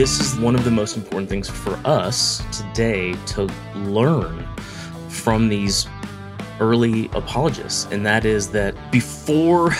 this 0.00 0.18
is 0.18 0.34
one 0.40 0.54
of 0.54 0.64
the 0.64 0.70
most 0.70 0.96
important 0.96 1.28
things 1.28 1.46
for 1.46 1.78
us 1.84 2.42
today 2.56 3.12
to 3.26 3.42
learn 3.74 4.48
from 5.10 5.46
these 5.46 5.86
early 6.58 7.10
apologists, 7.12 7.86
and 7.92 8.06
that 8.06 8.24
is 8.24 8.50
that 8.50 8.74
before 8.90 9.76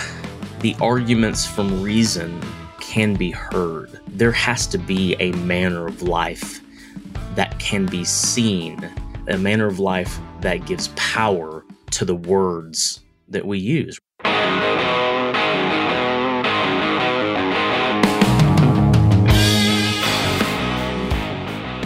the 0.59 0.75
arguments 0.79 1.43
from 1.43 1.81
reason 1.81 2.39
can 2.79 3.15
be 3.15 3.31
heard, 3.31 3.99
there 4.09 4.31
has 4.31 4.67
to 4.67 4.77
be 4.77 5.15
a 5.19 5.31
manner 5.31 5.87
of 5.87 6.03
life 6.03 6.61
that 7.33 7.57
can 7.57 7.87
be 7.87 8.03
seen, 8.03 8.87
a 9.27 9.39
manner 9.39 9.65
of 9.65 9.79
life 9.79 10.19
that 10.41 10.67
gives 10.67 10.89
power 10.89 11.65
to 11.89 12.05
the 12.05 12.15
words 12.15 12.99
that 13.27 13.43
we 13.43 13.57
use. 13.57 13.97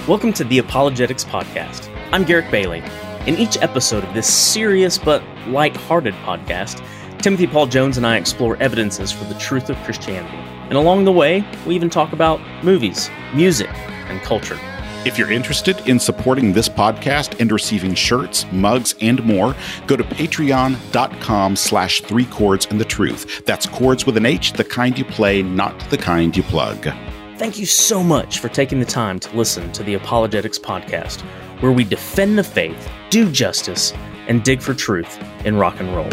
Welcome 0.08 0.34
to 0.34 0.44
the 0.44 0.60
Apologetics 0.60 1.24
Podcast. 1.24 1.90
I'm 2.12 2.26
Garrick 2.26 2.52
Bailey. 2.52 2.84
In 3.26 3.40
each 3.40 3.58
episode 3.58 4.04
of 4.04 4.14
this 4.14 4.32
serious 4.32 5.00
but 5.00 5.24
light-hearted 5.48 6.14
podcast, 6.14 6.86
Timothy 7.18 7.48
Paul 7.48 7.66
Jones 7.66 7.98
and 7.98 8.06
I 8.06 8.18
explore 8.18 8.56
evidences 8.58 9.12
for 9.12 9.24
the 9.24 9.34
truth 9.40 9.68
of 9.72 9.78
Christianity. 9.78 10.38
And 10.70 10.74
along 10.74 11.06
the 11.06 11.12
way, 11.12 11.44
we 11.66 11.74
even 11.74 11.90
talk 11.90 12.14
about 12.14 12.40
movies, 12.64 13.10
music, 13.34 13.72
and 13.74 14.22
culture. 14.22 14.60
If 15.06 15.18
you're 15.18 15.32
interested 15.32 15.80
in 15.90 16.00
supporting 16.00 16.54
this 16.54 16.70
podcast 16.70 17.40
and 17.42 17.52
receiving 17.52 17.96
shirts, 17.96 18.46
mugs, 18.52 18.94
and 19.02 19.24
more, 19.24 19.56
go 19.88 19.98
to 19.98 20.04
patreon.com 20.04 21.56
slash 21.56 22.02
three 22.02 22.26
chords 22.26 22.68
and 22.68 22.80
the 22.80 22.86
truth. 22.86 23.44
That's 23.46 23.66
chords 23.66 24.06
with 24.06 24.18
an 24.18 24.28
H, 24.28 24.54
the 24.54 24.66
kind 24.66 24.96
you 25.00 25.06
play, 25.06 25.42
not 25.42 25.80
the 25.90 25.98
kind 25.98 26.38
you 26.38 26.44
plug. 26.44 26.94
Thank 27.38 27.60
you 27.60 27.66
so 27.66 28.02
much 28.02 28.40
for 28.40 28.48
taking 28.48 28.80
the 28.80 28.86
time 28.86 29.20
to 29.20 29.36
listen 29.36 29.70
to 29.74 29.84
the 29.84 29.96
Apologetics 29.96 30.58
Podcast, 30.58 31.20
where 31.60 31.74
we 31.74 31.84
defend 31.84 32.38
the 32.38 32.44
faith, 32.46 32.90
do 33.10 33.30
justice, 33.30 33.92
and 34.30 34.42
dig 34.42 34.62
for 34.62 34.74
truth 34.74 35.22
in 35.44 35.58
rock 35.58 35.82
and 35.82 35.94
roll. 35.94 36.08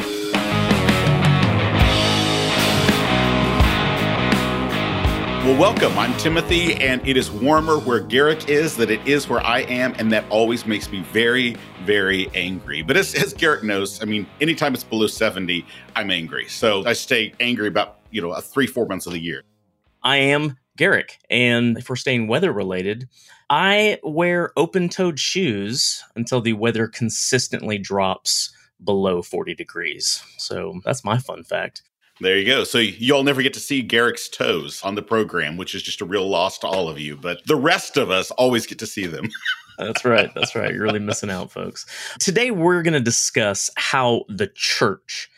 Well, 5.47 5.61
welcome. 5.61 5.97
I'm 5.97 6.13
Timothy, 6.19 6.75
and 6.75 7.07
it 7.07 7.17
is 7.17 7.31
warmer 7.31 7.79
where 7.79 8.01
Garrick 8.01 8.49
is 8.49 8.77
than 8.77 8.91
it 8.91 9.07
is 9.07 9.29
where 9.29 9.47
I 9.47 9.61
am, 9.61 9.95
and 9.99 10.11
that 10.11 10.25
always 10.29 10.67
makes 10.67 10.91
me 10.91 11.03
very, 11.13 11.55
very 11.85 12.29
angry. 12.35 12.83
But 12.83 12.97
as, 12.97 13.15
as 13.15 13.33
Garrick 13.33 13.63
knows, 13.63 14.03
I 14.03 14.07
mean, 14.07 14.27
anytime 14.41 14.75
it's 14.75 14.83
below 14.83 15.07
70, 15.07 15.65
I'm 15.95 16.11
angry. 16.11 16.49
So 16.49 16.85
I 16.85 16.95
stay 16.95 17.33
angry 17.39 17.69
about, 17.69 18.01
you 18.11 18.21
know, 18.21 18.35
three, 18.41 18.67
four 18.67 18.87
months 18.87 19.07
of 19.07 19.13
the 19.13 19.21
year. 19.21 19.45
I 20.03 20.17
am 20.17 20.57
Garrick, 20.77 21.19
and 21.29 21.77
if 21.77 21.89
we're 21.91 21.97
staying 21.97 22.29
weather 22.29 22.53
related, 22.53 23.09
I 23.51 23.99
wear 24.03 24.53
open 24.57 24.89
toed 24.89 25.19
shoes 25.19 26.03
until 26.17 26.41
the 26.41 26.55
weather 26.55 26.89
consistently 26.89 27.79
drops 27.79 28.55
below 28.83 29.23
40 29.23 29.55
degrees. 29.55 30.23
So 30.39 30.81
that's 30.85 31.05
my 31.05 31.19
fun 31.19 31.45
fact. 31.45 31.83
There 32.21 32.39
you 32.39 32.47
go. 32.47 32.65
So 32.65 32.79
you'll 32.79 33.25
never 33.25 33.43
get 33.43 33.53
to 33.55 33.61
see 33.61 33.83
Garrick's 33.83 34.29
toes 34.29 34.81
on 34.83 34.95
the 34.95 35.03
program, 35.03 35.57
which 35.57 35.75
is 35.75 35.83
just 35.83 36.01
a 36.01 36.05
real 36.05 36.29
loss 36.29 36.59
to 36.59 36.67
all 36.67 36.89
of 36.89 36.99
you. 36.99 37.17
But 37.17 37.45
the 37.47 37.57
rest 37.57 37.97
of 37.97 38.11
us 38.11 38.31
always 38.33 38.67
get 38.67 38.79
to 38.79 38.87
see 38.87 39.07
them. 39.07 39.29
That's 39.79 40.05
right. 40.05 40.33
That's 40.35 40.55
right. 40.55 40.73
You're 40.73 40.85
really 40.85 40.99
missing 41.01 41.31
out, 41.31 41.51
folks. 41.51 41.87
Today, 42.21 42.51
we're 42.51 42.83
going 42.83 42.95
to 42.95 43.01
discuss 43.01 43.71
how 43.77 44.25
the 44.29 44.51
church 44.55 45.31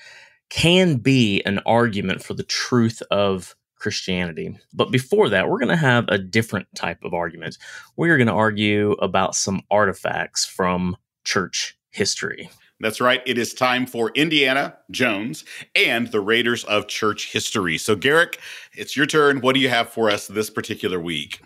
can 0.51 0.97
be 0.97 1.43
an 1.47 1.61
argument 1.65 2.23
for 2.23 2.35
the 2.35 2.43
truth 2.43 3.03
of 3.11 3.57
Christianity. 3.77 4.59
But 4.73 4.91
before 4.91 5.29
that, 5.29 5.49
we're 5.49 5.59
going 5.59 5.69
to 5.69 5.77
have 5.77 6.07
a 6.09 6.19
different 6.19 6.67
type 6.75 7.05
of 7.05 7.15
argument. 7.15 7.59
We're 7.97 8.17
going 8.17 8.29
to 8.29 8.33
argue 8.33 8.93
about 8.93 9.35
some 9.35 9.63
artifacts 9.71 10.45
from 10.45 10.97
church 11.25 11.77
history. 11.91 12.51
That's 12.81 13.01
right. 13.01 13.23
It 13.25 13.39
is 13.39 13.55
time 13.55 13.87
for 13.87 14.11
Indiana 14.15 14.77
Jones 14.91 15.45
and 15.75 16.09
the 16.09 16.21
Raiders 16.21 16.65
of 16.65 16.89
Church 16.89 17.33
History. 17.33 17.79
So, 17.79 17.95
Garrick, 17.95 18.41
it's 18.75 18.97
your 18.97 19.07
turn. 19.07 19.41
What 19.41 19.55
do 19.55 19.61
you 19.61 19.69
have 19.69 19.89
for 19.89 20.11
us 20.11 20.27
this 20.27 20.51
particular 20.51 21.01
week? 21.01 21.41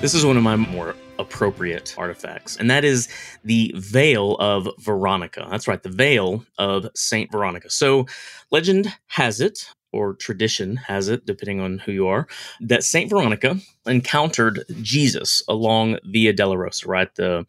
This 0.00 0.14
is 0.14 0.26
one 0.26 0.36
of 0.36 0.42
my 0.42 0.56
more 0.56 0.96
appropriate 1.22 1.94
artifacts, 1.96 2.56
and 2.56 2.70
that 2.70 2.84
is 2.84 3.08
the 3.44 3.72
veil 3.76 4.36
of 4.36 4.68
Veronica. 4.80 5.46
That's 5.50 5.66
right, 5.68 5.82
the 5.82 5.88
veil 5.88 6.44
of 6.58 6.86
Saint 6.94 7.32
Veronica. 7.32 7.70
So, 7.70 8.06
legend 8.50 8.94
has 9.06 9.40
it, 9.40 9.70
or 9.92 10.14
tradition 10.14 10.76
has 10.76 11.08
it, 11.08 11.26
depending 11.26 11.60
on 11.60 11.78
who 11.78 11.92
you 11.92 12.06
are, 12.06 12.26
that 12.60 12.82
Saint 12.82 13.10
Veronica 13.10 13.56
encountered 13.86 14.64
Jesus 14.80 15.42
along 15.48 15.98
Via 16.04 16.32
Dolorosa, 16.32 16.86
right? 16.86 17.14
The 17.14 17.46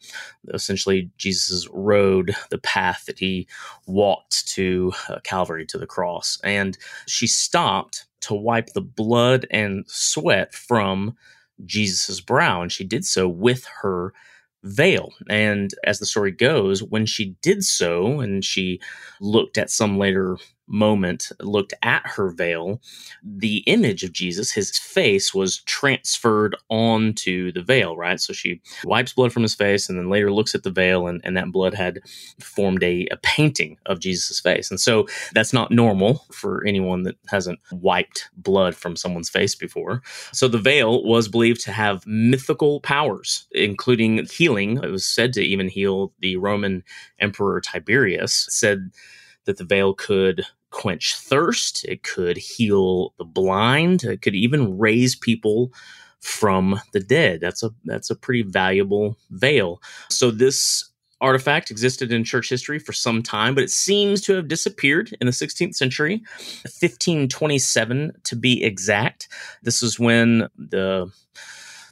essentially 0.54 1.10
Jesus's 1.18 1.68
road, 1.72 2.36
the 2.50 2.58
path 2.58 3.06
that 3.06 3.20
he 3.20 3.48
walked 3.88 4.48
to 4.50 4.92
uh, 5.10 5.20
Calvary 5.24 5.66
to 5.68 5.78
the 5.78 5.88
cross, 5.88 6.38
and 6.44 6.78
she 7.08 7.28
stopped 7.28 8.06
to 8.22 8.34
wipe 8.34 8.68
the 8.68 8.82
blood 8.82 9.46
and 9.52 9.86
sweat 9.88 10.54
from 10.54 11.16
Jesus's 11.66 12.22
brow, 12.22 12.62
and 12.62 12.72
she 12.72 12.84
did 12.84 13.06
so 13.06 13.28
with 13.28 13.66
her 13.82 14.14
veil. 14.64 15.14
And 15.30 15.72
as 15.86 16.00
the 16.00 16.06
story 16.06 16.32
goes, 16.32 16.82
when 16.84 17.06
she 17.06 17.36
did 17.42 17.64
so, 17.64 18.20
and 18.20 18.44
she 18.44 18.80
looked 19.20 19.58
at 19.58 19.70
some 19.70 19.98
later 19.98 20.38
moment 20.68 21.32
looked 21.40 21.74
at 21.82 22.06
her 22.06 22.30
veil, 22.30 22.82
the 23.24 23.58
image 23.60 24.04
of 24.04 24.14
Jesus, 24.14 24.52
his 24.52 24.78
face, 24.78 25.34
was 25.34 25.62
transferred 25.64 26.56
onto 26.70 27.52
the 27.52 27.62
veil, 27.62 27.96
right? 27.96 28.20
So 28.20 28.34
she 28.34 28.62
wipes 28.84 29.14
blood 29.14 29.34
from 29.34 29.44
his 29.44 29.56
face 29.56 29.90
and 29.90 29.98
then 29.98 30.10
later 30.10 30.32
looks 30.32 30.56
at 30.56 30.64
the 30.64 30.72
veil, 30.72 31.08
and, 31.08 31.22
and 31.24 31.36
that 31.38 31.52
blood 31.52 31.74
had 31.74 32.00
formed 32.40 32.84
a, 32.84 33.08
a 33.12 33.18
painting 33.18 33.78
of 33.86 34.00
Jesus' 34.00 34.40
face. 34.40 34.70
And 34.72 34.80
so 34.80 35.08
that's 35.34 35.54
not 35.54 35.72
normal 35.72 36.26
for 36.32 36.66
anyone 36.66 37.04
that 37.04 37.16
hasn't 37.28 37.60
wiped 37.72 38.30
blood 38.38 38.76
from 38.76 38.96
someone's 38.96 39.30
face 39.30 39.56
before. 39.56 40.02
So 40.32 40.48
the 40.48 40.58
veil 40.58 41.04
was 41.04 41.28
believed 41.28 41.62
to 41.62 41.72
have 41.72 42.06
mythical 42.08 42.80
powers, 42.82 43.48
including 43.52 44.26
healing. 44.26 44.78
It 44.84 44.92
was 44.92 45.06
said 45.06 45.34
to 45.34 45.42
even 45.42 45.68
heal 45.68 46.14
the 46.20 46.38
Roman 46.38 46.84
Emperor 47.20 47.62
Tiberius, 47.62 48.48
said 48.50 48.92
that 49.46 49.58
the 49.58 49.64
veil 49.64 49.94
could 49.94 50.46
quench 50.72 51.16
thirst, 51.16 51.86
it 51.86 52.04
could 52.04 52.38
heal 52.38 53.14
the 53.18 53.26
blind, 53.26 54.04
it 54.04 54.22
could 54.22 54.36
even 54.36 54.78
raise 54.78 55.16
people 55.16 55.72
from 56.20 56.80
the 56.94 57.00
dead. 57.00 57.42
That's 57.42 57.64
a 57.64 57.72
that's 57.86 58.10
a 58.10 58.16
pretty 58.16 58.44
valuable 58.44 59.18
veil. 59.30 59.82
So 60.10 60.32
this 60.32 60.90
artifact 61.22 61.72
existed 61.72 62.12
in 62.12 62.24
church 62.24 62.50
history 62.50 62.80
for 62.80 62.92
some 62.92 63.24
time, 63.24 63.56
but 63.56 63.64
it 63.64 63.72
seems 63.72 64.20
to 64.22 64.34
have 64.34 64.50
disappeared 64.50 65.16
in 65.22 65.26
the 65.26 65.32
16th 65.32 65.74
century, 65.74 66.18
1527 66.64 68.12
to 68.24 68.36
be 68.36 68.62
exact. 68.64 69.30
This 69.64 69.82
is 69.82 69.98
when 69.98 70.50
the 70.58 71.10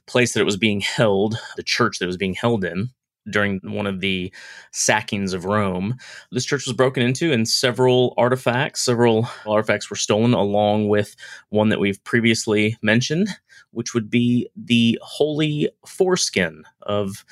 place 0.06 0.34
that 0.34 0.42
it 0.42 0.46
was 0.46 0.58
being 0.58 0.82
held, 0.82 1.38
the 1.56 1.64
church 1.64 2.00
that 2.00 2.06
it 2.06 2.08
was 2.08 2.18
being 2.18 2.34
held 2.34 2.66
in, 2.66 2.90
during 3.30 3.60
one 3.64 3.88
of 3.88 4.00
the 4.00 4.34
sackings 4.72 5.34
of 5.34 5.46
Rome. 5.46 5.98
This 6.32 6.46
church 6.46 6.66
was 6.66 6.76
broken 6.76 7.04
into, 7.04 7.32
and 7.32 7.48
several 7.48 8.14
artifacts, 8.18 8.82
several 8.82 9.28
artifacts 9.46 9.90
were 9.90 9.96
stolen, 9.96 10.34
along 10.34 10.90
with 10.90 11.16
one 11.50 11.70
that 11.70 11.80
we've 11.80 12.04
previously 12.04 12.78
mentioned, 12.82 13.30
which 13.72 13.94
would 13.94 14.10
be 14.10 14.50
the 14.56 15.00
holy 15.02 15.70
foreskin 15.86 16.64
of 16.82 17.24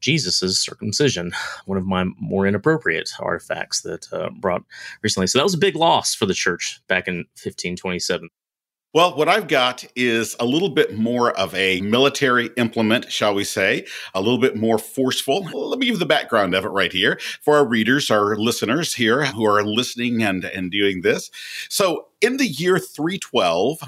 Jesus's 0.00 0.58
circumcision, 0.58 1.32
one 1.66 1.78
of 1.78 1.86
my 1.86 2.04
more 2.18 2.46
inappropriate 2.46 3.10
artifacts 3.20 3.82
that 3.82 4.12
uh, 4.12 4.30
brought 4.30 4.62
recently. 5.02 5.26
So 5.26 5.38
that 5.38 5.44
was 5.44 5.54
a 5.54 5.58
big 5.58 5.76
loss 5.76 6.14
for 6.14 6.26
the 6.26 6.34
church 6.34 6.80
back 6.88 7.06
in 7.06 7.16
1527. 7.36 8.28
Well, 8.92 9.16
what 9.16 9.28
I've 9.28 9.46
got 9.46 9.84
is 9.94 10.34
a 10.40 10.44
little 10.44 10.68
bit 10.68 10.98
more 10.98 11.30
of 11.38 11.54
a 11.54 11.80
military 11.80 12.50
implement, 12.56 13.12
shall 13.12 13.34
we 13.34 13.44
say, 13.44 13.86
a 14.14 14.20
little 14.20 14.40
bit 14.40 14.56
more 14.56 14.78
forceful. 14.78 15.44
Let 15.44 15.78
me 15.78 15.86
give 15.86 16.00
the 16.00 16.06
background 16.06 16.56
of 16.56 16.64
it 16.64 16.70
right 16.70 16.92
here 16.92 17.20
for 17.40 17.54
our 17.54 17.64
readers, 17.64 18.10
our 18.10 18.34
listeners 18.34 18.94
here 18.94 19.26
who 19.26 19.44
are 19.44 19.62
listening 19.62 20.24
and, 20.24 20.44
and 20.44 20.72
doing 20.72 21.02
this. 21.02 21.30
So, 21.68 22.08
in 22.20 22.38
the 22.38 22.48
year 22.48 22.80
312, 22.80 23.78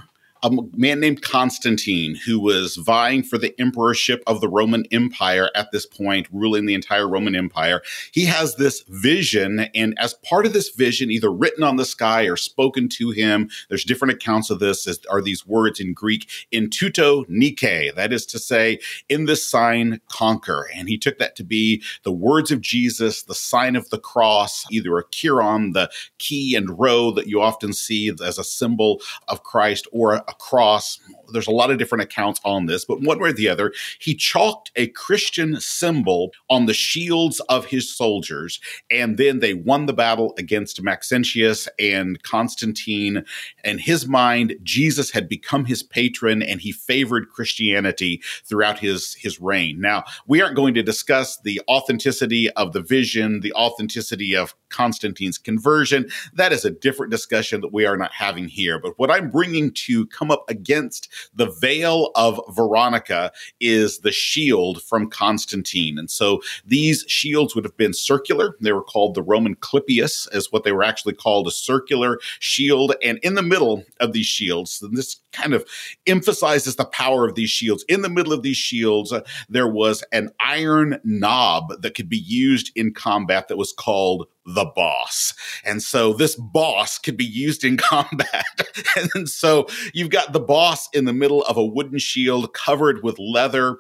a 0.43 0.51
man 0.77 1.01
named 1.01 1.23
Constantine 1.23 2.17
who 2.27 2.41
was 2.41 2.77
vying 2.77 3.23
for 3.23 3.39
the 3.39 3.55
emperorship 3.61 4.23
of 4.27 4.41
the 4.41 4.49
Roman 4.49 4.85
Empire 4.91 5.51
at 5.55 5.71
this 5.71 5.87
point, 5.87 6.27
ruling 6.33 6.67
the 6.67 6.75
entire 6.75 7.09
Roman 7.09 7.37
Empire. 7.37 7.83
He 8.13 8.25
has 8.27 8.57
this 8.57 8.83
vision, 8.89 9.69
and 9.75 9.95
as 9.99 10.15
part 10.15 10.47
of 10.47 10.53
this 10.53 10.71
vision, 10.71 11.11
either 11.11 11.31
written 11.31 11.63
on 11.63 11.77
the 11.77 11.85
sky 11.85 12.25
or 12.25 12.37
spoken 12.37 12.89
to 12.91 13.11
him, 13.11 13.51
there's 13.69 13.85
different 13.85 14.15
accounts 14.15 14.51
of 14.51 14.59
this, 14.59 14.87
as 14.87 15.01
are 15.11 15.23
these 15.23 15.47
words 15.47 15.81
in 15.81 15.95
Greek, 15.95 16.29
in 16.51 16.71
tuto 16.71 17.25
nike, 17.29 17.91
that 17.95 18.13
is 18.13 18.27
to 18.27 18.39
say, 18.39 18.79
in 19.09 19.27
this 19.27 19.49
sign, 19.49 20.01
conquer. 20.09 20.69
And 20.75 20.89
he 20.89 20.99
took 20.99 21.19
that 21.19 21.37
to 21.37 21.45
be 21.45 21.83
the 22.03 22.13
words 22.13 22.51
of 22.51 22.61
Jesus, 22.61 23.23
the 23.23 23.35
sign 23.35 23.77
of 23.77 23.91
the 23.91 23.99
cross, 23.99 24.65
either 24.71 24.99
a 24.99 25.09
chiron, 25.11 25.73
the 25.73 25.91
chi 26.19 26.57
and 26.57 26.79
rho 26.79 27.11
that 27.13 27.27
you 27.27 27.41
often 27.41 27.73
see 27.73 28.11
as 28.25 28.39
a 28.39 28.45
symbol 28.45 29.01
of 29.29 29.43
Christ, 29.43 29.87
or 29.93 30.15
a 30.15 30.32
cross. 30.39 30.99
There's 31.33 31.47
a 31.47 31.53
lot 31.53 31.71
of 31.71 31.79
different 31.79 32.03
accounts 32.03 32.41
on 32.45 32.67
this, 32.67 32.85
but 32.85 33.01
one 33.01 33.19
way 33.19 33.31
or 33.31 33.33
the 33.33 33.49
other, 33.49 33.73
he 33.99 34.15
chalked 34.15 34.71
a 34.77 34.89
Christian 34.89 35.61
symbol 35.61 36.33
on 36.51 36.67
the 36.67 36.75
shields 36.75 37.41
of 37.49 37.67
his 37.67 37.95
soldiers, 37.95 38.61
and 38.91 39.17
then 39.17 39.41
they 39.41 39.55
won 39.55 39.87
the 39.87 39.93
battle 39.93 40.35
against 40.39 40.83
Maxentius 40.83 41.69
and 41.79 42.23
Constantine. 42.23 43.25
In 43.65 43.79
his 43.79 44.07
mind, 44.07 44.57
Jesus 44.63 45.11
had 45.11 45.29
become 45.29 45.65
his 45.65 45.83
patron, 45.83 46.43
and 46.43 46.61
he 46.61 46.73
favored 46.73 47.31
Christianity 47.31 48.23
throughout 48.45 48.79
his 48.79 49.15
his 49.15 49.41
reign. 49.41 49.81
Now, 49.81 50.05
we 50.27 50.43
aren't 50.43 50.57
going 50.57 50.75
to 50.75 50.83
discuss 50.83 51.39
the 51.39 51.61
authenticity 51.69 52.51
of 52.51 52.73
the 52.73 52.83
vision, 52.83 53.41
the 53.41 53.53
authenticity 53.55 54.37
of 54.37 54.55
Constantine's 54.69 55.39
conversion. 55.39 56.09
That 56.35 56.53
is 56.53 56.65
a 56.65 56.71
different 56.71 57.11
discussion 57.11 57.61
that 57.61 57.73
we 57.73 57.87
are 57.87 57.97
not 57.97 58.13
having 58.13 58.49
here. 58.49 58.79
But 58.79 58.99
what 58.99 59.11
I'm 59.11 59.31
bringing 59.31 59.73
to 59.73 60.07
come 60.23 60.31
up 60.31 60.45
against 60.49 61.09
the 61.35 61.51
veil 61.61 62.13
of 62.15 62.41
Veronica 62.51 63.33
is 63.59 63.99
the 63.99 64.13
shield 64.13 64.81
from 64.81 65.11
Constantine. 65.11 65.99
And 65.99 66.09
so 66.09 66.41
these 66.65 67.05
shields 67.09 67.57
would 67.57 67.65
have 67.65 67.77
been 67.77 67.93
circular. 67.93 68.57
They 68.61 68.71
were 68.71 68.85
called 68.85 69.17
the 69.17 69.23
Roman 69.23 69.57
clypeus, 69.57 70.33
is 70.33 70.53
what 70.53 70.63
they 70.63 70.71
were 70.71 70.85
actually 70.85 71.15
called 71.15 71.49
a 71.49 71.51
circular 71.51 72.21
shield. 72.39 72.95
And 73.03 73.19
in 73.25 73.35
the 73.35 73.43
middle 73.43 73.85
of 73.99 74.13
these 74.13 74.27
shields, 74.27 74.81
and 74.81 74.97
this 74.97 75.17
kind 75.33 75.55
of 75.55 75.65
emphasizes 76.07 76.77
the 76.77 76.85
power 76.85 77.27
of 77.27 77.35
these 77.35 77.51
shields. 77.51 77.85
In 77.89 78.03
the 78.03 78.09
middle 78.09 78.33
of 78.33 78.43
these 78.43 78.57
shields, 78.57 79.13
uh, 79.13 79.23
there 79.49 79.67
was 79.67 80.05
an 80.13 80.31
iron 80.39 81.01
knob 81.03 81.83
that 81.83 81.97
could 81.97 82.09
be 82.09 82.19
used 82.19 82.71
in 82.77 82.95
combat 82.95 83.49
that 83.49 83.57
was 83.57 83.73
called 83.73 84.29
the 84.45 84.65
boss. 84.65 85.35
And 85.65 85.83
so 85.83 86.13
this 86.13 86.35
boss 86.35 86.99
could 86.99 87.17
be 87.17 87.25
used 87.25 87.65
in 87.65 87.77
combat. 87.79 88.45
and 89.15 89.29
so 89.29 89.67
you've 89.93 90.11
got 90.11 90.33
the 90.33 90.41
boss 90.41 90.89
in 90.93 91.05
the 91.05 91.13
middle 91.13 91.43
of 91.43 91.57
a 91.57 91.65
wooden 91.65 91.99
shield 91.99 92.53
covered 92.53 93.03
with 93.03 93.19
leather 93.19 93.79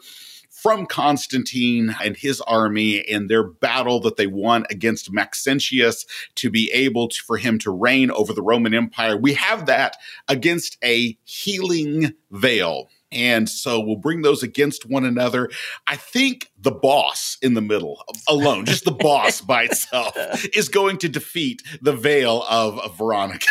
from 0.62 0.86
Constantine 0.86 1.96
and 2.04 2.16
his 2.16 2.40
army 2.42 2.98
in 2.98 3.26
their 3.26 3.42
battle 3.42 3.98
that 3.98 4.16
they 4.16 4.28
won 4.28 4.64
against 4.70 5.12
Maxentius 5.12 6.06
to 6.36 6.50
be 6.50 6.70
able 6.72 7.08
to, 7.08 7.20
for 7.26 7.36
him 7.36 7.58
to 7.58 7.72
reign 7.72 8.12
over 8.12 8.32
the 8.32 8.42
Roman 8.42 8.72
Empire. 8.72 9.16
We 9.16 9.34
have 9.34 9.66
that 9.66 9.96
against 10.28 10.78
a 10.84 11.18
healing 11.24 12.12
veil. 12.30 12.88
And 13.12 13.48
so 13.48 13.80
we'll 13.80 13.96
bring 13.96 14.22
those 14.22 14.42
against 14.42 14.86
one 14.86 15.04
another. 15.04 15.50
I 15.86 15.96
think 15.96 16.50
the 16.58 16.70
boss 16.70 17.36
in 17.42 17.54
the 17.54 17.60
middle 17.60 18.02
alone, 18.28 18.64
just 18.64 18.84
the 18.84 18.90
boss 18.90 19.40
by 19.40 19.62
itself, 19.70 20.16
is 20.54 20.68
going 20.68 20.98
to 20.98 21.08
defeat 21.08 21.62
the 21.80 21.92
veil 21.92 22.44
of, 22.48 22.78
of 22.80 22.96
Veronica. 22.96 23.46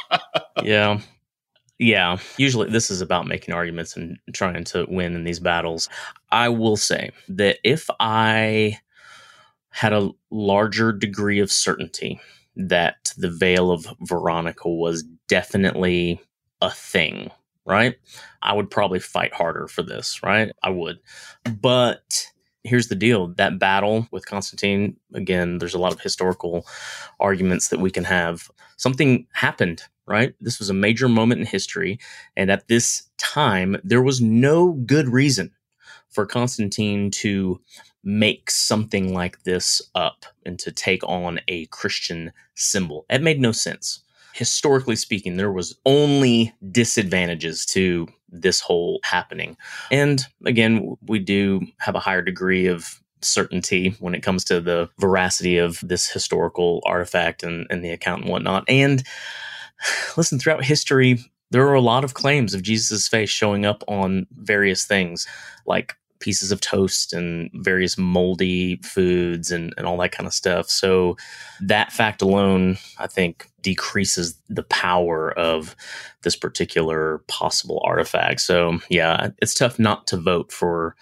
yeah. 0.62 1.00
Yeah. 1.78 2.18
Usually 2.36 2.70
this 2.70 2.90
is 2.90 3.00
about 3.00 3.26
making 3.26 3.54
arguments 3.54 3.96
and 3.96 4.18
trying 4.32 4.64
to 4.64 4.86
win 4.88 5.14
in 5.14 5.24
these 5.24 5.40
battles. 5.40 5.88
I 6.30 6.48
will 6.48 6.76
say 6.76 7.10
that 7.28 7.58
if 7.64 7.90
I 7.98 8.78
had 9.70 9.92
a 9.92 10.10
larger 10.30 10.92
degree 10.92 11.40
of 11.40 11.50
certainty 11.50 12.20
that 12.54 13.12
the 13.16 13.30
veil 13.30 13.70
of 13.70 13.86
Veronica 14.02 14.68
was 14.68 15.02
definitely 15.26 16.20
a 16.60 16.70
thing 16.70 17.30
right? 17.64 17.96
I 18.40 18.54
would 18.54 18.70
probably 18.70 18.98
fight 18.98 19.32
harder 19.32 19.68
for 19.68 19.82
this, 19.82 20.22
right? 20.22 20.52
I 20.62 20.70
would. 20.70 20.98
But 21.60 22.26
here's 22.64 22.88
the 22.88 22.94
deal 22.94 23.28
that 23.28 23.58
battle 23.58 24.06
with 24.10 24.26
Constantine, 24.26 24.96
again, 25.14 25.58
there's 25.58 25.74
a 25.74 25.78
lot 25.78 25.92
of 25.92 26.00
historical 26.00 26.66
arguments 27.20 27.68
that 27.68 27.80
we 27.80 27.90
can 27.90 28.04
have. 28.04 28.50
Something 28.76 29.26
happened, 29.32 29.82
right? 30.06 30.34
This 30.40 30.58
was 30.58 30.70
a 30.70 30.74
major 30.74 31.08
moment 31.08 31.40
in 31.40 31.46
history. 31.46 31.98
And 32.36 32.50
at 32.50 32.68
this 32.68 33.08
time, 33.18 33.76
there 33.84 34.02
was 34.02 34.20
no 34.20 34.72
good 34.72 35.08
reason 35.08 35.52
for 36.08 36.26
Constantine 36.26 37.10
to 37.10 37.60
make 38.04 38.50
something 38.50 39.14
like 39.14 39.42
this 39.44 39.80
up 39.94 40.26
and 40.44 40.58
to 40.58 40.72
take 40.72 41.02
on 41.04 41.40
a 41.48 41.66
Christian 41.66 42.32
symbol. 42.54 43.06
It 43.08 43.22
made 43.22 43.40
no 43.40 43.52
sense 43.52 44.01
historically 44.34 44.96
speaking, 44.96 45.36
there 45.36 45.52
was 45.52 45.76
only 45.86 46.52
disadvantages 46.70 47.66
to 47.66 48.08
this 48.28 48.60
whole 48.60 49.00
happening. 49.04 49.56
And 49.90 50.24
again, 50.46 50.96
we 51.06 51.18
do 51.18 51.66
have 51.78 51.94
a 51.94 52.00
higher 52.00 52.22
degree 52.22 52.66
of 52.66 53.00
certainty 53.20 53.94
when 54.00 54.14
it 54.14 54.22
comes 54.22 54.44
to 54.44 54.60
the 54.60 54.88
veracity 54.98 55.58
of 55.58 55.78
this 55.82 56.08
historical 56.08 56.82
artifact 56.84 57.42
and, 57.42 57.66
and 57.70 57.84
the 57.84 57.90
account 57.90 58.22
and 58.22 58.30
whatnot. 58.30 58.64
And 58.68 59.02
listen, 60.16 60.38
throughout 60.38 60.64
history, 60.64 61.18
there 61.50 61.68
are 61.68 61.74
a 61.74 61.80
lot 61.80 62.04
of 62.04 62.14
claims 62.14 62.54
of 62.54 62.62
Jesus' 62.62 63.08
face 63.08 63.30
showing 63.30 63.66
up 63.66 63.84
on 63.86 64.26
various 64.32 64.84
things 64.84 65.26
like 65.66 65.94
pieces 66.22 66.52
of 66.52 66.60
toast 66.60 67.12
and 67.12 67.50
various 67.52 67.98
moldy 67.98 68.76
foods 68.82 69.50
and, 69.50 69.74
and 69.76 69.86
all 69.86 69.98
that 69.98 70.12
kind 70.12 70.26
of 70.26 70.32
stuff. 70.32 70.70
So 70.70 71.16
that 71.60 71.92
fact 71.92 72.22
alone, 72.22 72.78
I 72.98 73.08
think, 73.08 73.50
decreases 73.60 74.38
the 74.48 74.62
power 74.62 75.36
of 75.38 75.76
this 76.22 76.36
particular 76.36 77.18
possible 77.28 77.82
artifact. 77.84 78.40
So 78.40 78.78
yeah, 78.88 79.30
it's 79.38 79.54
tough 79.54 79.78
not 79.78 80.06
to 80.06 80.16
vote 80.16 80.52
for 80.52 80.96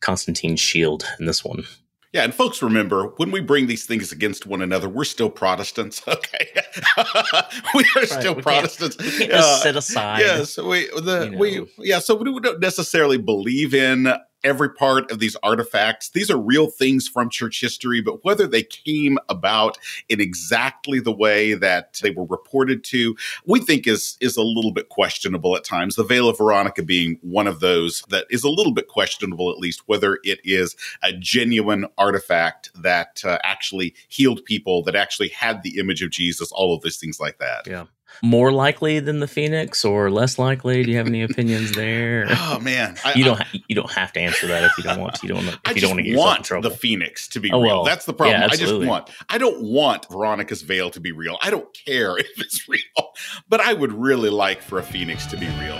Constantine's 0.00 0.60
shield 0.60 1.04
in 1.18 1.26
this 1.26 1.44
one. 1.44 1.64
Yeah, 2.12 2.24
and 2.24 2.34
folks 2.34 2.60
remember 2.60 3.06
when 3.16 3.30
we 3.30 3.40
bring 3.40 3.68
these 3.68 3.86
things 3.86 4.12
against 4.12 4.44
one 4.44 4.60
another, 4.60 4.86
we're 4.86 5.04
still 5.04 5.30
Protestants. 5.30 6.02
Okay, 6.12 6.48
we 7.74 7.84
are 7.96 8.00
right, 8.00 8.08
still 8.08 8.34
we 8.34 8.42
Protestants. 8.42 8.96
Can't, 8.96 9.12
we 9.12 9.18
can't 9.18 9.30
just 9.30 9.60
uh, 9.60 9.62
sit 9.62 9.76
aside. 9.76 10.20
Yes, 10.20 10.58
we 10.58 10.88
the 10.88 11.24
you 11.24 11.30
know. 11.30 11.38
we 11.38 11.66
yeah. 11.78 11.98
So 12.00 12.14
we 12.14 12.38
don't 12.40 12.60
necessarily 12.60 13.16
believe 13.16 13.72
in 13.72 14.12
every 14.44 14.70
part 14.70 15.10
of 15.10 15.18
these 15.18 15.36
artifacts. 15.42 16.10
These 16.10 16.30
are 16.30 16.38
real 16.38 16.68
things 16.68 17.08
from 17.08 17.30
church 17.30 17.60
history, 17.60 18.00
but 18.00 18.24
whether 18.24 18.46
they 18.46 18.62
came 18.62 19.18
about 19.28 19.78
in 20.08 20.20
exactly 20.20 21.00
the 21.00 21.12
way 21.12 21.54
that 21.54 22.00
they 22.02 22.10
were 22.10 22.24
reported 22.24 22.84
to, 22.84 23.16
we 23.46 23.60
think 23.60 23.86
is 23.86 24.16
is 24.20 24.36
a 24.36 24.42
little 24.42 24.72
bit 24.72 24.88
questionable 24.88 25.56
at 25.56 25.64
times. 25.64 25.96
The 25.96 26.04
Veil 26.04 26.28
of 26.28 26.38
Veronica 26.38 26.82
being 26.82 27.18
one 27.22 27.46
of 27.46 27.60
those 27.60 28.02
that 28.08 28.26
is 28.30 28.44
a 28.44 28.50
little 28.50 28.72
bit 28.72 28.88
questionable, 28.88 29.50
at 29.50 29.58
least 29.58 29.82
whether 29.86 30.18
it 30.24 30.40
is 30.44 30.76
a 31.02 31.12
genuine 31.12 31.86
artifact 31.98 32.70
that 32.82 33.22
uh, 33.24 33.38
actually 33.42 33.94
healed 34.08 34.44
people, 34.44 34.82
that 34.84 34.96
actually 34.96 35.28
had 35.28 35.62
the 35.62 35.78
image 35.78 36.02
of 36.02 36.10
Jesus, 36.10 36.52
all 36.52 36.74
of 36.74 36.82
those 36.82 36.96
things 36.96 37.20
like 37.20 37.38
that. 37.38 37.66
Yeah 37.66 37.86
more 38.22 38.52
likely 38.52 39.00
than 39.00 39.20
the 39.20 39.26
Phoenix 39.26 39.84
or 39.84 40.10
less 40.10 40.38
likely? 40.38 40.82
Do 40.82 40.90
you 40.90 40.96
have 40.96 41.06
any 41.06 41.22
opinions 41.30 41.72
there? 41.72 42.26
Oh 42.28 42.58
man, 42.60 42.96
I, 43.04 43.14
you 43.14 43.24
don't 43.24 43.42
you 43.68 43.74
don't 43.74 43.90
have 43.92 44.12
to 44.14 44.20
answer 44.20 44.46
that 44.46 44.64
if 44.64 44.76
you 44.78 44.84
don't 44.84 45.00
want 45.00 45.14
to. 45.16 45.26
You 45.26 45.34
don't 45.34 45.44
if 45.48 45.58
I 45.64 45.70
you 45.72 45.80
don't 45.80 45.90
want 45.90 46.00
to 46.00 46.10
get 46.10 46.18
want 46.18 46.38
in 46.38 46.44
trouble. 46.44 46.70
the 46.70 46.76
Phoenix 46.76 47.28
to 47.28 47.40
be 47.40 47.50
oh, 47.52 47.60
real. 47.60 47.76
Well, 47.76 47.84
That's 47.84 48.04
the 48.04 48.14
problem. 48.14 48.40
Yeah, 48.40 48.48
I 48.50 48.56
just 48.56 48.74
want 48.74 49.10
I 49.28 49.38
don't 49.38 49.62
want 49.62 50.08
Veronica's 50.10 50.62
veil 50.62 50.90
to 50.90 51.00
be 51.00 51.12
real. 51.12 51.38
I 51.42 51.50
don't 51.50 51.72
care 51.86 52.16
if 52.18 52.40
it's 52.40 52.68
real, 52.68 53.12
but 53.48 53.60
I 53.60 53.72
would 53.72 53.92
really 53.92 54.30
like 54.30 54.62
for 54.62 54.78
a 54.78 54.82
Phoenix 54.82 55.26
to 55.26 55.36
be 55.36 55.46
real. 55.60 55.78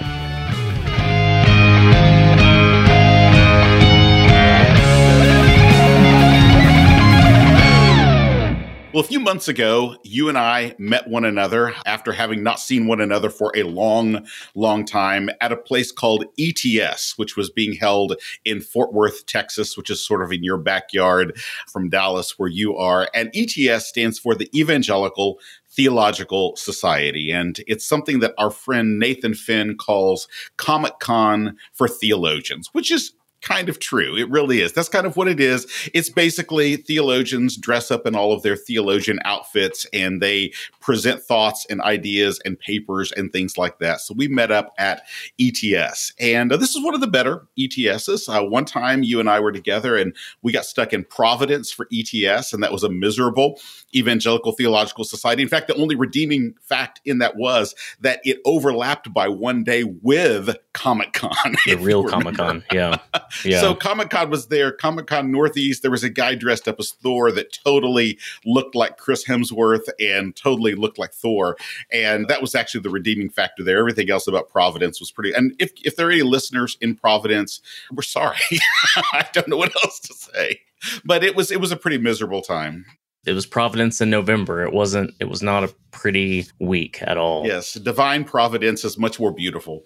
Well, 8.93 9.03
a 9.03 9.07
few 9.07 9.21
months 9.21 9.49
ago, 9.49 9.97
you 10.03 10.29
and 10.29 10.37
I 10.37 10.75
met 10.77 11.09
one 11.09 11.25
another 11.25 11.73
after 11.87 12.13
having 12.13 12.43
not 12.43 12.61
seen 12.61 12.87
one 12.87 13.01
another 13.01 13.31
for 13.31 13.51
a 13.57 13.63
long, 13.63 14.27
long 14.55 14.85
time 14.85 15.31
at 15.41 15.51
a 15.51 15.57
place 15.57 15.91
called 15.91 16.27
ETS, 16.39 17.15
which 17.17 17.35
was 17.35 17.49
being 17.49 17.73
held 17.73 18.17
in 18.45 18.61
Fort 18.61 18.93
Worth, 18.93 19.25
Texas, 19.25 19.79
which 19.79 19.89
is 19.89 20.05
sort 20.05 20.23
of 20.23 20.31
in 20.31 20.45
your 20.45 20.59
backyard 20.59 21.41
from 21.73 21.89
Dallas, 21.89 22.39
where 22.39 22.51
you 22.51 22.77
are. 22.77 23.09
And 23.15 23.31
ETS 23.35 23.87
stands 23.87 24.19
for 24.19 24.35
the 24.35 24.51
Evangelical 24.55 25.41
Theological 25.71 26.55
Society. 26.57 27.31
And 27.33 27.61
it's 27.67 27.89
something 27.89 28.21
that 28.21 28.35
our 28.37 28.51
friend 28.51 28.99
Nathan 28.99 29.33
Finn 29.33 29.79
calls 29.79 30.29
Comic 30.59 30.99
Con 30.99 31.57
for 31.73 31.89
theologians, 31.89 32.69
which 32.73 32.93
is 32.93 33.15
kind 33.43 33.69
of 33.69 33.79
true. 33.79 34.17
It 34.17 34.31
really 34.31 34.61
is. 34.61 34.73
That's 34.73 34.89
kind 34.89 35.07
of 35.07 35.17
what 35.17 35.29
it 35.29 35.41
is. 35.41 35.67
It's 35.93 36.09
basically 36.09 36.77
theologians 36.77 37.57
dress 37.57 37.91
up 37.91 38.07
in 38.07 38.15
all 38.15 38.33
of 38.33 38.43
their 38.43 38.57
theologian 38.57 39.19
outfits 39.25 39.85
and 39.93 40.23
they 40.23 40.53
present 40.83 41.23
thoughts 41.23 41.65
and 41.71 41.81
ideas 41.81 42.41
and 42.45 42.59
papers 42.59 43.13
and 43.13 43.33
things 43.33 43.57
like 43.57 43.79
that. 43.79 44.01
So 44.01 44.15
we 44.15 44.29
met 44.29 44.51
up 44.51 44.75
at 44.77 45.03
ETS. 45.41 46.13
And 46.21 46.53
uh, 46.53 46.57
this 46.59 46.75
is 46.75 46.85
one 46.85 46.95
of 46.95 47.01
the 47.01 47.07
better 47.07 47.47
ETSs. 47.59 48.29
Uh, 48.29 48.47
one 48.47 48.65
time 48.65 49.03
you 49.03 49.21
and 49.21 49.31
I 49.31 49.41
were 49.41 49.53
together 49.53 49.97
and 49.97 50.15
we 50.43 50.53
got 50.53 50.67
stuck 50.67 50.93
in 50.93 51.05
Providence 51.05 51.71
for 51.71 51.89
ETS, 51.93 52.53
and 52.53 52.63
that 52.63 52.73
was 52.73 52.83
a 52.83 52.91
miserable 52.91 53.61
evangelical 53.95 54.53
theological 54.53 55.05
society. 55.05 55.43
In 55.43 55.49
fact, 55.49 55.69
the 55.69 55.77
only 55.77 55.95
redeeming 55.95 56.55
fact 56.61 57.01
in 57.05 57.19
that 57.19 57.37
was 57.37 57.75
that 58.01 58.21
it 58.25 58.41
overlapped 58.45 59.13
by 59.13 59.29
one 59.29 59.65
day 59.65 59.85
with 59.85 60.57
Comic 60.73 61.13
Con. 61.13 61.31
The 61.67 61.77
real 61.77 62.05
Comic 62.05 62.37
Con. 62.37 62.65
Yeah. 62.73 62.99
Yeah. 63.45 63.61
So 63.61 63.75
Comic 63.75 64.11
Con 64.11 64.29
was 64.31 64.49
there, 64.49 64.71
Comic 64.71 65.07
Con 65.07 65.33
Northeast. 65.33 65.81
There 65.81 65.91
was 65.91 66.05
a 66.05 66.11
guy 66.11 66.35
dressed 66.35 66.69
up 66.69 66.79
as 66.79 66.93
Thor 66.93 67.33
that 67.33 67.53
totally 67.65 68.19
looked 68.45 68.75
like 68.75 68.99
Chris 68.99 69.25
Hemsworth 69.25 69.89
and 69.99 70.37
totally 70.37 70.72
looked 70.75 70.99
like 70.99 71.13
Thor. 71.13 71.57
And 71.91 72.29
that 72.29 72.41
was 72.41 72.55
actually 72.55 72.83
the 72.83 72.91
redeeming 72.91 73.31
factor 73.31 73.63
there. 73.63 73.79
Everything 73.79 74.11
else 74.11 74.27
about 74.27 74.49
Providence 74.49 75.01
was 75.01 75.11
pretty. 75.11 75.33
And 75.33 75.55
if, 75.59 75.73
if 75.85 75.97
there 75.97 76.09
are 76.09 76.13
any 76.13 76.23
listeners 76.23 76.77
in 76.81 76.95
Providence, 76.97 77.61
we're 77.93 78.03
sorry. 78.03 78.37
I 79.13 79.29
don't 79.33 79.49
know 79.49 79.57
what 79.57 79.75
else 79.85 80.01
to 80.01 80.15
say. 80.15 80.61
But 81.05 81.23
it 81.23 81.37
was 81.37 81.51
it 81.51 81.61
was 81.61 81.71
a 81.71 81.77
pretty 81.77 81.99
miserable 81.99 82.43
time. 82.43 82.85
It 83.25 83.35
was 83.35 83.47
Providence 83.47 84.01
in 84.01 84.11
November. 84.11 84.65
It 84.65 84.73
wasn't 84.73 85.15
it 85.21 85.29
was 85.29 85.43
not 85.43 85.63
a 85.63 85.73
pretty 85.93 86.47
week 86.59 87.01
at 87.03 87.17
all. 87.17 87.47
Yes, 87.47 87.75
divine 87.75 88.25
providence 88.25 88.85
is 88.85 88.99
much 88.99 89.21
more 89.21 89.33
beautiful. 89.33 89.85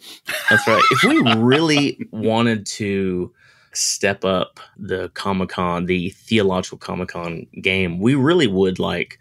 That's 0.49 0.67
right. 0.67 0.83
if 0.91 1.05
we 1.05 1.35
really 1.37 2.09
wanted 2.13 2.65
to 2.67 3.33
step 3.75 4.25
up 4.25 4.59
the 4.79 5.11
Comic 5.11 5.51
Con, 5.51 5.85
the 5.85 6.11
theological 6.11 6.79
Comic 6.79 7.11
Con 7.11 7.47
game, 7.61 8.01
we 8.01 8.15
really 8.15 8.47
would 8.47 8.79
like 8.79 9.19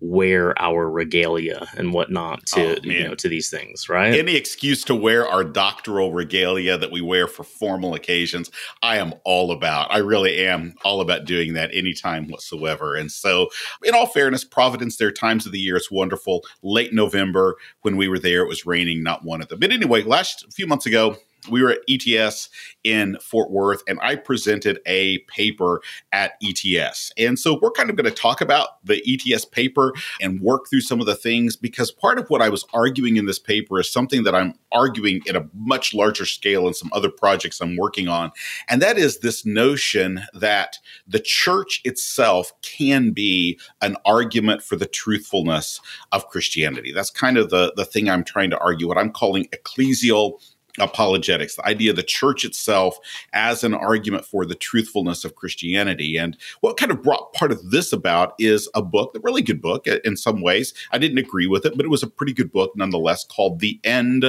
wear 0.00 0.60
our 0.60 0.90
regalia 0.90 1.66
and 1.76 1.92
whatnot 1.92 2.44
to 2.46 2.76
oh, 2.76 2.80
you 2.82 3.04
know 3.04 3.14
to 3.14 3.28
these 3.28 3.48
things, 3.50 3.88
right? 3.88 4.14
Any 4.14 4.36
excuse 4.36 4.84
to 4.84 4.94
wear 4.94 5.26
our 5.26 5.44
doctoral 5.44 6.12
regalia 6.12 6.76
that 6.78 6.90
we 6.90 7.00
wear 7.00 7.26
for 7.26 7.44
formal 7.44 7.94
occasions, 7.94 8.50
I 8.82 8.98
am 8.98 9.14
all 9.24 9.50
about. 9.50 9.90
I 9.92 9.98
really 9.98 10.46
am 10.46 10.74
all 10.84 11.00
about 11.00 11.24
doing 11.24 11.54
that 11.54 11.70
anytime 11.72 12.28
whatsoever. 12.28 12.94
And 12.96 13.10
so, 13.10 13.48
in 13.82 13.94
all 13.94 14.06
fairness, 14.06 14.44
Providence, 14.44 14.96
there 14.96 15.08
are 15.08 15.12
times 15.12 15.46
of 15.46 15.52
the 15.52 15.58
year 15.58 15.76
it's 15.76 15.90
wonderful. 15.90 16.44
Late 16.62 16.92
November, 16.92 17.56
when 17.82 17.96
we 17.96 18.08
were 18.08 18.18
there, 18.18 18.42
it 18.42 18.48
was 18.48 18.66
raining, 18.66 19.02
not 19.02 19.24
one 19.24 19.40
of 19.40 19.48
them. 19.48 19.60
But 19.60 19.72
anyway, 19.72 20.02
last 20.02 20.52
few 20.52 20.66
months 20.66 20.86
ago, 20.86 21.16
we 21.48 21.62
were 21.62 21.70
at 21.70 21.78
ETS 21.88 22.48
in 22.82 23.16
Fort 23.20 23.50
Worth, 23.50 23.82
and 23.88 23.98
I 24.02 24.16
presented 24.16 24.80
a 24.86 25.18
paper 25.20 25.80
at 26.12 26.32
ETS. 26.42 27.12
And 27.16 27.38
so 27.38 27.58
we're 27.60 27.70
kind 27.70 27.90
of 27.90 27.96
going 27.96 28.04
to 28.04 28.10
talk 28.10 28.40
about 28.40 28.84
the 28.84 29.02
ETS 29.06 29.44
paper 29.46 29.92
and 30.20 30.40
work 30.40 30.68
through 30.68 30.82
some 30.82 31.00
of 31.00 31.06
the 31.06 31.14
things 31.14 31.56
because 31.56 31.90
part 31.90 32.18
of 32.18 32.28
what 32.28 32.42
I 32.42 32.48
was 32.48 32.64
arguing 32.74 33.16
in 33.16 33.26
this 33.26 33.38
paper 33.38 33.80
is 33.80 33.90
something 33.90 34.24
that 34.24 34.34
I'm 34.34 34.54
arguing 34.72 35.22
at 35.28 35.36
a 35.36 35.48
much 35.54 35.94
larger 35.94 36.26
scale 36.26 36.66
in 36.66 36.74
some 36.74 36.90
other 36.92 37.10
projects 37.10 37.60
I'm 37.60 37.76
working 37.76 38.08
on. 38.08 38.32
And 38.68 38.82
that 38.82 38.98
is 38.98 39.20
this 39.20 39.46
notion 39.46 40.22
that 40.34 40.78
the 41.06 41.20
church 41.20 41.80
itself 41.84 42.52
can 42.62 43.12
be 43.12 43.58
an 43.80 43.96
argument 44.04 44.62
for 44.62 44.76
the 44.76 44.86
truthfulness 44.86 45.80
of 46.12 46.28
Christianity. 46.28 46.92
That's 46.92 47.10
kind 47.10 47.38
of 47.38 47.50
the, 47.50 47.72
the 47.76 47.84
thing 47.84 48.08
I'm 48.08 48.24
trying 48.24 48.50
to 48.50 48.58
argue, 48.58 48.88
what 48.88 48.98
I'm 48.98 49.12
calling 49.12 49.46
ecclesial 49.46 50.40
apologetics, 50.78 51.56
the 51.56 51.66
idea 51.66 51.90
of 51.90 51.96
the 51.96 52.02
church 52.02 52.44
itself 52.44 52.98
as 53.32 53.62
an 53.62 53.74
argument 53.74 54.24
for 54.24 54.44
the 54.44 54.54
truthfulness 54.54 55.24
of 55.24 55.36
Christianity. 55.36 56.16
And 56.16 56.36
what 56.60 56.76
kind 56.76 56.90
of 56.90 57.02
brought 57.02 57.32
part 57.32 57.52
of 57.52 57.70
this 57.70 57.92
about 57.92 58.34
is 58.38 58.68
a 58.74 58.82
book, 58.82 59.14
a 59.14 59.20
really 59.20 59.42
good 59.42 59.60
book 59.60 59.86
uh, 59.86 59.98
in 60.04 60.16
some 60.16 60.42
ways. 60.42 60.74
I 60.90 60.98
didn't 60.98 61.18
agree 61.18 61.46
with 61.46 61.64
it, 61.64 61.76
but 61.76 61.84
it 61.86 61.90
was 61.90 62.02
a 62.02 62.08
pretty 62.08 62.32
good 62.32 62.50
book 62.50 62.72
nonetheless 62.76 63.24
called 63.24 63.60
The 63.60 63.80
End 63.84 64.24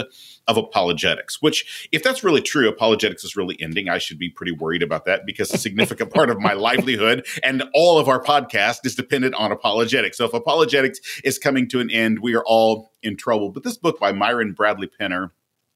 of 0.47 0.57
Apologetics, 0.57 1.41
which, 1.41 1.89
if 1.91 2.03
that's 2.03 2.23
really 2.23 2.41
true, 2.41 2.69
apologetics 2.69 3.23
is 3.23 3.35
really 3.35 3.57
ending. 3.59 3.89
I 3.89 3.97
should 3.97 4.19
be 4.19 4.29
pretty 4.29 4.51
worried 4.51 4.83
about 4.83 5.05
that 5.05 5.25
because 5.25 5.51
a 5.51 5.57
significant 5.57 6.13
part 6.13 6.29
of 6.29 6.39
my 6.39 6.53
livelihood 6.65 7.25
and 7.41 7.63
all 7.73 7.97
of 7.97 8.07
our 8.07 8.21
podcast 8.21 8.85
is 8.85 8.95
dependent 8.95 9.33
on 9.35 9.51
apologetics. 9.51 10.17
So 10.17 10.25
if 10.25 10.33
apologetics 10.33 10.99
is 11.23 11.39
coming 11.39 11.67
to 11.69 11.79
an 11.79 11.89
end, 11.89 12.19
we 12.19 12.35
are 12.35 12.43
all 12.45 12.91
in 13.01 13.17
trouble. 13.17 13.49
But 13.49 13.63
this 13.63 13.77
book 13.77 13.99
by 13.99 14.11
Myron 14.11 14.53
Bradley 14.53 14.89
Penner, 14.99 15.31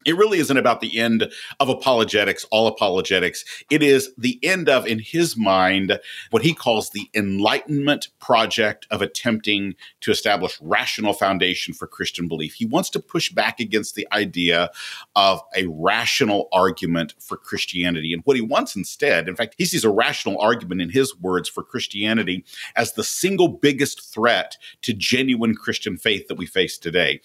it 0.06 0.16
really 0.16 0.40
isn't 0.40 0.58
about 0.58 0.80
the 0.80 0.98
end 0.98 1.30
of 1.60 1.68
apologetics, 1.68 2.46
all 2.52 2.68
apologetics. 2.68 3.44
It 3.70 3.84
is 3.84 4.12
the 4.18 4.40
end 4.44 4.70
of, 4.70 4.88
in 4.88 5.00
his 5.00 5.36
mind, 5.36 6.00
what 6.30 6.42
he 6.42 6.54
calls 6.54 6.90
the 6.90 7.10
Enlightenment 7.14 8.08
project 8.20 8.88
of 8.92 9.02
attempting 9.02 9.76
to 10.02 10.12
establish 10.12 10.58
rational 10.62 11.14
foundation 11.14 11.74
for 11.74 11.86
Christian 11.86 12.30
belief. 12.30 12.54
He 12.54 12.66
wants 12.66 12.90
to 12.92 13.00
push 13.00 13.30
back 13.30 13.60
against 13.60 13.96
the 13.96 14.08
idea 14.14 14.72
of 15.18 15.42
a 15.56 15.68
rational 15.68 16.48
argument 16.54 17.14
for 17.20 17.36
Christianity. 17.36 18.14
And 18.14 18.22
what 18.24 18.38
he 18.38 18.42
wants 18.42 18.78
instead, 18.78 19.28
in 19.28 19.36
fact, 19.36 19.56
he 19.58 19.66
sees 19.66 19.84
a 19.84 19.90
rational 19.90 20.40
argument 20.40 20.82
in 20.82 20.90
his 20.90 21.18
words 21.20 21.50
for 21.50 21.62
Christianity 21.62 22.46
as 22.78 22.94
the 22.94 23.04
single 23.04 23.50
biggest 23.50 24.14
threat 24.14 24.56
to 24.84 24.94
genuine 24.94 25.56
Christian 25.56 25.98
faith 25.98 26.30
that 26.30 26.38
we 26.38 26.46
face 26.46 26.78
today, 26.78 27.20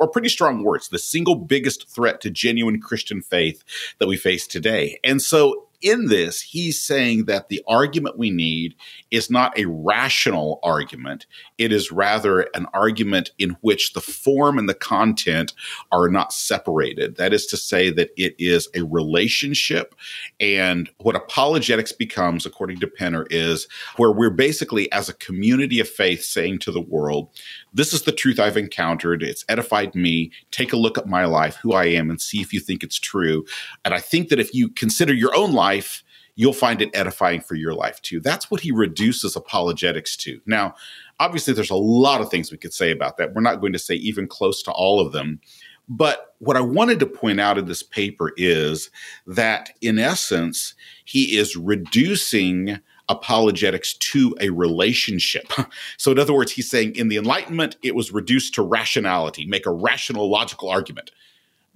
are 0.00 0.08
pretty 0.08 0.28
strong 0.28 0.62
words. 0.62 0.88
The 0.88 0.98
single 0.98 1.34
biggest 1.34 1.88
threat 1.88 2.20
to 2.22 2.30
genuine 2.30 2.80
Christian 2.80 3.22
faith 3.22 3.62
that 3.98 4.08
we 4.08 4.16
face 4.16 4.46
today. 4.46 4.98
And 5.04 5.20
so 5.20 5.65
in 5.82 6.06
this, 6.06 6.40
he's 6.40 6.82
saying 6.82 7.24
that 7.26 7.48
the 7.48 7.62
argument 7.66 8.18
we 8.18 8.30
need 8.30 8.74
is 9.10 9.30
not 9.30 9.58
a 9.58 9.66
rational 9.66 10.60
argument. 10.62 11.26
It 11.58 11.72
is 11.72 11.92
rather 11.92 12.42
an 12.54 12.66
argument 12.74 13.30
in 13.38 13.56
which 13.60 13.92
the 13.92 14.00
form 14.00 14.58
and 14.58 14.68
the 14.68 14.74
content 14.74 15.52
are 15.92 16.08
not 16.08 16.32
separated. 16.32 17.16
That 17.16 17.32
is 17.32 17.46
to 17.46 17.56
say, 17.56 17.90
that 17.90 18.10
it 18.16 18.34
is 18.38 18.68
a 18.74 18.82
relationship. 18.82 19.94
And 20.40 20.90
what 20.98 21.16
apologetics 21.16 21.92
becomes, 21.92 22.46
according 22.46 22.80
to 22.80 22.86
Penner, 22.86 23.26
is 23.30 23.68
where 23.96 24.12
we're 24.12 24.30
basically, 24.30 24.90
as 24.92 25.08
a 25.08 25.14
community 25.14 25.80
of 25.80 25.88
faith, 25.88 26.24
saying 26.24 26.58
to 26.60 26.72
the 26.72 26.80
world, 26.80 27.28
this 27.72 27.92
is 27.92 28.02
the 28.02 28.12
truth 28.12 28.40
I've 28.40 28.56
encountered. 28.56 29.22
It's 29.22 29.44
edified 29.48 29.94
me. 29.94 30.32
Take 30.50 30.72
a 30.72 30.78
look 30.78 30.96
at 30.98 31.06
my 31.06 31.26
life, 31.26 31.56
who 31.56 31.74
I 31.74 31.84
am, 31.86 32.10
and 32.10 32.20
see 32.20 32.40
if 32.40 32.52
you 32.52 32.60
think 32.60 32.82
it's 32.82 32.98
true. 32.98 33.44
And 33.84 33.92
I 33.92 34.00
think 34.00 34.28
that 34.28 34.40
if 34.40 34.54
you 34.54 34.68
consider 34.70 35.12
your 35.12 35.36
own 35.36 35.52
life, 35.52 35.65
life, 35.66 36.04
you'll 36.36 36.52
find 36.52 36.82
it 36.82 36.90
edifying 36.94 37.40
for 37.40 37.54
your 37.54 37.74
life 37.74 38.00
too. 38.02 38.20
That's 38.20 38.50
what 38.50 38.60
he 38.60 38.70
reduces 38.70 39.36
apologetics 39.36 40.16
to. 40.18 40.40
Now, 40.46 40.74
obviously, 41.18 41.54
there's 41.54 41.70
a 41.70 41.76
lot 42.02 42.20
of 42.20 42.30
things 42.30 42.52
we 42.52 42.58
could 42.58 42.74
say 42.74 42.90
about 42.90 43.16
that. 43.16 43.34
We're 43.34 43.40
not 43.40 43.60
going 43.60 43.72
to 43.72 43.78
say 43.78 43.94
even 43.94 44.28
close 44.28 44.62
to 44.64 44.70
all 44.72 45.00
of 45.00 45.12
them. 45.12 45.40
But 45.88 46.34
what 46.38 46.56
I 46.56 46.60
wanted 46.60 46.98
to 47.00 47.06
point 47.06 47.40
out 47.40 47.58
in 47.58 47.66
this 47.66 47.82
paper 47.82 48.32
is 48.36 48.90
that, 49.26 49.70
in 49.80 49.98
essence, 49.98 50.74
he 51.04 51.36
is 51.36 51.56
reducing 51.56 52.80
apologetics 53.08 53.94
to 53.94 54.36
a 54.40 54.50
relationship. 54.50 55.50
So, 55.98 56.10
in 56.12 56.18
other 56.18 56.34
words, 56.34 56.52
he's 56.52 56.70
saying 56.70 56.96
in 56.96 57.08
the 57.08 57.16
Enlightenment, 57.16 57.76
it 57.82 57.94
was 57.94 58.12
reduced 58.12 58.54
to 58.54 58.62
rationality, 58.62 59.46
make 59.46 59.66
a 59.66 59.70
rational, 59.70 60.30
logical 60.30 60.68
argument. 60.68 61.10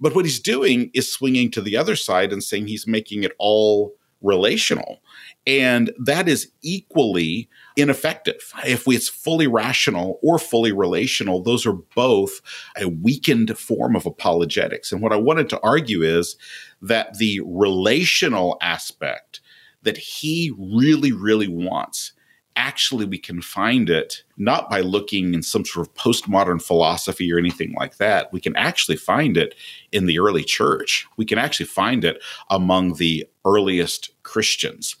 But 0.01 0.15
what 0.15 0.25
he's 0.25 0.39
doing 0.39 0.89
is 0.93 1.11
swinging 1.11 1.51
to 1.51 1.61
the 1.61 1.77
other 1.77 1.95
side 1.95 2.33
and 2.33 2.43
saying 2.43 2.67
he's 2.67 2.87
making 2.87 3.23
it 3.23 3.33
all 3.37 3.93
relational. 4.21 4.99
And 5.47 5.91
that 5.99 6.27
is 6.27 6.51
equally 6.61 7.49
ineffective. 7.75 8.53
If 8.65 8.87
it's 8.87 9.09
fully 9.09 9.47
rational 9.47 10.19
or 10.21 10.37
fully 10.37 10.71
relational, 10.71 11.41
those 11.41 11.65
are 11.65 11.73
both 11.95 12.41
a 12.77 12.87
weakened 12.87 13.57
form 13.57 13.95
of 13.95 14.05
apologetics. 14.05 14.91
And 14.91 15.01
what 15.01 15.13
I 15.13 15.17
wanted 15.17 15.49
to 15.49 15.59
argue 15.61 16.03
is 16.03 16.35
that 16.81 17.17
the 17.17 17.41
relational 17.45 18.57
aspect 18.61 19.41
that 19.83 19.97
he 19.97 20.53
really, 20.57 21.11
really 21.11 21.47
wants 21.47 22.13
actually 22.55 23.05
we 23.05 23.17
can 23.17 23.41
find 23.41 23.89
it 23.89 24.23
not 24.37 24.69
by 24.69 24.81
looking 24.81 25.33
in 25.33 25.43
some 25.43 25.65
sort 25.65 25.87
of 25.87 25.93
postmodern 25.93 26.61
philosophy 26.61 27.31
or 27.31 27.37
anything 27.37 27.73
like 27.77 27.97
that. 27.97 28.31
We 28.33 28.39
can 28.39 28.55
actually 28.55 28.97
find 28.97 29.37
it 29.37 29.55
in 29.91 30.05
the 30.05 30.19
early 30.19 30.43
church. 30.43 31.05
We 31.17 31.25
can 31.25 31.37
actually 31.37 31.67
find 31.67 32.03
it 32.03 32.21
among 32.49 32.95
the 32.95 33.27
earliest 33.45 34.11
Christians. 34.23 34.95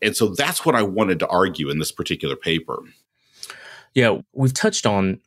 And 0.00 0.16
so 0.16 0.28
that's 0.28 0.64
what 0.64 0.74
I 0.74 0.82
wanted 0.82 1.18
to 1.20 1.28
argue 1.28 1.70
in 1.70 1.78
this 1.78 1.92
particular 1.92 2.36
paper. 2.36 2.82
Yeah, 3.94 4.18
we've 4.32 4.54
touched 4.54 4.86
on 4.86 5.20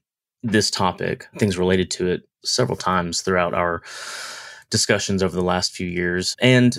this 0.43 0.69
topic, 0.69 1.27
things 1.37 1.57
related 1.57 1.89
to 1.91 2.07
it, 2.07 2.27
several 2.43 2.77
times 2.77 3.21
throughout 3.21 3.53
our 3.53 3.81
discussions 4.69 5.23
over 5.23 5.35
the 5.35 5.43
last 5.43 5.73
few 5.73 5.87
years. 5.87 6.35
And 6.39 6.77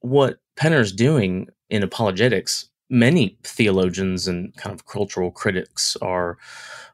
what 0.00 0.38
Penner's 0.56 0.92
doing 0.92 1.48
in 1.70 1.82
apologetics 1.82 2.68
many 2.90 3.38
theologians 3.42 4.26
and 4.26 4.54
kind 4.56 4.74
of 4.74 4.86
cultural 4.86 5.30
critics 5.30 5.96
are 6.00 6.38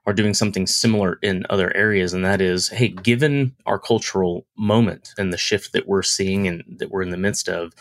are 0.06 0.12
doing 0.12 0.34
something 0.34 0.66
similar 0.66 1.18
in 1.22 1.46
other 1.48 1.74
areas 1.76 2.12
and 2.12 2.24
that 2.24 2.40
is 2.40 2.68
hey 2.68 2.88
given 2.88 3.54
our 3.66 3.78
cultural 3.78 4.46
moment 4.56 5.14
and 5.18 5.32
the 5.32 5.38
shift 5.38 5.72
that 5.72 5.86
we're 5.86 6.02
seeing 6.02 6.46
and 6.46 6.62
that 6.78 6.90
we're 6.90 7.02
in 7.02 7.10
the 7.10 7.16
midst 7.16 7.48
of 7.48 7.72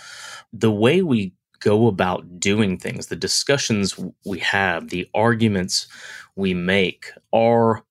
the 0.51 0.71
way 0.71 1.01
we 1.01 1.33
go 1.59 1.87
about 1.87 2.39
doing 2.39 2.77
things 2.77 3.07
the 3.07 3.15
discussions 3.15 3.99
we 4.25 4.39
have 4.39 4.89
the 4.89 5.07
arguments 5.13 5.87
we 6.35 6.53
make 6.53 7.11
are 7.31 7.83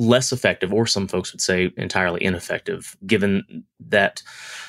less 0.00 0.32
effective, 0.32 0.72
or 0.72 0.86
some 0.86 1.06
folks 1.06 1.30
would 1.32 1.42
say 1.42 1.70
entirely 1.76 2.24
ineffective, 2.24 2.96
given 3.06 3.64
that 3.78 4.22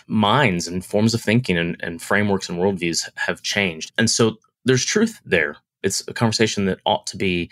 minds 0.07 0.67
and 0.67 0.83
forms 0.83 1.13
of 1.13 1.21
thinking 1.21 1.57
and, 1.57 1.77
and 1.79 2.01
frameworks 2.01 2.49
and 2.49 2.59
worldviews 2.59 3.09
have 3.15 3.41
changed. 3.41 3.93
And 3.97 4.09
so 4.09 4.37
there's 4.65 4.85
truth 4.85 5.19
there. 5.25 5.57
It's 5.83 6.07
a 6.07 6.13
conversation 6.13 6.65
that 6.65 6.79
ought 6.85 7.07
to 7.07 7.17
be 7.17 7.51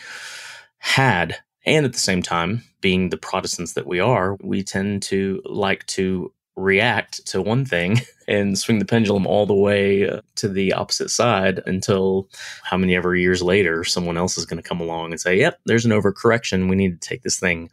had. 0.77 1.37
And 1.65 1.85
at 1.85 1.93
the 1.93 1.99
same 1.99 2.21
time, 2.21 2.63
being 2.81 3.09
the 3.09 3.17
Protestants 3.17 3.73
that 3.73 3.87
we 3.87 3.99
are, 3.99 4.37
we 4.41 4.63
tend 4.63 5.03
to 5.03 5.41
like 5.45 5.85
to 5.87 6.31
react 6.55 7.25
to 7.25 7.41
one 7.41 7.65
thing 7.65 7.99
and 8.27 8.57
swing 8.57 8.79
the 8.79 8.85
pendulum 8.85 9.25
all 9.25 9.45
the 9.45 9.53
way 9.53 10.07
uh, 10.07 10.21
to 10.35 10.47
the 10.47 10.73
opposite 10.73 11.09
side 11.09 11.61
until 11.65 12.29
how 12.63 12.77
many 12.77 12.95
ever 12.95 13.15
years 13.15 13.41
later 13.41 13.83
someone 13.83 14.17
else 14.17 14.37
is 14.37 14.45
going 14.45 14.61
to 14.61 14.67
come 14.67 14.81
along 14.81 15.11
and 15.11 15.19
say, 15.19 15.37
"Yep, 15.37 15.59
there's 15.65 15.85
an 15.85 15.91
overcorrection. 15.91 16.69
We 16.69 16.75
need 16.75 17.01
to 17.01 17.07
take 17.07 17.23
this 17.23 17.39
thing 17.39 17.69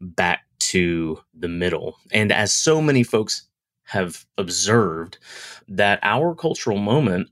back 0.00 0.44
to 0.58 1.18
the 1.34 1.48
middle." 1.48 1.96
And 2.12 2.32
as 2.32 2.54
so 2.54 2.82
many 2.82 3.02
folks 3.02 3.48
have 3.84 4.26
observed 4.36 5.18
that 5.68 6.00
our 6.02 6.34
cultural 6.34 6.78
moment 6.78 7.28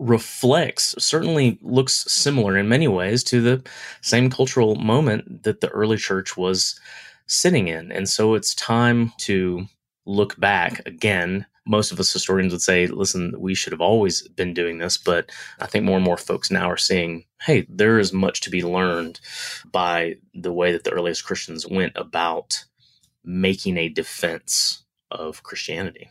reflects 0.00 0.94
certainly 0.98 1.58
looks 1.60 2.10
similar 2.10 2.56
in 2.56 2.68
many 2.68 2.88
ways 2.88 3.22
to 3.22 3.40
the 3.40 3.62
same 4.00 4.30
cultural 4.30 4.74
moment 4.74 5.44
that 5.44 5.60
the 5.60 5.68
early 5.68 5.98
church 5.98 6.36
was 6.36 6.80
sitting 7.26 7.68
in. 7.68 7.92
And 7.92 8.08
so 8.08 8.34
it's 8.34 8.54
time 8.54 9.12
to 9.18 9.66
look 10.06 10.40
back 10.40 10.80
again, 10.86 11.46
most 11.66 11.92
of 11.92 12.00
us 12.00 12.12
historians 12.12 12.52
would 12.52 12.62
say, 12.62 12.86
listen, 12.86 13.34
we 13.38 13.54
should 13.54 13.72
have 13.72 13.82
always 13.82 14.26
been 14.28 14.54
doing 14.54 14.78
this. 14.78 14.96
But 14.96 15.30
I 15.60 15.66
think 15.66 15.84
more 15.84 15.96
and 15.96 16.04
more 16.04 16.16
folks 16.16 16.50
now 16.50 16.68
are 16.70 16.78
seeing, 16.78 17.24
hey, 17.42 17.66
there 17.68 17.98
is 17.98 18.12
much 18.12 18.40
to 18.40 18.50
be 18.50 18.62
learned 18.62 19.20
by 19.70 20.16
the 20.34 20.52
way 20.52 20.72
that 20.72 20.84
the 20.84 20.92
earliest 20.92 21.24
Christians 21.24 21.68
went 21.68 21.92
about 21.94 22.64
making 23.22 23.76
a 23.76 23.90
defense 23.90 24.82
of 25.10 25.42
Christianity. 25.42 26.10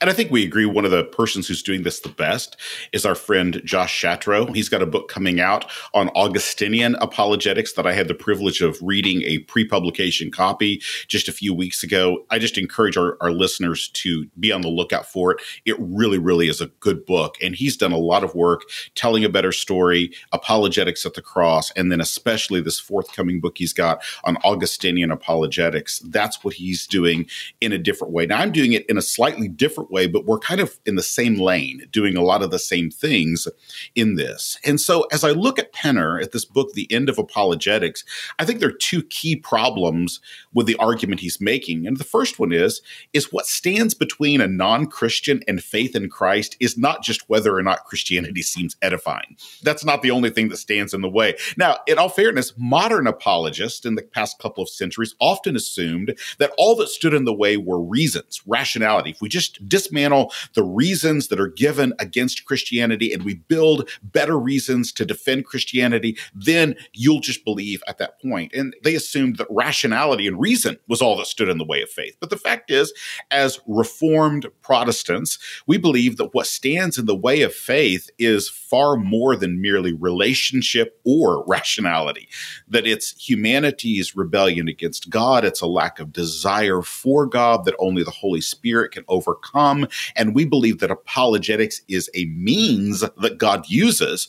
And 0.00 0.08
I 0.08 0.14
think 0.14 0.30
we 0.30 0.44
agree 0.44 0.64
one 0.64 0.86
of 0.86 0.90
the 0.90 1.04
persons 1.04 1.46
who's 1.46 1.62
doing 1.62 1.82
this 1.82 2.00
the 2.00 2.08
best 2.08 2.56
is 2.92 3.04
our 3.04 3.14
friend 3.14 3.60
Josh 3.66 4.00
Chatraw. 4.00 4.54
He's 4.54 4.70
got 4.70 4.80
a 4.80 4.86
book 4.86 5.08
coming 5.08 5.40
out 5.40 5.70
on 5.92 6.08
Augustinian 6.10 6.94
apologetics 6.96 7.74
that 7.74 7.86
I 7.86 7.92
had 7.92 8.08
the 8.08 8.14
privilege 8.14 8.62
of 8.62 8.78
reading 8.80 9.20
a 9.22 9.38
pre 9.40 9.66
publication 9.66 10.30
copy 10.30 10.80
just 11.06 11.28
a 11.28 11.32
few 11.32 11.52
weeks 11.52 11.82
ago. 11.82 12.24
I 12.30 12.38
just 12.38 12.56
encourage 12.56 12.96
our, 12.96 13.18
our, 13.20 13.30
listeners 13.30 13.88
to 13.88 14.26
be 14.38 14.50
on 14.52 14.62
the 14.62 14.68
lookout 14.68 15.06
for 15.06 15.32
it. 15.32 15.40
It 15.64 15.76
really, 15.78 16.18
really 16.18 16.48
is 16.48 16.60
a 16.60 16.66
good 16.80 17.06
book. 17.06 17.36
And 17.42 17.54
he's 17.54 17.76
done 17.76 17.92
a 17.92 17.98
lot 17.98 18.24
of 18.24 18.34
work 18.34 18.62
telling 18.94 19.24
a 19.24 19.28
better 19.28 19.52
story, 19.52 20.12
apologetics 20.32 21.06
at 21.06 21.14
the 21.14 21.22
cross, 21.22 21.70
and 21.72 21.92
then 21.92 22.00
especially 22.00 22.60
this 22.60 22.80
forthcoming 22.80 23.40
book 23.40 23.58
he's 23.58 23.72
got 23.72 24.02
on 24.24 24.36
Augustinian 24.38 25.10
apologetics. 25.10 26.00
That's 26.00 26.42
what 26.42 26.54
he's 26.54 26.86
doing 26.86 27.26
in 27.60 27.72
a 27.72 27.78
different 27.78 28.12
way. 28.12 28.26
Now, 28.26 28.40
I'm 28.40 28.52
doing 28.52 28.72
it 28.72 28.84
in 28.88 28.98
a 28.98 29.02
slightly 29.02 29.46
different 29.46 29.89
way, 29.90 30.06
but 30.06 30.24
we're 30.24 30.38
kind 30.38 30.60
of 30.60 30.78
in 30.86 30.96
the 30.96 31.02
same 31.02 31.36
lane, 31.36 31.86
doing 31.90 32.16
a 32.16 32.22
lot 32.22 32.42
of 32.42 32.50
the 32.50 32.58
same 32.58 32.90
things 32.90 33.46
in 33.94 34.14
this. 34.16 34.58
And 34.64 34.80
so 34.80 35.06
as 35.12 35.24
I 35.24 35.30
look 35.30 35.58
at 35.58 35.72
Penner, 35.72 36.22
at 36.22 36.32
this 36.32 36.44
book, 36.44 36.72
The 36.72 36.90
End 36.92 37.08
of 37.08 37.18
Apologetics, 37.18 38.04
I 38.38 38.44
think 38.44 38.60
there 38.60 38.68
are 38.68 38.72
two 38.72 39.02
key 39.02 39.36
problems 39.36 40.20
with 40.52 40.66
the 40.66 40.76
argument 40.76 41.20
he's 41.20 41.40
making. 41.40 41.86
And 41.86 41.96
the 41.96 42.04
first 42.04 42.38
one 42.38 42.52
is, 42.52 42.82
is 43.12 43.32
what 43.32 43.46
stands 43.46 43.94
between 43.94 44.40
a 44.40 44.46
non-Christian 44.46 45.42
and 45.46 45.62
faith 45.62 45.94
in 45.94 46.08
Christ 46.08 46.56
is 46.60 46.78
not 46.78 47.02
just 47.02 47.28
whether 47.28 47.56
or 47.56 47.62
not 47.62 47.84
Christianity 47.84 48.42
seems 48.42 48.76
edifying. 48.82 49.36
That's 49.62 49.84
not 49.84 50.02
the 50.02 50.10
only 50.10 50.30
thing 50.30 50.48
that 50.48 50.56
stands 50.56 50.94
in 50.94 51.00
the 51.00 51.08
way. 51.08 51.36
Now, 51.56 51.78
in 51.86 51.98
all 51.98 52.08
fairness, 52.08 52.52
modern 52.56 53.06
apologists 53.06 53.84
in 53.84 53.94
the 53.94 54.02
past 54.02 54.38
couple 54.38 54.62
of 54.62 54.68
centuries 54.68 55.14
often 55.20 55.56
assumed 55.56 56.18
that 56.38 56.52
all 56.58 56.76
that 56.76 56.88
stood 56.88 57.14
in 57.14 57.24
the 57.24 57.32
way 57.32 57.56
were 57.56 57.80
reasons, 57.80 58.42
rationality. 58.46 59.10
If 59.10 59.20
we 59.20 59.28
just 59.28 59.66
dismantle 59.80 60.32
the 60.54 60.62
reasons 60.62 61.28
that 61.28 61.40
are 61.40 61.48
given 61.48 61.94
against 61.98 62.44
Christianity 62.44 63.12
and 63.12 63.22
we 63.22 63.34
build 63.34 63.88
better 64.02 64.38
reasons 64.38 64.92
to 64.92 65.06
defend 65.06 65.46
Christianity, 65.46 66.16
then 66.34 66.76
you'll 66.92 67.20
just 67.20 67.44
believe 67.44 67.82
at 67.88 67.98
that 67.98 68.20
point. 68.20 68.52
And 68.52 68.74
they 68.84 68.94
assumed 68.94 69.36
that 69.36 69.46
rationality 69.50 70.26
and 70.26 70.38
reason 70.38 70.78
was 70.88 71.00
all 71.00 71.16
that 71.16 71.26
stood 71.26 71.48
in 71.48 71.58
the 71.58 71.64
way 71.64 71.82
of 71.82 71.88
faith. 71.88 72.16
But 72.20 72.30
the 72.30 72.36
fact 72.36 72.70
is, 72.70 72.92
as 73.30 73.60
Reformed 73.66 74.46
Protestants, 74.62 75.38
we 75.66 75.78
believe 75.78 76.16
that 76.18 76.34
what 76.34 76.46
stands 76.46 76.98
in 76.98 77.06
the 77.06 77.16
way 77.16 77.42
of 77.42 77.54
faith 77.54 78.10
is 78.18 78.48
far 78.48 78.96
more 78.96 79.36
than 79.36 79.62
merely 79.62 79.92
relationship 79.92 81.00
or 81.04 81.44
rationality, 81.46 82.28
that 82.68 82.86
it's 82.86 83.14
humanity's 83.28 84.14
rebellion 84.14 84.68
against 84.68 85.10
God, 85.10 85.44
it's 85.44 85.60
a 85.60 85.66
lack 85.66 85.98
of 85.98 86.12
desire 86.12 86.82
for 86.82 87.26
God 87.26 87.64
that 87.64 87.74
only 87.78 88.02
the 88.02 88.10
Holy 88.10 88.40
Spirit 88.40 88.92
can 88.92 89.04
overcome 89.08 89.69
come. 89.70 89.88
And 90.16 90.34
we 90.34 90.44
believe 90.44 90.78
that 90.78 90.90
apologetics 90.90 91.80
is 91.88 92.10
a 92.14 92.26
means 92.26 93.00
that 93.00 93.38
God 93.38 93.68
uses 93.68 94.28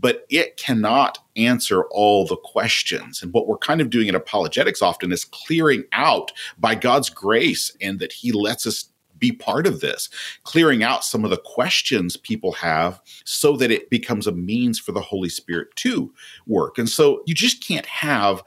but 0.00 0.26
it 0.28 0.58
cannot 0.58 1.18
answer 1.36 1.84
all 1.84 2.26
the 2.26 2.36
questions. 2.36 3.22
And 3.22 3.32
what 3.32 3.48
we're 3.48 3.56
kind 3.56 3.80
of 3.80 3.88
doing 3.88 4.06
in 4.06 4.14
apologetics 4.14 4.82
often 4.82 5.10
is 5.10 5.24
clearing 5.24 5.84
out 5.92 6.30
by 6.58 6.74
God's 6.74 7.08
grace 7.08 7.74
and 7.80 7.98
that 7.98 8.12
He 8.12 8.30
lets 8.30 8.66
us 8.66 8.90
be 9.18 9.32
part 9.32 9.66
of 9.66 9.80
this, 9.80 10.10
clearing 10.44 10.82
out 10.82 11.04
some 11.04 11.24
of 11.24 11.30
the 11.30 11.38
questions 11.38 12.18
people 12.18 12.52
have 12.52 13.00
so 13.24 13.56
that 13.56 13.70
it 13.70 13.88
becomes 13.88 14.26
a 14.26 14.32
means 14.32 14.78
for 14.78 14.92
the 14.92 15.00
Holy 15.00 15.30
Spirit 15.30 15.68
to 15.76 16.12
work. 16.46 16.76
And 16.76 16.88
so 16.88 17.22
you 17.26 17.34
just 17.34 17.66
can't 17.66 17.86
have 17.86 18.42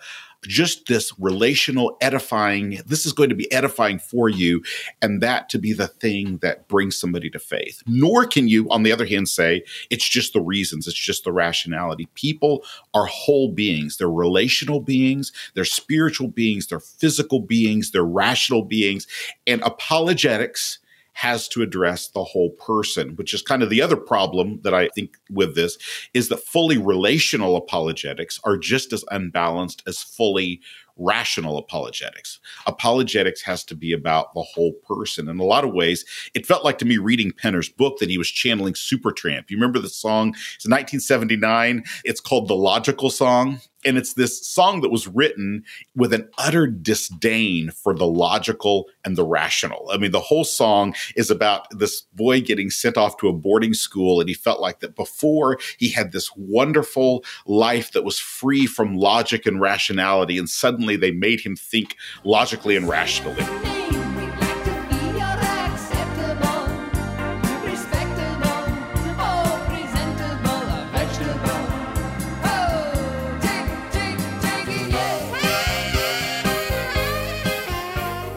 just 0.47 0.87
this 0.87 1.13
relational 1.19 1.97
edifying. 2.01 2.81
This 2.85 3.05
is 3.05 3.13
going 3.13 3.29
to 3.29 3.35
be 3.35 3.51
edifying 3.51 3.99
for 3.99 4.29
you, 4.29 4.63
and 5.01 5.21
that 5.21 5.49
to 5.49 5.59
be 5.59 5.73
the 5.73 5.87
thing 5.87 6.37
that 6.41 6.67
brings 6.67 6.97
somebody 6.97 7.29
to 7.29 7.39
faith. 7.39 7.81
Nor 7.85 8.25
can 8.25 8.47
you, 8.47 8.69
on 8.69 8.83
the 8.83 8.91
other 8.91 9.05
hand, 9.05 9.29
say 9.29 9.63
it's 9.89 10.07
just 10.07 10.33
the 10.33 10.41
reasons, 10.41 10.87
it's 10.87 10.97
just 10.97 11.23
the 11.23 11.31
rationality. 11.31 12.07
People 12.15 12.63
are 12.93 13.05
whole 13.05 13.51
beings, 13.51 13.97
they're 13.97 14.09
relational 14.09 14.79
beings, 14.79 15.31
they're 15.53 15.65
spiritual 15.65 16.27
beings, 16.27 16.67
they're 16.67 16.79
physical 16.79 17.39
beings, 17.39 17.91
they're 17.91 18.03
rational 18.03 18.63
beings, 18.63 19.07
and 19.45 19.61
apologetics 19.61 20.79
has 21.13 21.47
to 21.49 21.61
address 21.61 22.07
the 22.09 22.23
whole 22.23 22.51
person, 22.51 23.15
which 23.15 23.33
is 23.33 23.41
kind 23.41 23.61
of 23.61 23.69
the 23.69 23.81
other 23.81 23.97
problem 23.97 24.59
that 24.63 24.73
I 24.73 24.89
think 24.95 25.17
with 25.29 25.55
this 25.55 25.77
is 26.13 26.29
that 26.29 26.37
fully 26.45 26.77
relational 26.77 27.55
apologetics 27.55 28.39
are 28.43 28.57
just 28.57 28.93
as 28.93 29.03
unbalanced 29.11 29.83
as 29.87 30.01
fully 30.01 30.61
rational 31.01 31.57
apologetics. 31.57 32.39
Apologetics 32.67 33.41
has 33.41 33.63
to 33.65 33.75
be 33.75 33.91
about 33.91 34.33
the 34.33 34.41
whole 34.41 34.73
person. 34.87 35.27
In 35.27 35.39
a 35.39 35.43
lot 35.43 35.63
of 35.63 35.73
ways, 35.73 36.05
it 36.33 36.45
felt 36.45 36.63
like 36.63 36.77
to 36.79 36.85
me 36.85 36.97
reading 36.97 37.31
Penner's 37.31 37.69
book 37.69 37.97
that 37.99 38.09
he 38.09 38.17
was 38.17 38.29
channeling 38.29 38.73
Supertramp. 38.73 39.49
You 39.49 39.57
remember 39.57 39.79
the 39.79 39.89
song? 39.89 40.29
It's 40.29 40.67
1979. 40.67 41.83
It's 42.03 42.21
called 42.21 42.47
The 42.47 42.55
Logical 42.55 43.09
Song. 43.09 43.59
And 43.83 43.97
it's 43.97 44.13
this 44.13 44.45
song 44.45 44.81
that 44.81 44.91
was 44.91 45.07
written 45.07 45.63
with 45.95 46.13
an 46.13 46.29
utter 46.37 46.67
disdain 46.67 47.71
for 47.71 47.95
the 47.95 48.05
logical 48.05 48.87
and 49.03 49.15
the 49.15 49.25
rational. 49.25 49.89
I 49.91 49.97
mean, 49.97 50.11
the 50.11 50.19
whole 50.19 50.43
song 50.43 50.93
is 51.15 51.31
about 51.31 51.67
this 51.71 52.01
boy 52.13 52.41
getting 52.41 52.69
sent 52.69 52.97
off 52.97 53.17
to 53.17 53.27
a 53.27 53.33
boarding 53.33 53.73
school. 53.73 54.19
And 54.19 54.29
he 54.29 54.35
felt 54.35 54.61
like 54.61 54.81
that 54.81 54.95
before 54.95 55.57
he 55.79 55.89
had 55.89 56.11
this 56.11 56.29
wonderful 56.35 57.23
life 57.47 57.91
that 57.93 58.03
was 58.03 58.19
free 58.19 58.67
from 58.67 58.97
logic 58.97 59.45
and 59.47 59.59
rationality. 59.59 60.37
And 60.37 60.49
suddenly 60.49 60.90
they 60.95 61.11
made 61.11 61.41
him 61.41 61.55
think 61.55 61.95
logically 62.23 62.75
and 62.75 62.87
rationally. 62.87 63.45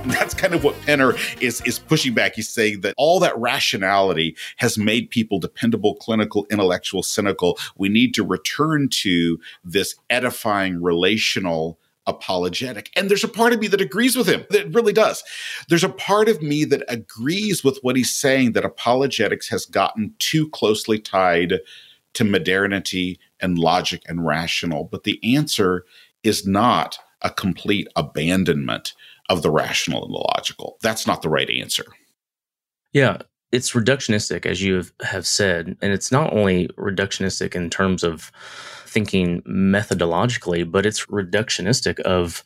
That's 0.06 0.34
kind 0.34 0.54
of 0.54 0.64
what 0.64 0.74
Penner 0.82 1.18
is 1.42 1.60
is 1.66 1.78
pushing 1.78 2.14
back. 2.14 2.34
He's 2.34 2.48
saying 2.48 2.80
that 2.80 2.94
all 2.96 3.20
that 3.20 3.36
rationality 3.38 4.36
has 4.56 4.78
made 4.78 5.10
people 5.10 5.38
dependable, 5.38 5.96
clinical, 5.96 6.46
intellectual, 6.50 7.02
cynical. 7.02 7.58
We 7.76 7.88
need 7.88 8.14
to 8.14 8.24
return 8.24 8.88
to 9.02 9.38
this 9.64 9.94
edifying 10.08 10.82
relational 10.82 11.78
apologetic. 12.06 12.90
And 12.96 13.10
there's 13.10 13.24
a 13.24 13.28
part 13.28 13.52
of 13.52 13.60
me 13.60 13.66
that 13.68 13.80
agrees 13.80 14.16
with 14.16 14.28
him. 14.28 14.44
That 14.50 14.74
really 14.74 14.92
does. 14.92 15.22
There's 15.68 15.84
a 15.84 15.88
part 15.88 16.28
of 16.28 16.42
me 16.42 16.64
that 16.64 16.84
agrees 16.88 17.64
with 17.64 17.78
what 17.82 17.96
he's 17.96 18.14
saying 18.14 18.52
that 18.52 18.64
apologetics 18.64 19.48
has 19.48 19.64
gotten 19.66 20.14
too 20.18 20.48
closely 20.50 20.98
tied 20.98 21.60
to 22.14 22.24
modernity 22.24 23.18
and 23.40 23.58
logic 23.58 24.02
and 24.06 24.26
rational. 24.26 24.84
But 24.84 25.04
the 25.04 25.18
answer 25.34 25.84
is 26.22 26.46
not 26.46 26.98
a 27.22 27.30
complete 27.30 27.88
abandonment 27.96 28.94
of 29.30 29.42
the 29.42 29.50
rational 29.50 30.04
and 30.04 30.12
the 30.12 30.18
logical. 30.34 30.76
That's 30.82 31.06
not 31.06 31.22
the 31.22 31.30
right 31.30 31.48
answer. 31.48 31.84
Yeah, 32.92 33.18
it's 33.50 33.72
reductionistic, 33.72 34.46
as 34.46 34.62
you 34.62 34.82
have, 35.02 35.26
said. 35.26 35.76
And 35.80 35.92
it's 35.92 36.12
not 36.12 36.32
only 36.32 36.68
reductionistic 36.76 37.54
in 37.54 37.70
terms 37.70 38.04
of 38.04 38.30
thinking 38.94 39.42
methodologically, 39.42 40.70
but 40.70 40.86
it's 40.86 41.06
reductionistic 41.06 41.98
of 42.00 42.44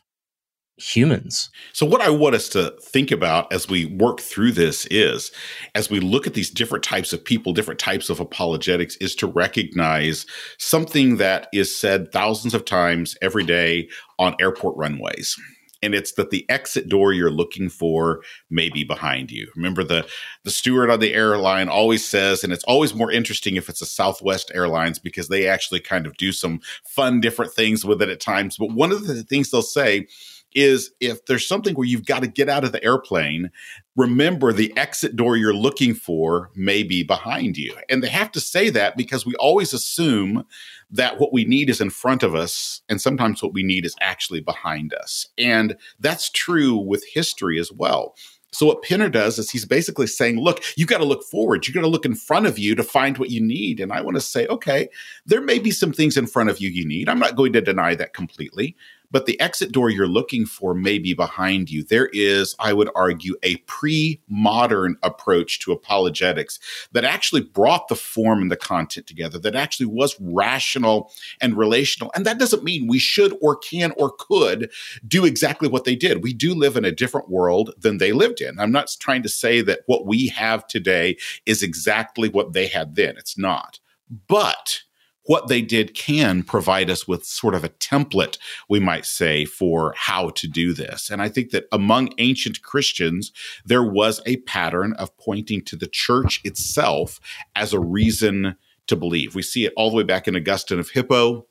humans. 0.77 1.49
So, 1.73 1.85
what 1.85 2.01
I 2.01 2.09
want 2.09 2.35
us 2.35 2.49
to 2.49 2.75
think 2.81 3.11
about 3.11 3.51
as 3.53 3.69
we 3.69 3.85
work 3.85 4.19
through 4.19 4.53
this 4.53 4.87
is, 4.87 5.31
as 5.75 5.89
we 5.89 5.99
look 5.99 6.25
at 6.25 6.33
these 6.33 6.49
different 6.49 6.83
types 6.83 7.13
of 7.13 7.23
people, 7.23 7.53
different 7.53 7.79
types 7.79 8.09
of 8.09 8.19
apologetics, 8.19 8.95
is 8.97 9.13
to 9.15 9.27
recognize 9.27 10.25
something 10.57 11.17
that 11.17 11.47
is 11.53 11.75
said 11.75 12.11
thousands 12.11 12.53
of 12.53 12.65
times 12.65 13.15
every 13.21 13.43
day 13.43 13.87
on 14.17 14.35
airport 14.41 14.75
runways 14.75 15.37
and 15.81 15.95
it's 15.95 16.13
that 16.13 16.29
the 16.29 16.45
exit 16.49 16.89
door 16.89 17.13
you're 17.13 17.31
looking 17.31 17.69
for 17.69 18.21
may 18.49 18.69
be 18.69 18.83
behind 18.83 19.31
you. 19.31 19.49
Remember 19.55 19.83
the 19.83 20.07
the 20.43 20.51
steward 20.51 20.89
on 20.89 20.99
the 20.99 21.13
airline 21.13 21.69
always 21.69 22.07
says, 22.07 22.43
and 22.43 22.51
it's 22.51 22.63
always 22.65 22.93
more 22.93 23.11
interesting 23.11 23.55
if 23.55 23.69
it's 23.69 23.81
a 23.81 23.85
Southwest 23.85 24.51
Airlines 24.53 24.99
because 24.99 25.27
they 25.27 25.47
actually 25.47 25.79
kind 25.79 26.05
of 26.05 26.17
do 26.17 26.31
some 26.31 26.59
fun 26.83 27.19
different 27.19 27.53
things 27.53 27.85
with 27.85 28.01
it 28.01 28.09
at 28.09 28.19
times. 28.19 28.57
But 28.57 28.71
one 28.71 28.91
of 28.91 29.07
the 29.07 29.23
things 29.23 29.51
they'll 29.51 29.61
say 29.61 30.07
is 30.55 30.91
if 30.99 31.25
there's 31.25 31.47
something 31.47 31.75
where 31.75 31.87
you've 31.87 32.05
got 32.05 32.21
to 32.21 32.27
get 32.27 32.49
out 32.49 32.63
of 32.63 32.71
the 32.71 32.83
airplane, 32.83 33.51
remember 33.95 34.51
the 34.51 34.75
exit 34.77 35.15
door 35.15 35.37
you're 35.37 35.53
looking 35.53 35.93
for 35.93 36.49
may 36.55 36.83
be 36.83 37.03
behind 37.03 37.57
you. 37.57 37.75
And 37.89 38.03
they 38.03 38.09
have 38.09 38.31
to 38.31 38.39
say 38.39 38.69
that 38.71 38.97
because 38.97 39.25
we 39.25 39.35
always 39.35 39.73
assume 39.73 40.45
that 40.91 41.19
what 41.19 41.31
we 41.31 41.45
need 41.45 41.69
is 41.69 41.81
in 41.81 41.91
front 41.91 42.23
of 42.23 42.33
us, 42.33 42.81
and 42.89 42.99
sometimes 42.99 43.43
what 43.43 43.53
we 43.53 43.63
need 43.63 43.85
is 43.85 43.95
actually 44.01 44.41
behind 44.41 44.93
us. 44.93 45.27
And 45.37 45.77
that's 45.99 46.31
true 46.31 46.75
with 46.75 47.05
history 47.13 47.59
as 47.59 47.71
well. 47.71 48.15
So 48.51 48.65
what 48.65 48.83
Penner 48.83 49.11
does 49.11 49.37
is 49.37 49.51
he's 49.51 49.65
basically 49.65 50.07
saying, 50.07 50.39
look, 50.39 50.63
you 50.75 50.87
got 50.87 50.97
to 50.97 51.05
look 51.05 51.23
forward. 51.23 51.67
You 51.67 51.73
got 51.73 51.81
to 51.81 51.87
look 51.87 52.05
in 52.05 52.15
front 52.15 52.47
of 52.47 52.57
you 52.57 52.73
to 52.75 52.83
find 52.83 53.17
what 53.19 53.29
you 53.29 53.39
need. 53.39 53.79
And 53.79 53.93
I 53.93 54.01
want 54.01 54.15
to 54.15 54.21
say, 54.21 54.47
okay, 54.47 54.89
there 55.25 55.41
may 55.41 55.59
be 55.59 55.69
some 55.69 55.93
things 55.93 56.17
in 56.17 56.25
front 56.25 56.49
of 56.49 56.59
you 56.59 56.69
you 56.69 56.83
need. 56.83 57.09
I'm 57.09 57.19
not 57.19 57.35
going 57.35 57.53
to 57.53 57.61
deny 57.61 57.93
that 57.95 58.13
completely, 58.13 58.75
but 59.11 59.25
the 59.25 59.39
exit 59.39 59.71
door 59.71 59.89
you're 59.89 60.07
looking 60.07 60.45
for 60.45 60.73
may 60.73 60.99
be 60.99 61.13
behind 61.13 61.69
you. 61.69 61.83
There 61.83 62.09
is, 62.13 62.55
I 62.59 62.73
would 62.73 62.89
argue, 62.95 63.35
a 63.43 63.57
pre 63.57 64.21
modern 64.27 64.97
approach 65.03 65.59
to 65.61 65.71
apologetics 65.71 66.59
that 66.91 67.05
actually 67.05 67.41
brought 67.41 67.87
the 67.87 67.95
form 67.95 68.41
and 68.41 68.51
the 68.51 68.57
content 68.57 69.07
together, 69.07 69.39
that 69.39 69.55
actually 69.55 69.87
was 69.87 70.15
rational 70.19 71.11
and 71.41 71.57
relational. 71.57 72.11
And 72.15 72.25
that 72.25 72.39
doesn't 72.39 72.63
mean 72.63 72.87
we 72.87 72.99
should 72.99 73.35
or 73.41 73.55
can 73.55 73.93
or 73.97 74.11
could 74.11 74.71
do 75.07 75.25
exactly 75.25 75.67
what 75.67 75.83
they 75.83 75.95
did. 75.95 76.23
We 76.23 76.33
do 76.33 76.53
live 76.53 76.77
in 76.77 76.85
a 76.85 76.91
different 76.91 77.29
world 77.29 77.73
than 77.77 77.97
they 77.97 78.11
lived 78.11 78.41
in. 78.41 78.59
I'm 78.59 78.71
not 78.71 78.95
trying 78.99 79.23
to 79.23 79.29
say 79.29 79.61
that 79.61 79.81
what 79.87 80.05
we 80.05 80.27
have 80.27 80.67
today 80.67 81.17
is 81.45 81.63
exactly 81.63 82.29
what 82.29 82.53
they 82.53 82.67
had 82.67 82.95
then. 82.95 83.17
It's 83.17 83.37
not. 83.37 83.79
But 84.27 84.81
what 85.29 85.47
they 85.47 85.61
did 85.61 85.93
can 85.93 86.41
provide 86.41 86.89
us 86.89 87.07
with 87.07 87.23
sort 87.23 87.53
of 87.53 87.63
a 87.63 87.69
template, 87.69 88.39
we 88.67 88.79
might 88.79 89.05
say, 89.05 89.45
for 89.45 89.93
how 89.95 90.31
to 90.31 90.47
do 90.47 90.73
this. 90.73 91.11
And 91.11 91.21
I 91.21 91.29
think 91.29 91.51
that 91.51 91.67
among 91.71 92.09
ancient 92.17 92.63
Christians, 92.63 93.31
there 93.63 93.83
was 93.83 94.21
a 94.25 94.37
pattern 94.37 94.93
of 94.93 95.15
pointing 95.17 95.61
to 95.65 95.75
the 95.75 95.85
church 95.85 96.41
itself 96.43 97.19
as 97.55 97.73
a 97.73 97.79
reason 97.79 98.55
to 98.87 98.95
believe. 98.95 99.35
We 99.35 99.43
see 99.43 99.65
it 99.65 99.73
all 99.77 99.91
the 99.91 99.97
way 99.97 100.03
back 100.03 100.27
in 100.27 100.35
Augustine 100.35 100.79
of 100.79 100.89
Hippo 100.89 101.45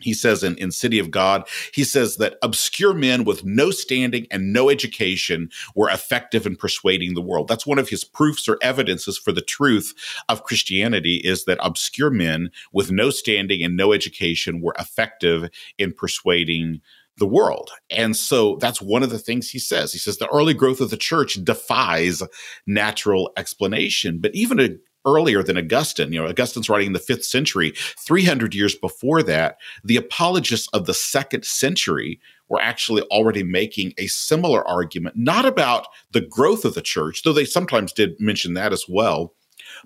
he 0.00 0.14
says 0.14 0.42
in, 0.42 0.56
in 0.56 0.70
City 0.70 0.98
of 0.98 1.10
God, 1.10 1.46
he 1.72 1.84
says 1.84 2.16
that 2.16 2.36
obscure 2.42 2.94
men 2.94 3.24
with 3.24 3.44
no 3.44 3.70
standing 3.70 4.26
and 4.30 4.52
no 4.52 4.70
education 4.70 5.50
were 5.74 5.90
effective 5.90 6.46
in 6.46 6.56
persuading 6.56 7.14
the 7.14 7.22
world. 7.22 7.48
That's 7.48 7.66
one 7.66 7.78
of 7.78 7.88
his 7.88 8.04
proofs 8.04 8.48
or 8.48 8.58
evidences 8.62 9.18
for 9.18 9.32
the 9.32 9.40
truth 9.40 9.94
of 10.28 10.44
Christianity 10.44 11.16
is 11.16 11.44
that 11.44 11.58
obscure 11.62 12.10
men 12.10 12.50
with 12.72 12.90
no 12.90 13.10
standing 13.10 13.62
and 13.62 13.76
no 13.76 13.92
education 13.92 14.60
were 14.60 14.74
effective 14.78 15.50
in 15.78 15.92
persuading 15.92 16.80
the 17.20 17.26
world. 17.26 17.70
And 17.90 18.16
so 18.16 18.56
that's 18.56 18.80
one 18.82 19.02
of 19.02 19.10
the 19.10 19.18
things 19.18 19.50
he 19.50 19.58
says. 19.58 19.92
He 19.92 19.98
says 19.98 20.16
the 20.16 20.28
early 20.28 20.54
growth 20.54 20.80
of 20.80 20.90
the 20.90 20.96
church 20.96 21.34
defies 21.44 22.22
natural 22.66 23.30
explanation. 23.36 24.18
But 24.20 24.34
even 24.34 24.58
a 24.58 24.70
earlier 25.06 25.42
than 25.42 25.58
Augustine. 25.58 26.12
You 26.12 26.22
know, 26.22 26.28
Augustine's 26.28 26.68
writing 26.68 26.88
in 26.88 26.92
the 26.92 26.98
fifth 26.98 27.24
century. 27.24 27.72
300 28.06 28.54
years 28.54 28.74
before 28.74 29.22
that, 29.22 29.56
the 29.84 29.96
apologists 29.96 30.68
of 30.72 30.86
the 30.86 30.94
second 30.94 31.44
century 31.44 32.20
were 32.48 32.60
actually 32.60 33.02
already 33.04 33.42
making 33.42 33.94
a 33.96 34.08
similar 34.08 34.66
argument, 34.66 35.16
not 35.16 35.46
about 35.46 35.86
the 36.10 36.20
growth 36.20 36.64
of 36.64 36.74
the 36.74 36.82
church, 36.82 37.22
though 37.22 37.32
they 37.32 37.44
sometimes 37.44 37.92
did 37.92 38.20
mention 38.20 38.54
that 38.54 38.72
as 38.72 38.86
well, 38.88 39.34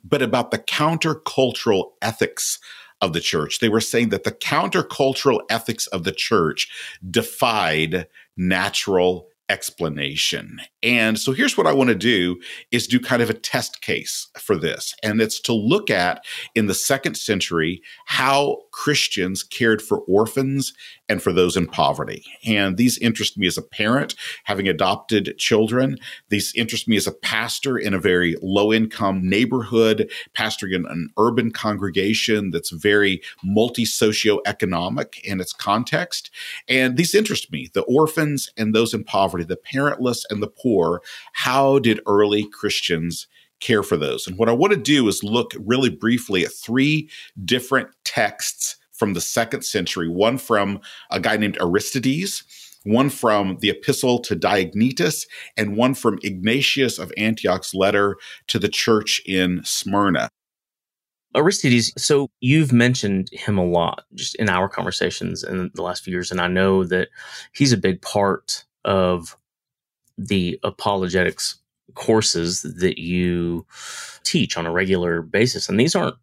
but 0.02 0.22
about 0.22 0.50
the 0.50 0.58
countercultural 0.58 1.90
ethics 2.00 2.58
of 3.00 3.12
the 3.12 3.20
church. 3.20 3.58
They 3.58 3.68
were 3.68 3.80
saying 3.80 4.08
that 4.08 4.24
the 4.24 4.32
countercultural 4.32 5.40
ethics 5.50 5.86
of 5.88 6.04
the 6.04 6.12
church 6.12 6.68
defied 7.10 8.06
natural 8.36 9.28
explanation. 9.48 10.58
And 10.82 11.18
so 11.18 11.32
here's 11.32 11.56
what 11.56 11.66
I 11.66 11.72
want 11.72 11.88
to 11.88 11.94
do 11.94 12.40
is 12.70 12.86
do 12.86 12.98
kind 12.98 13.22
of 13.22 13.30
a 13.30 13.34
test 13.34 13.82
case 13.82 14.28
for 14.38 14.56
this. 14.56 14.94
And 15.02 15.20
it's 15.20 15.40
to 15.42 15.52
look 15.52 15.90
at 15.90 16.24
in 16.54 16.66
the 16.66 16.74
second 16.74 17.16
century 17.16 17.82
how 18.06 18.58
Christians 18.72 19.42
cared 19.42 19.82
for 19.82 19.98
orphans 20.08 20.72
and 21.08 21.22
for 21.22 21.32
those 21.32 21.56
in 21.56 21.66
poverty. 21.66 22.24
And 22.46 22.76
these 22.76 22.96
interest 22.98 23.36
me 23.36 23.46
as 23.46 23.58
a 23.58 23.62
parent, 23.62 24.14
having 24.44 24.68
adopted 24.68 25.34
children. 25.38 25.98
These 26.30 26.52
interest 26.56 26.88
me 26.88 26.96
as 26.96 27.06
a 27.06 27.12
pastor 27.12 27.76
in 27.76 27.92
a 27.92 27.98
very 27.98 28.36
low 28.42 28.72
income 28.72 29.28
neighborhood, 29.28 30.10
pastoring 30.36 30.74
in 30.74 30.86
an 30.86 31.10
urban 31.18 31.50
congregation 31.50 32.50
that's 32.50 32.70
very 32.70 33.20
multi 33.42 33.84
socioeconomic 33.84 35.20
in 35.22 35.40
its 35.40 35.52
context. 35.52 36.30
And 36.68 36.96
these 36.96 37.14
interest 37.14 37.52
me 37.52 37.70
the 37.74 37.82
orphans 37.82 38.50
and 38.56 38.74
those 38.74 38.94
in 38.94 39.04
poverty, 39.34 39.44
the 39.44 39.56
parentless 39.56 40.24
and 40.30 40.42
the 40.42 40.48
poor. 40.48 41.02
How 41.32 41.78
did 41.78 42.00
early 42.06 42.48
Christians? 42.48 43.26
care 43.60 43.84
for 43.84 43.96
those. 43.96 44.26
And 44.26 44.36
what 44.36 44.50
I 44.50 44.52
want 44.52 44.74
to 44.74 44.78
do 44.78 45.08
is 45.08 45.24
look 45.24 45.52
really 45.58 45.88
briefly 45.88 46.44
at 46.44 46.52
three 46.52 47.08
different 47.46 47.88
texts 48.04 48.76
from 48.92 49.14
the 49.14 49.22
second 49.22 49.62
century, 49.62 50.06
one 50.06 50.36
from 50.36 50.80
a 51.10 51.18
guy 51.18 51.38
named 51.38 51.56
Aristides, 51.60 52.42
one 52.82 53.08
from 53.08 53.56
the 53.60 53.70
epistle 53.70 54.18
to 54.18 54.36
Diognetus, 54.36 55.26
and 55.56 55.78
one 55.78 55.94
from 55.94 56.18
Ignatius 56.22 56.98
of 56.98 57.10
Antioch's 57.16 57.72
letter 57.72 58.16
to 58.48 58.58
the 58.58 58.68
church 58.68 59.22
in 59.24 59.62
Smyrna. 59.64 60.28
Aristides, 61.34 61.92
so 61.96 62.28
you've 62.40 62.72
mentioned 62.72 63.28
him 63.32 63.56
a 63.56 63.64
lot 63.64 64.04
just 64.14 64.34
in 64.34 64.50
our 64.50 64.68
conversations 64.68 65.42
in 65.42 65.70
the 65.74 65.82
last 65.82 66.04
few 66.04 66.12
years, 66.12 66.30
and 66.30 66.40
I 66.40 66.48
know 66.48 66.84
that 66.84 67.08
he's 67.52 67.72
a 67.72 67.78
big 67.78 68.02
part 68.02 68.64
of 68.84 69.36
the 70.16 70.58
apologetics 70.62 71.56
courses 71.94 72.62
that 72.62 72.98
you 72.98 73.66
teach 74.22 74.56
on 74.56 74.66
a 74.66 74.72
regular 74.72 75.22
basis. 75.22 75.68
And 75.68 75.78
these 75.78 75.94
aren't 75.94 76.16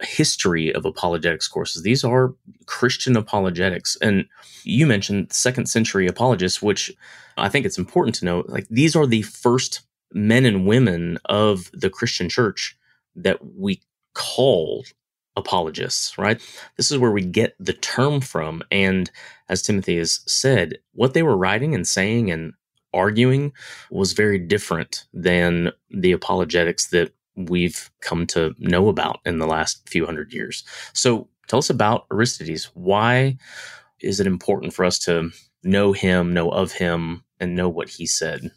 history 0.00 0.74
of 0.74 0.84
apologetics 0.84 1.48
courses. 1.48 1.82
These 1.82 2.04
are 2.04 2.34
Christian 2.66 3.16
apologetics. 3.16 3.96
And 4.02 4.26
you 4.64 4.86
mentioned 4.86 5.32
second 5.32 5.66
century 5.66 6.06
apologists, 6.06 6.60
which 6.60 6.92
I 7.36 7.48
think 7.48 7.66
it's 7.66 7.78
important 7.78 8.16
to 8.16 8.24
note. 8.24 8.48
Like 8.48 8.66
these 8.68 8.96
are 8.96 9.06
the 9.06 9.22
first 9.22 9.82
men 10.12 10.44
and 10.44 10.66
women 10.66 11.18
of 11.26 11.70
the 11.72 11.90
Christian 11.90 12.28
church 12.28 12.76
that 13.14 13.38
we 13.56 13.80
call 14.14 14.84
apologists, 15.36 16.18
right? 16.18 16.40
This 16.76 16.90
is 16.90 16.98
where 16.98 17.10
we 17.10 17.22
get 17.22 17.54
the 17.58 17.72
term 17.72 18.20
from. 18.20 18.62
And 18.70 19.10
as 19.48 19.62
Timothy 19.62 19.98
has 19.98 20.20
said, 20.26 20.78
what 20.92 21.14
they 21.14 21.22
were 21.22 21.36
writing 21.36 21.74
and 21.74 21.86
saying 21.86 22.30
and 22.30 22.52
arguing 22.94 23.52
was 23.90 24.12
very 24.12 24.38
different 24.38 25.06
than 25.12 25.72
the 25.90 26.12
apologetics 26.12 26.88
that 26.88 27.14
we've 27.36 27.90
come 28.00 28.26
to 28.26 28.54
know 28.58 28.88
about 28.88 29.20
in 29.24 29.38
the 29.38 29.46
last 29.46 29.88
few 29.88 30.04
hundred 30.04 30.32
years. 30.32 30.64
So 30.92 31.28
tell 31.48 31.58
us 31.58 31.70
about 31.70 32.06
Aristides. 32.10 32.70
Why 32.74 33.38
is 34.00 34.20
it 34.20 34.26
important 34.26 34.74
for 34.74 34.84
us 34.84 34.98
to 35.00 35.30
know 35.62 35.92
him, 35.92 36.34
know 36.34 36.50
of 36.50 36.72
him, 36.72 37.24
and 37.40 37.54
know 37.54 37.68
what 37.68 37.88
he 37.88 38.06
said? 38.06 38.50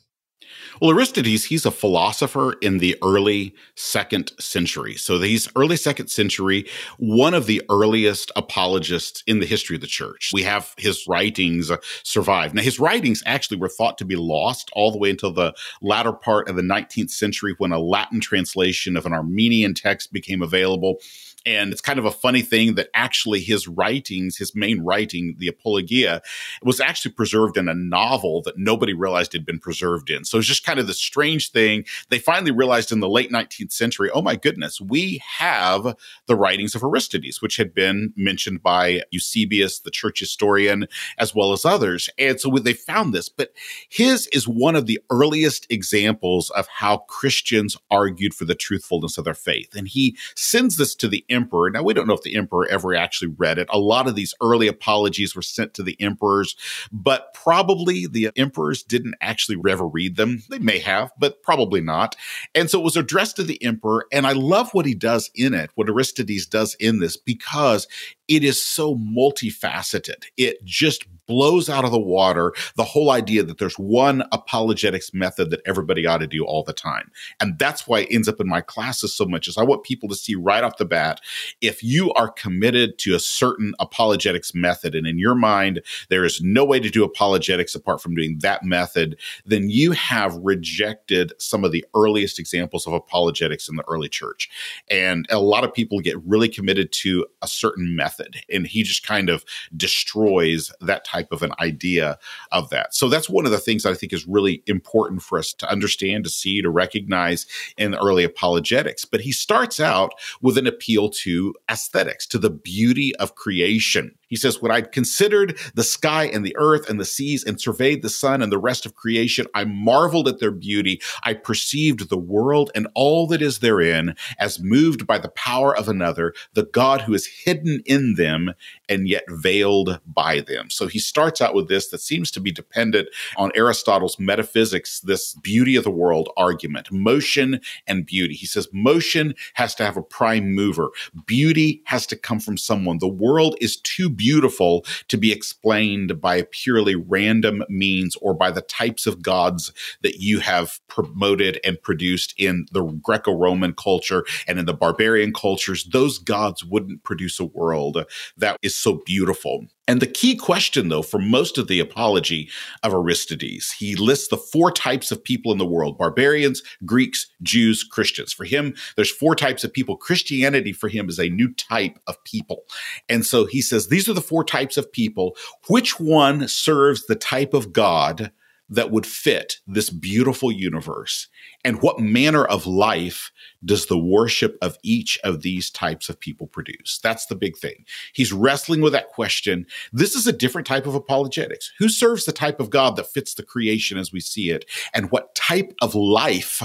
Well, 0.81 0.91
Aristides, 0.91 1.45
he's 1.45 1.65
a 1.65 1.71
philosopher 1.71 2.53
in 2.61 2.79
the 2.79 2.97
early 3.03 3.55
second 3.75 4.31
century. 4.39 4.95
So 4.95 5.19
he's 5.19 5.47
early 5.55 5.77
second 5.77 6.07
century, 6.07 6.65
one 6.97 7.33
of 7.33 7.45
the 7.45 7.61
earliest 7.69 8.31
apologists 8.35 9.23
in 9.25 9.39
the 9.39 9.45
history 9.45 9.75
of 9.75 9.81
the 9.81 9.87
church. 9.87 10.31
We 10.33 10.43
have 10.43 10.73
his 10.77 11.07
writings 11.07 11.71
uh, 11.71 11.77
survive. 12.03 12.53
Now, 12.53 12.61
his 12.61 12.79
writings 12.79 13.23
actually 13.25 13.57
were 13.57 13.69
thought 13.69 13.97
to 13.99 14.05
be 14.05 14.15
lost 14.15 14.69
all 14.73 14.91
the 14.91 14.97
way 14.97 15.09
until 15.09 15.31
the 15.31 15.53
latter 15.81 16.13
part 16.13 16.49
of 16.49 16.55
the 16.55 16.61
19th 16.61 17.11
century 17.11 17.55
when 17.57 17.71
a 17.71 17.79
Latin 17.79 18.19
translation 18.19 18.97
of 18.97 19.05
an 19.05 19.13
Armenian 19.13 19.73
text 19.73 20.11
became 20.11 20.41
available. 20.41 20.99
And 21.45 21.71
it's 21.71 21.81
kind 21.81 21.99
of 21.99 22.05
a 22.05 22.11
funny 22.11 22.41
thing 22.41 22.75
that 22.75 22.89
actually 22.93 23.39
his 23.39 23.67
writings, 23.67 24.37
his 24.37 24.55
main 24.55 24.81
writing, 24.81 25.35
the 25.37 25.47
Apologia, 25.47 26.21
was 26.63 26.79
actually 26.79 27.11
preserved 27.11 27.57
in 27.57 27.69
a 27.69 27.73
novel 27.73 28.41
that 28.43 28.57
nobody 28.57 28.93
realized 28.93 29.33
had 29.33 29.45
been 29.45 29.59
preserved 29.59 30.09
in. 30.09 30.25
So 30.25 30.37
it's 30.37 30.47
just 30.47 30.65
kind 30.65 30.79
of 30.79 30.87
the 30.87 30.93
strange 30.93 31.51
thing. 31.51 31.85
They 32.09 32.19
finally 32.19 32.51
realized 32.51 32.91
in 32.91 32.99
the 32.99 33.09
late 33.09 33.31
19th 33.31 33.71
century, 33.71 34.09
oh 34.11 34.21
my 34.21 34.35
goodness, 34.35 34.81
we 34.81 35.21
have 35.37 35.95
the 36.27 36.35
writings 36.35 36.75
of 36.75 36.83
Aristides, 36.83 37.41
which 37.41 37.57
had 37.57 37.73
been 37.73 38.13
mentioned 38.15 38.63
by 38.63 39.03
Eusebius, 39.11 39.79
the 39.79 39.91
church 39.91 40.19
historian, 40.19 40.87
as 41.17 41.35
well 41.35 41.53
as 41.53 41.65
others. 41.65 42.09
And 42.17 42.39
so 42.39 42.49
they 42.49 42.73
found 42.73 43.13
this, 43.13 43.29
but 43.29 43.51
his 43.89 44.27
is 44.27 44.47
one 44.47 44.75
of 44.75 44.85
the 44.85 44.99
earliest 45.09 45.67
examples 45.69 46.49
of 46.51 46.67
how 46.67 46.97
Christians 47.09 47.77
argued 47.91 48.33
for 48.33 48.45
the 48.45 48.55
truthfulness 48.55 49.17
of 49.17 49.25
their 49.25 49.33
faith. 49.33 49.75
And 49.75 49.87
he 49.87 50.17
sends 50.35 50.77
this 50.77 50.95
to 50.95 51.07
the 51.07 51.23
emperor. 51.35 51.69
Now, 51.69 51.83
we 51.83 51.93
don't 51.93 52.07
know 52.07 52.15
if 52.15 52.23
the 52.23 52.35
emperor 52.35 52.67
ever 52.67 52.95
actually 52.95 53.33
read 53.37 53.59
it. 53.59 53.67
A 53.69 53.77
lot 53.77 54.07
of 54.07 54.15
these 54.15 54.33
early 54.41 54.67
apologies 54.67 55.35
were 55.35 55.43
sent 55.43 55.75
to 55.75 55.83
the 55.83 55.95
emperors, 56.01 56.55
but 56.91 57.33
probably 57.33 58.07
the 58.07 58.31
emperors 58.35 58.81
didn't 58.81 59.15
actually 59.21 59.57
ever 59.69 59.87
read 59.87 60.15
them. 60.15 60.41
They 60.49 60.59
may 60.59 60.79
have, 60.79 61.11
but 61.19 61.43
probably 61.43 61.81
not. 61.81 62.15
And 62.55 62.69
so 62.69 62.79
it 62.79 62.83
was 62.83 62.97
addressed 62.97 63.35
to 63.35 63.43
the 63.43 63.61
emperor. 63.63 64.07
And 64.11 64.25
I 64.25 64.31
love 64.31 64.73
what 64.73 64.87
he 64.87 64.95
does 64.95 65.29
in 65.35 65.53
it, 65.53 65.69
what 65.75 65.89
Aristides 65.89 66.47
does 66.47 66.75
in 66.79 66.99
this, 66.99 67.17
because 67.17 67.87
it 68.27 68.43
is 68.43 68.63
so 68.63 68.95
multifaceted. 68.95 70.23
It 70.37 70.63
just 70.63 71.05
blows 71.27 71.69
out 71.69 71.85
of 71.85 71.91
the 71.91 71.99
water 71.99 72.53
the 72.75 72.83
whole 72.83 73.11
idea 73.11 73.43
that 73.43 73.57
there's 73.57 73.79
one 73.79 74.23
apologetics 74.31 75.13
method 75.13 75.49
that 75.49 75.61
everybody 75.65 76.05
ought 76.05 76.19
to 76.19 76.27
do 76.27 76.45
all 76.45 76.63
the 76.63 76.73
time. 76.73 77.11
And 77.39 77.57
that's 77.57 77.87
why 77.87 78.01
it 78.01 78.09
ends 78.11 78.27
up 78.27 78.39
in 78.39 78.47
my 78.47 78.61
classes 78.61 79.15
so 79.15 79.25
much 79.25 79.47
is 79.47 79.57
I 79.57 79.63
want 79.63 79.83
people 79.83 80.09
to 80.09 80.15
see 80.15 80.35
right 80.35 80.63
off 80.63 80.77
the 80.77 80.85
bat 80.85 81.21
if 81.61 81.83
you 81.83 82.13
are 82.13 82.29
committed 82.29 82.97
to 82.99 83.15
a 83.15 83.19
certain 83.19 83.73
apologetics 83.79 84.53
method 84.53 84.95
and 84.95 85.07
in 85.07 85.17
your 85.17 85.35
mind 85.35 85.81
there 86.09 86.23
is 86.23 86.41
no 86.41 86.63
way 86.63 86.79
to 86.79 86.89
do 86.89 87.03
apologetics 87.03 87.75
apart 87.75 88.01
from 88.01 88.15
doing 88.15 88.37
that 88.41 88.63
method, 88.63 89.17
then 89.45 89.69
you 89.69 89.91
have 89.91 90.35
rejected 90.37 91.33
some 91.39 91.63
of 91.63 91.71
the 91.71 91.85
earliest 91.95 92.39
examples 92.39 92.85
of 92.87 92.93
apologetics 92.93 93.67
in 93.67 93.75
the 93.75 93.83
early 93.87 94.09
church. 94.09 94.49
And 94.89 95.25
a 95.29 95.39
lot 95.39 95.63
of 95.63 95.73
people 95.73 95.99
get 95.99 96.21
really 96.25 96.49
committed 96.49 96.91
to 96.93 97.25
a 97.41 97.47
certain 97.47 97.95
method 97.95 98.14
method. 98.17 98.37
And 98.51 98.67
he 98.67 98.83
just 98.83 99.05
kind 99.05 99.29
of 99.29 99.45
destroys 99.75 100.71
that 100.81 101.05
type 101.05 101.31
of 101.31 101.43
an 101.43 101.53
idea 101.59 102.17
of 102.51 102.69
that. 102.69 102.93
So 102.93 103.09
that's 103.09 103.29
one 103.29 103.45
of 103.45 103.51
the 103.51 103.57
things 103.57 103.85
I 103.85 103.93
think 103.93 104.13
is 104.13 104.27
really 104.27 104.63
important 104.67 105.21
for 105.21 105.37
us 105.37 105.53
to 105.53 105.69
understand, 105.69 106.23
to 106.25 106.29
see, 106.29 106.61
to 106.61 106.69
recognize 106.69 107.45
in 107.77 107.95
early 107.95 108.23
apologetics. 108.23 109.05
But 109.05 109.21
he 109.21 109.31
starts 109.31 109.79
out 109.79 110.13
with 110.41 110.57
an 110.57 110.67
appeal 110.67 111.09
to 111.09 111.53
aesthetics, 111.69 112.25
to 112.27 112.37
the 112.37 112.49
beauty 112.49 113.15
of 113.17 113.35
creation. 113.35 114.15
He 114.27 114.35
says, 114.35 114.61
When 114.61 114.71
I 114.71 114.81
considered 114.81 115.57
the 115.73 115.83
sky 115.83 116.25
and 116.25 116.45
the 116.45 116.55
earth 116.57 116.89
and 116.89 116.99
the 116.99 117.05
seas 117.05 117.43
and 117.43 117.59
surveyed 117.59 118.01
the 118.01 118.09
sun 118.09 118.41
and 118.41 118.51
the 118.51 118.57
rest 118.57 118.85
of 118.85 118.95
creation, 118.95 119.45
I 119.53 119.65
marveled 119.65 120.27
at 120.27 120.39
their 120.39 120.51
beauty. 120.51 121.01
I 121.23 121.33
perceived 121.33 122.09
the 122.09 122.17
world 122.17 122.71
and 122.75 122.87
all 122.95 123.27
that 123.27 123.41
is 123.41 123.59
therein 123.59 124.15
as 124.39 124.59
moved 124.59 125.07
by 125.07 125.17
the 125.17 125.29
power 125.29 125.75
of 125.75 125.87
another, 125.87 126.33
the 126.53 126.65
God 126.65 127.01
who 127.01 127.13
is 127.13 127.27
hidden 127.27 127.81
in 127.85 128.15
them 128.15 128.53
and 128.89 129.07
yet 129.07 129.23
veiled 129.29 129.99
by 130.05 130.41
them. 130.41 130.69
So 130.69 130.87
he 130.87 130.99
starts 130.99 131.41
out 131.41 131.53
with 131.53 131.67
this 131.67 131.89
that 131.89 132.01
seems 132.01 132.31
to 132.31 132.39
be 132.39 132.51
dependent 132.51 133.09
on 133.37 133.51
Aristotle's 133.55 134.19
metaphysics, 134.19 134.99
this 135.01 135.33
beauty 135.35 135.75
of 135.75 135.83
the 135.83 135.91
world 135.91 136.29
argument, 136.37 136.91
motion 136.91 137.61
and 137.87 138.05
beauty. 138.05 138.33
He 138.33 138.45
says 138.45 138.67
motion 138.71 139.35
has 139.55 139.75
to 139.75 139.85
have 139.85 139.97
a 139.97 140.01
prime 140.01 140.53
mover, 140.53 140.89
beauty 141.25 141.81
has 141.85 142.05
to 142.07 142.15
come 142.15 142.39
from 142.39 142.57
someone. 142.57 142.99
The 142.99 143.07
world 143.07 143.55
is 143.61 143.77
too 143.77 144.09
beautiful 144.09 144.85
to 145.07 145.17
be 145.17 145.31
explained 145.31 146.21
by 146.21 146.43
purely 146.51 146.95
random 146.95 147.63
means 147.69 148.15
or 148.17 148.33
by 148.33 148.51
the 148.51 148.61
types 148.61 149.05
of 149.05 149.21
gods 149.21 149.71
that 150.01 150.17
you 150.17 150.39
have 150.39 150.79
promoted 150.87 151.59
and 151.63 151.81
produced 151.81 152.33
in 152.37 152.65
the 152.71 152.83
Greco 152.83 153.33
Roman 153.33 153.73
culture 153.73 154.25
and 154.47 154.59
in 154.59 154.65
the 154.65 154.73
barbarian 154.73 155.33
cultures. 155.33 155.85
Those 155.85 156.19
gods 156.19 156.63
wouldn't 156.63 157.03
produce 157.03 157.39
a 157.39 157.45
world 157.45 158.05
that 158.37 158.57
is 158.61 158.74
so 158.75 159.01
beautiful. 159.05 159.65
And 159.87 160.01
the 160.01 160.07
key 160.07 160.35
question, 160.35 160.89
though, 160.89 161.03
for 161.03 161.19
most 161.19 161.57
of 161.57 161.67
the 161.67 161.79
apology 161.79 162.49
of 162.81 162.93
Aristides, 162.93 163.71
he 163.71 163.95
lists 163.95 164.29
the 164.29 164.37
four 164.37 164.71
types 164.71 165.11
of 165.11 165.23
people 165.23 165.51
in 165.51 165.57
the 165.57 165.65
world 165.65 165.97
barbarians, 165.97 166.63
Greeks, 166.85 167.27
Jews, 167.43 167.83
Christians. 167.83 168.33
For 168.33 168.45
him, 168.45 168.73
there's 168.95 169.11
four 169.11 169.35
types 169.35 169.63
of 169.63 169.71
people. 169.71 169.95
Christianity 169.95 170.73
for 170.73 170.87
him 170.87 171.07
is 171.07 171.19
a 171.19 171.29
new 171.29 171.53
type 171.53 171.99
of 172.07 172.23
people. 172.23 172.63
And 173.07 173.25
so 173.25 173.45
he 173.45 173.61
says, 173.61 173.87
these 173.87 174.09
are 174.09 174.13
the 174.13 174.21
four 174.21 174.43
types 174.43 174.77
of 174.77 174.91
people. 174.91 175.35
Which 175.69 175.99
one 175.99 176.47
serves 176.47 177.05
the 177.05 177.15
type 177.15 177.53
of 177.53 177.71
God 177.71 178.31
that 178.69 178.91
would 178.91 179.05
fit 179.05 179.57
this 179.67 179.89
beautiful 179.89 180.51
universe? 180.51 181.27
And 181.63 181.81
what 181.81 181.99
manner 181.99 182.45
of 182.45 182.65
life 182.65 183.31
does 183.63 183.85
the 183.85 183.97
worship 183.97 184.57
of 184.61 184.77
each 184.83 185.19
of 185.23 185.41
these 185.41 185.69
types 185.69 186.09
of 186.09 186.19
people 186.19 186.47
produce? 186.47 186.99
That's 187.03 187.25
the 187.27 187.35
big 187.35 187.57
thing. 187.57 187.85
He's 188.13 188.33
wrestling 188.33 188.81
with 188.81 188.93
that 188.93 189.09
question. 189.09 189.65
This 189.93 190.15
is 190.15 190.27
a 190.27 190.33
different 190.33 190.67
type 190.67 190.87
of 190.87 190.95
apologetics. 190.95 191.71
Who 191.79 191.89
serves 191.89 192.25
the 192.25 192.31
type 192.31 192.59
of 192.59 192.69
God 192.69 192.95
that 192.95 193.11
fits 193.11 193.33
the 193.33 193.43
creation 193.43 193.97
as 193.97 194.11
we 194.11 194.19
see 194.19 194.49
it? 194.49 194.65
And 194.93 195.11
what 195.11 195.35
type 195.35 195.73
of 195.81 195.95
life 195.95 196.61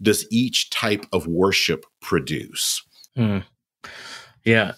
does 0.00 0.26
each 0.30 0.70
type 0.70 1.06
of 1.12 1.26
worship 1.26 1.84
produce? 2.00 2.82
Hmm. 3.16 3.38
Yeah, 4.44 4.72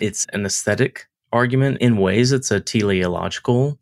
it's 0.00 0.26
an 0.32 0.46
aesthetic 0.46 1.06
argument. 1.32 1.78
In 1.80 1.98
ways, 1.98 2.32
it's 2.32 2.50
a 2.50 2.60
teleological 2.60 3.78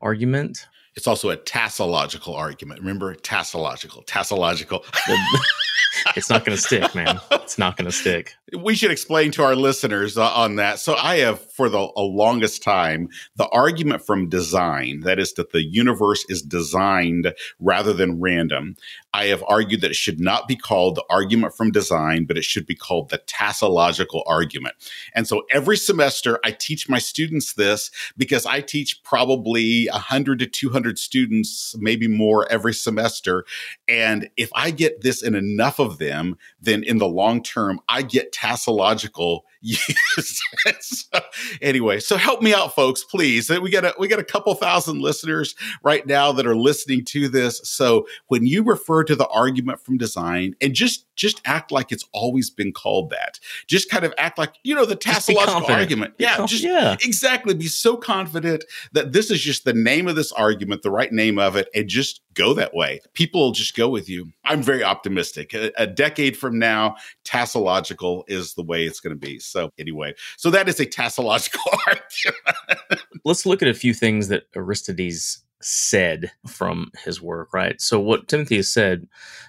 argument. 0.00 0.66
It's 0.98 1.06
also 1.06 1.30
a 1.30 1.36
tassological 1.36 2.34
argument. 2.34 2.80
Remember, 2.80 3.14
tassological, 3.14 4.04
tassological. 4.04 4.84
it's 6.16 6.28
not 6.28 6.44
going 6.44 6.56
to 6.56 6.60
stick, 6.60 6.92
man. 6.92 7.20
It's 7.30 7.56
not 7.56 7.76
going 7.76 7.86
to 7.86 7.92
stick. 7.92 8.34
We 8.56 8.74
should 8.74 8.90
explain 8.90 9.30
to 9.32 9.42
our 9.42 9.54
listeners 9.54 10.16
uh, 10.16 10.30
on 10.32 10.56
that. 10.56 10.78
So, 10.78 10.94
I 10.94 11.16
have 11.18 11.40
for 11.52 11.68
the 11.68 11.90
longest 11.96 12.62
time 12.62 13.08
the 13.36 13.48
argument 13.48 14.06
from 14.06 14.28
design, 14.28 15.00
that 15.00 15.18
is, 15.18 15.34
that 15.34 15.52
the 15.52 15.62
universe 15.62 16.24
is 16.28 16.40
designed 16.40 17.34
rather 17.58 17.92
than 17.92 18.20
random. 18.20 18.76
I 19.12 19.26
have 19.26 19.42
argued 19.48 19.80
that 19.80 19.90
it 19.90 19.96
should 19.96 20.20
not 20.20 20.46
be 20.46 20.56
called 20.56 20.94
the 20.94 21.04
argument 21.10 21.56
from 21.56 21.72
design, 21.72 22.24
but 22.24 22.38
it 22.38 22.44
should 22.44 22.66
be 22.66 22.74
called 22.74 23.08
the 23.08 23.18
tassological 23.18 24.22
argument. 24.26 24.76
And 25.14 25.26
so 25.26 25.42
every 25.50 25.76
semester 25.76 26.38
I 26.44 26.52
teach 26.52 26.88
my 26.88 26.98
students 26.98 27.54
this 27.54 27.90
because 28.16 28.46
I 28.46 28.60
teach 28.60 29.02
probably 29.02 29.86
100 29.86 30.38
to 30.38 30.46
200 30.46 30.98
students, 30.98 31.74
maybe 31.78 32.06
more 32.06 32.50
every 32.50 32.74
semester. 32.74 33.44
And 33.88 34.30
if 34.36 34.50
I 34.54 34.70
get 34.70 35.00
this 35.00 35.22
in 35.22 35.34
enough 35.34 35.78
of 35.78 35.98
them, 35.98 36.36
then 36.60 36.84
in 36.84 36.98
the 36.98 37.08
long 37.08 37.42
term, 37.42 37.80
I 37.88 38.02
get 38.02 38.32
tassological 38.38 39.44
Yes. 39.68 40.40
so, 40.80 41.06
uh, 41.12 41.20
anyway, 41.60 41.98
so 41.98 42.16
help 42.16 42.42
me 42.42 42.54
out, 42.54 42.74
folks, 42.74 43.02
please. 43.02 43.50
We 43.50 43.70
got 43.70 43.84
a 43.84 43.94
we 43.98 44.06
got 44.06 44.18
a 44.18 44.24
couple 44.24 44.54
thousand 44.54 45.00
listeners 45.00 45.54
right 45.82 46.06
now 46.06 46.32
that 46.32 46.46
are 46.46 46.56
listening 46.56 47.04
to 47.06 47.28
this. 47.28 47.60
So 47.64 48.06
when 48.28 48.46
you 48.46 48.62
refer 48.62 49.04
to 49.04 49.16
the 49.16 49.26
argument 49.28 49.80
from 49.80 49.98
design, 49.98 50.54
and 50.60 50.74
just 50.74 51.06
just 51.16 51.40
act 51.44 51.72
like 51.72 51.90
it's 51.92 52.04
always 52.12 52.48
been 52.48 52.72
called 52.72 53.10
that. 53.10 53.40
Just 53.66 53.90
kind 53.90 54.04
of 54.04 54.14
act 54.16 54.38
like 54.38 54.54
you 54.62 54.74
know 54.74 54.86
the 54.86 54.96
tassological 54.96 55.68
argument. 55.68 56.16
Be 56.16 56.24
yeah, 56.24 56.36
conf- 56.36 56.50
just 56.50 56.62
yeah. 56.62 56.96
exactly. 57.02 57.54
Be 57.54 57.66
so 57.66 57.96
confident 57.96 58.64
that 58.92 59.12
this 59.12 59.30
is 59.30 59.40
just 59.40 59.64
the 59.64 59.72
name 59.72 60.08
of 60.08 60.16
this 60.16 60.32
argument, 60.32 60.82
the 60.82 60.90
right 60.90 61.12
name 61.12 61.38
of 61.38 61.56
it, 61.56 61.68
and 61.74 61.88
just 61.88 62.20
go 62.34 62.54
that 62.54 62.72
way. 62.72 63.00
People 63.14 63.40
will 63.40 63.52
just 63.52 63.76
go 63.76 63.88
with 63.88 64.08
you. 64.08 64.30
I'm 64.44 64.62
very 64.62 64.84
optimistic. 64.84 65.52
A, 65.54 65.72
a 65.76 65.86
decade 65.86 66.36
from 66.36 66.58
now, 66.58 66.94
tassological 67.24 68.22
is 68.28 68.54
the 68.54 68.62
way 68.62 68.86
it's 68.86 69.00
going 69.00 69.14
to 69.14 69.20
be. 69.20 69.40
So 69.48 69.70
anyway, 69.78 70.14
so 70.36 70.50
that 70.50 70.68
is 70.68 70.80
a 70.80 70.86
tassological 70.86 71.76
argument. 71.86 73.04
Let's 73.24 73.46
look 73.46 73.62
at 73.62 73.68
a 73.68 73.74
few 73.74 73.94
things 73.94 74.28
that 74.28 74.44
Aristides 74.56 75.42
said 75.60 76.30
from 76.46 76.90
his 77.04 77.20
work, 77.20 77.52
right? 77.52 77.80
So 77.80 77.98
what 77.98 78.28
Timothy 78.28 78.56
has 78.56 78.72
said 78.72 79.08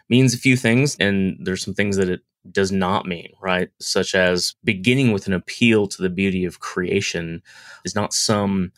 means 0.10 0.34
a 0.34 0.40
few 0.40 0.58
things, 0.58 0.96
and 1.00 1.38
there's 1.40 1.64
some 1.64 1.74
things 1.74 1.98
that 1.98 2.10
it 2.10 2.22
does 2.52 2.72
not 2.72 3.06
mean, 3.06 3.32
right? 3.42 3.70
Such 3.80 4.16
as 4.16 4.56
beginning 4.64 5.12
with 5.12 5.28
an 5.28 5.34
appeal 5.34 5.88
to 5.88 6.02
the 6.02 6.10
beauty 6.10 6.46
of 6.46 6.60
creation 6.60 7.42
is 7.86 7.96
not 7.96 8.14
some 8.14 8.72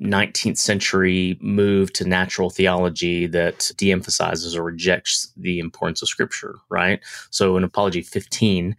19th 0.00 0.58
century 0.58 1.38
move 1.40 1.92
to 1.94 2.04
natural 2.06 2.50
theology 2.50 3.26
that 3.26 3.70
de-emphasizes 3.76 4.54
or 4.54 4.62
rejects 4.62 5.32
the 5.36 5.58
importance 5.58 6.02
of 6.02 6.08
scripture, 6.08 6.56
right? 6.68 7.00
So 7.30 7.56
in 7.56 7.64
Apology 7.64 8.02
15, 8.02 8.76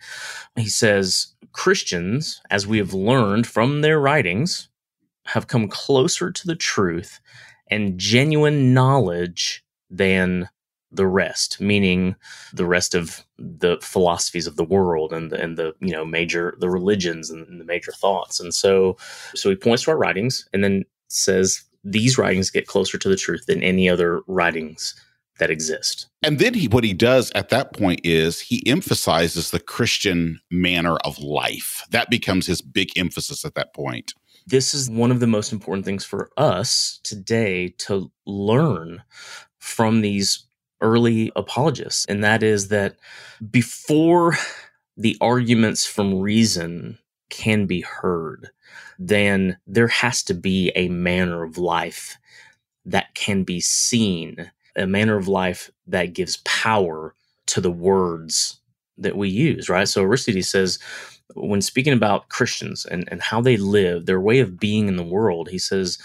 he 0.56 0.70
says, 0.70 1.28
Christians, 1.54 2.42
as 2.52 2.68
we 2.68 2.78
have 2.78 2.94
learned 2.94 3.48
from 3.48 3.82
their 3.82 4.00
writings, 4.00 4.70
have 5.26 5.48
come 5.48 5.68
closer 5.68 6.32
to 6.32 6.48
the 6.48 6.56
truth 6.56 7.20
and 7.70 7.98
genuine 7.98 8.74
knowledge 8.74 9.64
than 9.90 10.50
the 10.92 11.08
rest, 11.08 11.60
meaning 11.60 12.16
the 12.54 12.66
rest 12.66 12.96
of 12.96 13.26
the 13.38 13.78
philosophies 13.82 14.48
of 14.48 14.56
the 14.56 14.64
world 14.64 15.12
and 15.12 15.32
the, 15.32 15.42
and 15.42 15.58
the 15.58 15.76
you 15.82 15.92
know 15.92 16.06
major 16.06 16.56
the 16.60 16.70
religions 16.70 17.30
and 17.30 17.60
the 17.60 17.66
major 17.66 17.92
thoughts. 17.92 18.40
And 18.40 18.54
so 18.54 18.96
so 19.36 19.50
he 19.50 19.56
points 19.56 19.84
to 19.84 19.92
our 19.92 19.98
writings 19.98 20.48
and 20.54 20.64
then 20.64 20.86
says 21.08 21.64
these 21.84 22.18
writings 22.18 22.50
get 22.50 22.68
closer 22.68 22.98
to 22.98 23.10
the 23.10 23.16
truth 23.16 23.46
than 23.46 23.64
any 23.64 23.90
other 23.90 24.22
writings 24.28 24.96
that 25.40 25.52
exist. 25.52 26.08
And 26.24 26.40
then 26.40 26.54
he, 26.54 26.68
what 26.68 26.84
he 26.84 26.94
does 26.94 27.32
at 27.36 27.50
that 27.50 27.74
point 27.74 28.02
is 28.04 28.40
he 28.40 28.66
emphasizes 28.68 29.52
the 29.52 29.60
Christian 29.60 30.40
manner 30.50 30.98
of 30.98 31.20
life. 31.20 31.86
That 31.92 32.10
becomes 32.10 32.48
his 32.48 32.62
big 32.62 32.90
emphasis 32.98 33.46
at 33.46 33.56
that 33.56 33.74
point. 33.74 34.14
This 34.48 34.74
is 34.74 34.90
one 34.90 35.12
of 35.12 35.20
the 35.20 35.28
most 35.28 35.52
important 35.52 35.86
things 35.86 36.06
for 36.06 36.30
us 36.38 37.00
today 37.04 37.70
to 37.80 38.12
learn 38.26 39.04
from 39.60 40.02
these 40.02 40.46
early 40.82 41.32
apologists. 41.36 42.06
And 42.06 42.24
that 42.24 42.44
is 42.44 42.70
that 42.70 42.96
before 43.52 44.38
the 44.96 45.18
arguments 45.22 45.86
from 45.86 46.20
reason 46.20 46.98
can 47.30 47.66
be 47.66 47.82
heard, 47.82 48.50
then 49.00 49.58
there 49.68 49.88
has 49.88 50.24
to 50.24 50.34
be 50.34 50.72
a 50.76 50.90
manner 50.90 51.44
of 51.44 51.58
life 51.58 52.18
that 52.86 53.14
can 53.16 53.44
be 53.44 53.60
seen, 53.60 54.52
a 54.76 54.88
manner 54.88 55.18
of 55.18 55.28
life 55.28 55.70
that 55.88 56.14
gives 56.14 56.38
power 56.38 57.14
to 57.48 57.62
the 57.62 57.72
words 57.72 58.60
that 58.98 59.18
we 59.18 59.30
use, 59.30 59.70
right? 59.70 59.88
So 59.88 60.04
Aristides 60.04 60.48
says, 60.48 60.80
when 61.36 61.62
speaking 61.62 61.94
about 61.94 62.30
Christians 62.30 62.86
and, 62.86 63.08
and 63.12 63.22
how 63.22 63.42
they 63.42 63.58
live, 63.58 64.06
their 64.06 64.22
way 64.22 64.40
of 64.40 64.60
being 64.60 64.88
in 64.88 64.96
the 64.96 65.04
world, 65.04 65.50
he 65.50 65.60
says, 65.60 65.98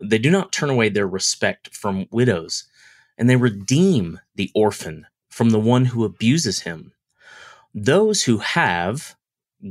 they 0.00 0.18
do 0.18 0.30
not 0.30 0.52
turn 0.52 0.70
away 0.70 0.88
their 0.88 1.06
respect 1.06 1.74
from 1.74 2.06
widows, 2.10 2.64
and 3.18 3.28
they 3.30 3.36
redeem 3.36 4.20
the 4.34 4.50
orphan 4.54 5.06
from 5.30 5.50
the 5.50 5.60
one 5.60 5.86
who 5.86 6.04
abuses 6.04 6.60
him. 6.60 6.92
Those 7.74 8.24
who 8.24 8.38
have 8.38 9.15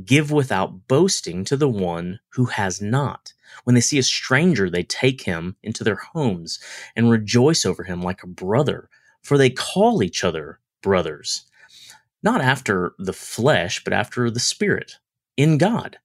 give 0.04 0.30
without 0.30 0.88
boasting 0.88 1.44
to 1.44 1.56
the 1.56 1.68
one 1.68 2.20
who 2.30 2.46
has 2.46 2.80
not. 2.80 3.32
When 3.64 3.74
they 3.74 3.80
see 3.80 3.98
a 3.98 4.02
stranger, 4.02 4.68
they 4.68 4.82
take 4.82 5.22
him 5.22 5.56
into 5.62 5.84
their 5.84 5.96
homes 5.96 6.58
and 6.94 7.10
rejoice 7.10 7.64
over 7.64 7.84
him 7.84 8.02
like 8.02 8.22
a 8.22 8.28
brother, 8.28 8.88
for 9.22 9.38
they 9.38 9.50
call 9.50 10.02
each 10.02 10.24
other 10.24 10.60
brothers, 10.82 11.44
not 12.22 12.40
after 12.40 12.92
the 12.98 13.12
flesh, 13.12 13.82
but 13.82 13.92
after 13.92 14.30
the 14.30 14.40
spirit, 14.40 14.98
in 15.36 15.58
God. 15.58 15.98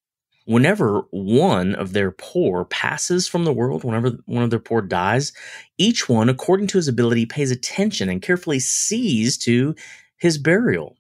Whenever 0.46 1.04
one 1.12 1.76
of 1.76 1.94
their 1.94 2.12
poor 2.12 2.66
passes 2.66 3.28
from 3.28 3.44
the 3.44 3.54
world, 3.54 3.84
whenever 3.84 4.18
one 4.26 4.44
of 4.44 4.50
their 4.50 4.60
poor 4.60 4.82
dies, 4.82 5.34
each 5.78 6.10
one, 6.10 6.30
according 6.30 6.68
to 6.68 6.78
his 6.78 6.88
ability, 6.88 7.26
pays 7.26 7.52
attention 7.52 8.10
and 8.10 8.22
carefully 8.24 8.60
sees 8.60 9.38
to 9.38 9.76
his 10.18 10.38
burial 10.38 10.98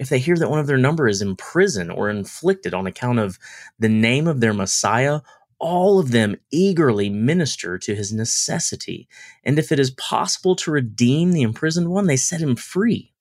if 0.00 0.08
they 0.08 0.18
hear 0.18 0.34
that 0.36 0.48
one 0.48 0.58
of 0.58 0.66
their 0.66 0.78
number 0.78 1.06
is 1.06 1.20
in 1.20 1.36
prison 1.36 1.90
or 1.90 2.08
inflicted 2.08 2.72
on 2.72 2.86
account 2.86 3.18
of 3.18 3.38
the 3.78 3.88
name 3.90 4.26
of 4.26 4.40
their 4.40 4.54
Messiah, 4.54 5.20
all 5.58 5.98
of 5.98 6.10
them 6.10 6.36
eagerly 6.50 7.10
minister 7.10 7.76
to 7.76 7.94
his 7.94 8.10
necessity. 8.10 9.06
And 9.44 9.58
if 9.58 9.70
it 9.70 9.78
is 9.78 9.90
possible 9.90 10.56
to 10.56 10.70
redeem 10.70 11.32
the 11.32 11.42
imprisoned 11.42 11.90
one, 11.90 12.06
they 12.06 12.16
set 12.16 12.40
him 12.40 12.56
free. 12.56 13.12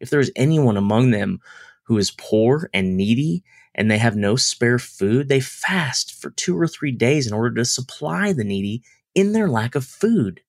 If 0.00 0.10
there 0.10 0.18
is 0.18 0.32
anyone 0.34 0.76
among 0.76 1.12
them 1.12 1.38
who 1.84 1.96
is 1.98 2.10
poor 2.10 2.68
and 2.74 2.96
needy, 2.96 3.44
and 3.76 3.88
they 3.88 3.98
have 3.98 4.16
no 4.16 4.34
spare 4.34 4.80
food, 4.80 5.28
they 5.28 5.38
fast 5.38 6.20
for 6.20 6.30
two 6.30 6.58
or 6.58 6.66
three 6.66 6.90
days 6.90 7.28
in 7.28 7.32
order 7.32 7.54
to 7.54 7.64
supply 7.64 8.32
the 8.32 8.42
needy 8.42 8.82
in 9.14 9.34
their 9.34 9.48
lack 9.48 9.76
of 9.76 9.84
food. 9.84 10.40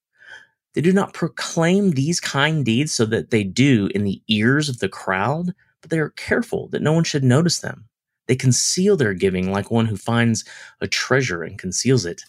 They 0.74 0.82
do 0.82 0.94
not 0.94 1.14
proclaim 1.14 1.92
these 1.92 2.20
kind 2.20 2.64
deeds 2.64 2.94
so 2.94 3.06
that 3.06 3.32
they 3.32 3.44
do 3.44 3.90
in 3.96 4.04
the 4.04 4.22
ears 4.28 4.70
of 4.70 4.80
the 4.80 4.90
crowd, 4.90 5.54
but 5.82 5.90
they 5.90 6.00
are 6.00 6.10
careful 6.12 6.68
that 6.70 6.82
no 6.82 6.94
one 6.94 7.04
should 7.04 7.24
notice 7.24 7.60
them. 7.60 7.86
They 8.28 8.36
conceal 8.36 8.96
their 8.96 9.14
giving 9.16 9.52
like 9.52 9.72
one 9.72 9.88
who 9.88 9.98
finds 9.98 10.46
a 10.82 10.88
treasure 10.88 11.44
and 11.44 11.58
conceals 11.58 12.06
it. 12.06 12.22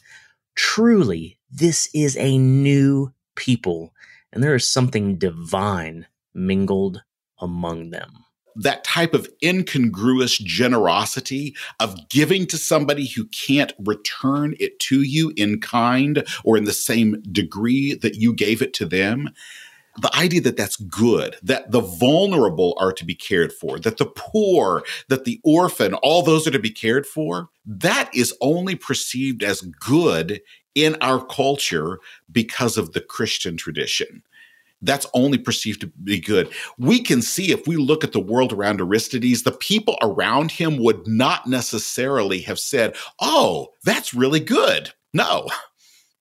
Truly, 0.54 1.38
this 1.50 1.90
is 1.94 2.16
a 2.16 2.38
new 2.38 3.12
people, 3.36 3.92
and 4.32 4.42
there 4.42 4.54
is 4.54 4.66
something 4.66 5.18
divine 5.18 6.06
mingled 6.34 7.02
among 7.38 7.90
them 7.90 8.24
that 8.60 8.84
type 8.84 9.14
of 9.14 9.28
incongruous 9.42 10.36
generosity 10.38 11.56
of 11.80 12.08
giving 12.08 12.46
to 12.46 12.56
somebody 12.56 13.06
who 13.06 13.24
can't 13.26 13.72
return 13.78 14.54
it 14.60 14.78
to 14.78 15.02
you 15.02 15.32
in 15.36 15.60
kind 15.60 16.26
or 16.44 16.56
in 16.56 16.64
the 16.64 16.72
same 16.72 17.22
degree 17.32 17.94
that 17.94 18.16
you 18.16 18.34
gave 18.34 18.60
it 18.60 18.74
to 18.74 18.86
them. 18.86 19.30
The 20.00 20.14
idea 20.14 20.40
that 20.42 20.56
that's 20.56 20.76
good, 20.76 21.36
that 21.42 21.72
the 21.72 21.80
vulnerable 21.80 22.76
are 22.78 22.92
to 22.92 23.04
be 23.04 23.14
cared 23.14 23.52
for, 23.52 23.78
that 23.80 23.96
the 23.96 24.06
poor, 24.06 24.84
that 25.08 25.24
the 25.24 25.40
orphan, 25.42 25.94
all 25.94 26.22
those 26.22 26.46
are 26.46 26.52
to 26.52 26.60
be 26.60 26.70
cared 26.70 27.06
for, 27.06 27.48
that 27.66 28.08
is 28.14 28.34
only 28.40 28.76
perceived 28.76 29.42
as 29.42 29.62
good 29.62 30.40
in 30.74 30.96
our 31.00 31.24
culture 31.24 31.98
because 32.30 32.78
of 32.78 32.92
the 32.92 33.00
Christian 33.00 33.56
tradition 33.56 34.22
that's 34.82 35.06
only 35.14 35.38
perceived 35.38 35.82
to 35.82 35.86
be 36.02 36.20
good. 36.20 36.50
We 36.78 37.00
can 37.00 37.22
see 37.22 37.52
if 37.52 37.66
we 37.66 37.76
look 37.76 38.04
at 38.04 38.12
the 38.12 38.20
world 38.20 38.52
around 38.52 38.80
Aristides, 38.80 39.42
the 39.42 39.52
people 39.52 39.98
around 40.02 40.52
him 40.52 40.78
would 40.78 41.06
not 41.06 41.46
necessarily 41.46 42.40
have 42.42 42.58
said, 42.58 42.96
Oh, 43.20 43.68
that's 43.84 44.14
really 44.14 44.40
good. 44.40 44.92
No. 45.12 45.48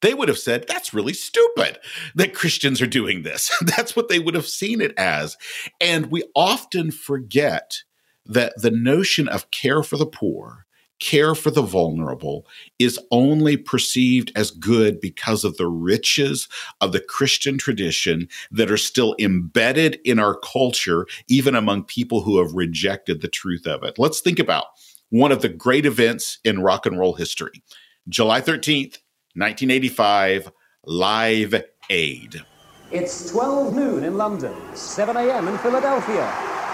They 0.02 0.14
would 0.14 0.30
have 0.30 0.40
said, 0.40 0.66
that's 0.66 0.94
really 0.94 1.14
stupid 1.14 1.78
that 2.16 2.34
Christians 2.34 2.82
are 2.82 2.88
doing 2.88 3.24
this. 3.24 3.52
that's 3.62 3.96
what 3.96 4.08
they 4.08 4.20
would 4.20 4.34
have 4.34 4.48
seen 4.48 4.80
it 4.80 4.94
as. 4.98 5.36
And 5.82 6.06
we 6.06 6.24
often 6.36 6.92
forget 6.92 7.84
that 8.26 8.54
the 8.62 8.72
notion 8.72 9.28
of 9.28 9.52
care 9.52 9.84
for 9.84 9.98
the 9.98 10.06
poor 10.06 10.66
care 11.00 11.34
for 11.34 11.52
the 11.52 11.62
vulnerable 11.62 12.46
is 12.78 13.00
only 13.12 13.58
perceived 13.58 14.32
as 14.36 14.52
good 14.52 15.00
because 15.00 15.44
of 15.44 15.58
the 15.58 15.68
riches 15.68 16.48
of 16.82 16.92
the 16.92 17.00
Christian 17.00 17.58
tradition 17.58 18.28
that 18.52 18.72
are 18.72 18.78
still 18.78 19.16
embedded 19.20 20.00
in 20.04 20.20
our 20.20 20.36
culture, 20.36 21.08
even 21.28 21.56
among 21.56 21.84
people 21.84 22.22
who 22.22 22.38
have 22.38 22.54
rejected 22.54 23.22
the 23.22 23.28
truth 23.28 23.66
of 23.66 23.84
it. 23.84 23.98
Let's 23.98 24.22
think 24.22 24.40
about 24.40 24.66
one 25.10 25.32
of 25.32 25.42
the 25.42 25.50
great 25.50 25.86
events 25.86 26.40
in 26.44 26.62
rock 26.62 26.86
and 26.86 27.00
roll 27.00 27.14
history 27.14 27.64
July 28.08 28.42
13th, 28.42 28.98
1985, 29.36 30.52
Live 30.86 31.64
Aid. 31.90 32.44
It's 32.92 33.32
12 33.32 33.76
noon 33.76 34.04
in 34.04 34.18
London, 34.18 34.56
7 34.76 35.16
a.m. 35.16 35.48
in 35.48 35.58
Philadelphia, 35.60 36.26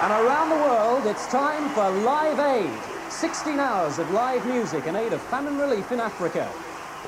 and 0.01 0.11
around 0.13 0.49
the 0.49 0.55
world, 0.55 1.05
it's 1.07 1.27
time 1.27 1.69
for 1.71 1.89
Live 1.89 2.39
Aid 2.39 2.94
16 3.15 3.61
hours 3.61 3.97
of 3.97 4.11
live 4.11 4.45
music 4.45 4.87
in 4.87 4.95
aid 4.97 5.13
of 5.13 5.21
famine 5.21 5.57
relief 5.57 5.93
in 5.93 6.01
Africa. 6.01 6.51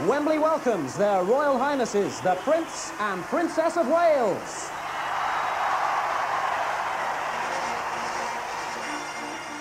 Wembley 0.07 0.39
welcomes 0.39 0.95
their 0.95 1.21
Royal 1.21 1.57
Highnesses, 1.57 2.21
the 2.21 2.35
Prince 2.35 2.93
and 3.01 3.21
Princess 3.23 3.75
of 3.75 3.89
Wales. 3.89 4.69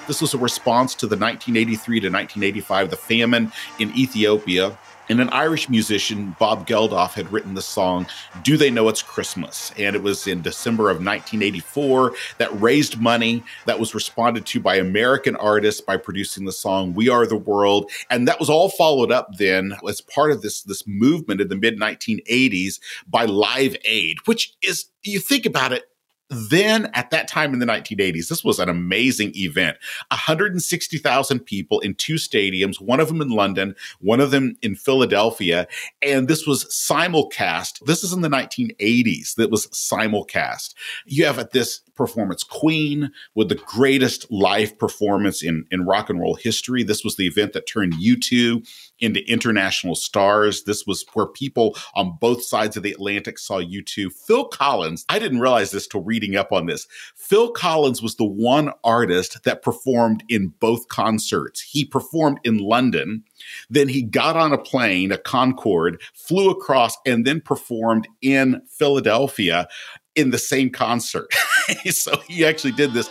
This 0.06 0.20
was 0.20 0.34
a 0.34 0.38
response 0.38 0.94
to 0.94 1.08
the 1.08 1.16
1983 1.16 1.98
to 1.98 2.06
1985, 2.06 2.90
the 2.90 2.96
famine 2.96 3.50
in 3.80 3.90
Ethiopia, 3.96 4.78
and 5.08 5.20
an 5.20 5.28
Irish 5.30 5.68
musician, 5.68 6.34
Bob 6.38 6.66
Geldof, 6.66 7.12
had 7.12 7.30
written 7.32 7.54
the 7.54 7.62
song, 7.62 8.06
Do 8.42 8.56
They 8.56 8.70
Know 8.70 8.88
It's 8.88 9.02
Christmas? 9.02 9.72
And 9.78 9.94
it 9.94 10.02
was 10.02 10.26
in 10.26 10.42
December 10.42 10.90
of 10.90 10.96
1984 10.96 12.14
that 12.38 12.60
raised 12.60 13.00
money 13.00 13.42
that 13.66 13.78
was 13.78 13.94
responded 13.94 14.46
to 14.46 14.60
by 14.60 14.76
American 14.76 15.36
artists 15.36 15.80
by 15.80 15.96
producing 15.96 16.44
the 16.44 16.52
song 16.52 16.94
We 16.94 17.08
Are 17.08 17.26
the 17.26 17.36
World. 17.36 17.90
And 18.10 18.26
that 18.28 18.40
was 18.40 18.50
all 18.50 18.68
followed 18.70 19.12
up 19.12 19.36
then 19.38 19.74
as 19.88 20.00
part 20.00 20.32
of 20.32 20.42
this, 20.42 20.62
this 20.62 20.86
movement 20.86 21.40
in 21.40 21.48
the 21.48 21.56
mid 21.56 21.78
1980s 21.78 22.80
by 23.06 23.24
Live 23.24 23.76
Aid, 23.84 24.18
which 24.26 24.54
is, 24.62 24.86
you 25.02 25.20
think 25.20 25.46
about 25.46 25.72
it, 25.72 25.84
then 26.28 26.90
at 26.94 27.10
that 27.10 27.28
time 27.28 27.52
in 27.52 27.60
the 27.60 27.66
1980s, 27.66 28.28
this 28.28 28.44
was 28.44 28.58
an 28.58 28.68
amazing 28.68 29.32
event. 29.36 29.76
160,000 30.10 31.40
people 31.40 31.80
in 31.80 31.94
two 31.94 32.14
stadiums, 32.14 32.80
one 32.80 33.00
of 33.00 33.08
them 33.08 33.20
in 33.20 33.28
London, 33.28 33.74
one 34.00 34.20
of 34.20 34.30
them 34.30 34.56
in 34.62 34.74
Philadelphia. 34.74 35.66
And 36.02 36.26
this 36.26 36.46
was 36.46 36.64
simulcast. 36.64 37.84
This 37.84 38.02
is 38.02 38.12
in 38.12 38.22
the 38.22 38.28
1980s 38.28 39.36
that 39.36 39.50
was 39.50 39.68
simulcast. 39.68 40.74
You 41.04 41.26
have 41.26 41.38
at 41.38 41.52
this 41.52 41.80
performance 41.96 42.44
Queen 42.44 43.10
with 43.34 43.48
the 43.48 43.54
greatest 43.54 44.30
live 44.30 44.78
performance 44.78 45.42
in, 45.42 45.64
in 45.70 45.86
rock 45.86 46.10
and 46.10 46.20
roll 46.20 46.34
history. 46.34 46.82
This 46.82 47.02
was 47.02 47.16
the 47.16 47.26
event 47.26 47.52
that 47.54 47.66
turned 47.66 47.94
U2 47.94 48.66
into 49.00 49.28
international 49.30 49.94
stars. 49.94 50.64
This 50.64 50.86
was 50.86 51.04
where 51.14 51.26
people 51.26 51.76
on 51.94 52.16
both 52.20 52.44
sides 52.44 52.76
of 52.76 52.82
the 52.82 52.92
Atlantic 52.92 53.38
saw 53.38 53.60
U2. 53.60 54.12
Phil 54.12 54.46
Collins, 54.46 55.04
I 55.08 55.18
didn't 55.18 55.40
realize 55.40 55.70
this 55.70 55.86
till 55.86 56.02
reading 56.02 56.36
up 56.36 56.52
on 56.52 56.66
this. 56.66 56.86
Phil 57.16 57.50
Collins 57.50 58.02
was 58.02 58.16
the 58.16 58.24
one 58.24 58.72
artist 58.84 59.42
that 59.44 59.62
performed 59.62 60.22
in 60.28 60.48
both 60.60 60.88
concerts. 60.88 61.60
He 61.60 61.84
performed 61.84 62.38
in 62.44 62.58
London, 62.58 63.24
then 63.68 63.88
he 63.88 64.02
got 64.02 64.36
on 64.36 64.52
a 64.52 64.58
plane, 64.58 65.12
a 65.12 65.18
Concorde, 65.18 66.00
flew 66.14 66.50
across, 66.50 66.96
and 67.06 67.26
then 67.26 67.40
performed 67.40 68.08
in 68.22 68.62
Philadelphia 68.68 69.68
in 70.16 70.30
the 70.30 70.38
same 70.38 70.70
concert. 70.70 71.32
so 71.90 72.20
he 72.26 72.44
actually 72.44 72.72
did 72.72 72.92
this. 72.92 73.10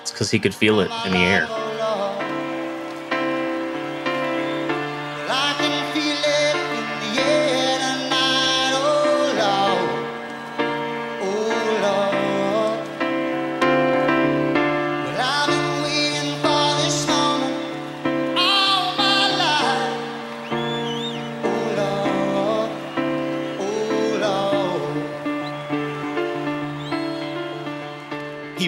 It's 0.00 0.12
because 0.12 0.30
he 0.30 0.38
could 0.38 0.54
feel 0.54 0.80
it 0.80 0.90
in 1.04 1.12
the 1.12 1.18
air. 1.18 1.75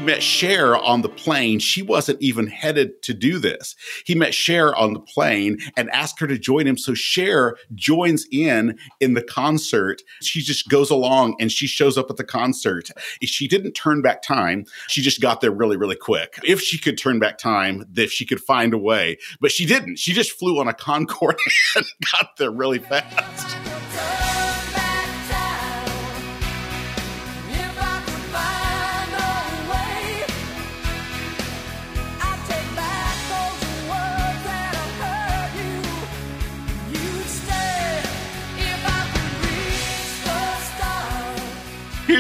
Met 0.09 0.22
Cher 0.22 0.74
on 0.74 1.02
the 1.02 1.09
plane. 1.11 1.59
She 1.59 1.82
wasn't 1.82 2.22
even 2.22 2.46
headed 2.46 3.02
to 3.02 3.12
do 3.12 3.38
this. 3.38 3.76
He 4.06 4.14
met 4.14 4.32
Cher 4.32 4.74
on 4.74 4.94
the 4.94 5.00
plane 5.00 5.59
and 5.76 5.90
asked 5.90 6.18
her 6.20 6.26
to 6.26 6.38
join 6.38 6.66
him. 6.66 6.78
So 6.78 6.94
Cher 6.94 7.56
joins 7.74 8.26
in 8.32 8.78
in 9.00 9.12
the 9.12 9.22
concert. 9.22 10.00
She 10.22 10.40
just 10.40 10.70
goes 10.70 10.88
along 10.88 11.36
and 11.38 11.52
she 11.52 11.66
shows 11.66 11.98
up 11.98 12.09
at 12.09 12.16
the 12.16 12.24
concert. 12.24 12.88
She 13.22 13.46
didn't 13.46 13.72
turn 13.72 14.00
back 14.00 14.22
time. 14.22 14.64
She 14.86 15.02
just 15.02 15.20
got 15.20 15.42
there 15.42 15.52
really, 15.52 15.76
really 15.76 15.96
quick. 15.96 16.38
If 16.42 16.62
she 16.62 16.78
could 16.78 16.96
turn 16.96 17.18
back 17.18 17.36
time, 17.36 17.84
if 17.94 18.11
she 18.11 18.24
could 18.24 18.40
find 18.40 18.72
a 18.72 18.78
way, 18.78 19.18
but 19.42 19.52
she 19.52 19.66
didn't. 19.66 19.98
She 19.98 20.14
just 20.14 20.32
flew 20.32 20.59
on 20.59 20.68
a 20.68 20.72
Concorde 20.72 21.38
and 21.76 21.84
got 22.12 22.38
there 22.38 22.50
really 22.50 22.78
fast. 22.78 23.67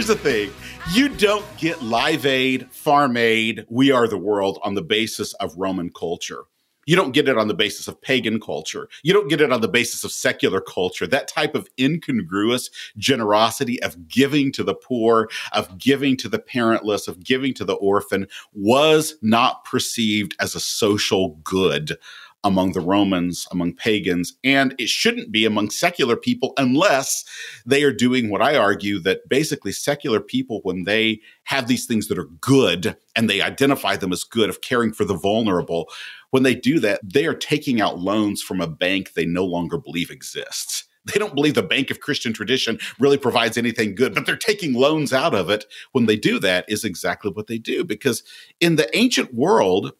Here's 0.08 0.22
the 0.22 0.30
thing. 0.30 0.50
You 0.94 1.10
don't 1.10 1.44
get 1.58 1.82
Live 1.82 2.24
Aid, 2.24 2.72
Farm 2.72 3.18
Aid, 3.18 3.66
We 3.68 3.90
Are 3.90 4.08
the 4.08 4.16
World 4.16 4.58
on 4.64 4.72
the 4.72 4.80
basis 4.80 5.34
of 5.34 5.52
Roman 5.58 5.90
culture. 5.90 6.44
You 6.86 6.96
don't 6.96 7.12
get 7.12 7.28
it 7.28 7.36
on 7.36 7.48
the 7.48 7.54
basis 7.54 7.88
of 7.88 8.00
pagan 8.00 8.40
culture. 8.40 8.88
You 9.02 9.12
don't 9.12 9.28
get 9.28 9.42
it 9.42 9.52
on 9.52 9.60
the 9.60 9.68
basis 9.68 10.04
of 10.04 10.12
secular 10.12 10.62
culture. 10.62 11.06
That 11.06 11.28
type 11.28 11.54
of 11.54 11.68
incongruous 11.78 12.70
generosity 12.96 13.82
of 13.82 14.08
giving 14.08 14.50
to 14.52 14.64
the 14.64 14.74
poor, 14.74 15.28
of 15.52 15.76
giving 15.76 16.16
to 16.16 16.30
the 16.30 16.38
parentless, 16.38 17.06
of 17.06 17.22
giving 17.22 17.52
to 17.52 17.66
the 17.66 17.74
orphan 17.74 18.28
was 18.54 19.14
not 19.20 19.66
perceived 19.66 20.34
as 20.40 20.54
a 20.54 20.60
social 20.60 21.38
good 21.44 21.98
among 22.44 22.72
the 22.72 22.80
Romans, 22.80 23.46
among 23.50 23.74
pagans, 23.74 24.34
and 24.44 24.74
it 24.78 24.88
shouldn't 24.88 25.32
be 25.32 25.44
among 25.44 25.70
secular 25.70 26.16
people 26.16 26.52
unless 26.56 27.24
they 27.66 27.82
are 27.82 27.92
doing 27.92 28.30
what 28.30 28.40
I 28.40 28.56
argue 28.56 28.98
that 29.00 29.28
basically 29.28 29.72
secular 29.72 30.20
people, 30.20 30.60
when 30.62 30.84
they 30.84 31.20
have 31.44 31.66
these 31.66 31.86
things 31.86 32.08
that 32.08 32.18
are 32.18 32.28
good 32.40 32.96
and 33.16 33.28
they 33.28 33.42
identify 33.42 33.96
them 33.96 34.12
as 34.12 34.24
good 34.24 34.48
of 34.48 34.60
caring 34.60 34.92
for 34.92 35.04
the 35.04 35.16
vulnerable, 35.16 35.88
when 36.30 36.42
they 36.44 36.54
do 36.54 36.78
that, 36.80 37.00
they 37.02 37.26
are 37.26 37.34
taking 37.34 37.80
out 37.80 37.98
loans 37.98 38.42
from 38.42 38.60
a 38.60 38.68
bank 38.68 39.14
they 39.14 39.26
no 39.26 39.44
longer 39.44 39.78
believe 39.78 40.10
exists. 40.10 40.84
They 41.12 41.18
don't 41.18 41.34
believe 41.34 41.54
the 41.54 41.62
Bank 41.62 41.90
of 41.90 42.00
Christian 42.00 42.32
Tradition 42.32 42.78
really 42.98 43.16
provides 43.16 43.56
anything 43.56 43.94
good, 43.94 44.14
but 44.14 44.26
they're 44.26 44.36
taking 44.36 44.74
loans 44.74 45.12
out 45.12 45.34
of 45.34 45.48
it. 45.48 45.64
When 45.92 46.06
they 46.06 46.16
do 46.16 46.38
that, 46.40 46.66
is 46.68 46.84
exactly 46.84 47.30
what 47.30 47.46
they 47.46 47.58
do. 47.58 47.82
Because 47.82 48.22
in 48.60 48.76
the 48.76 48.94
ancient 48.96 49.32
world, 49.32 49.92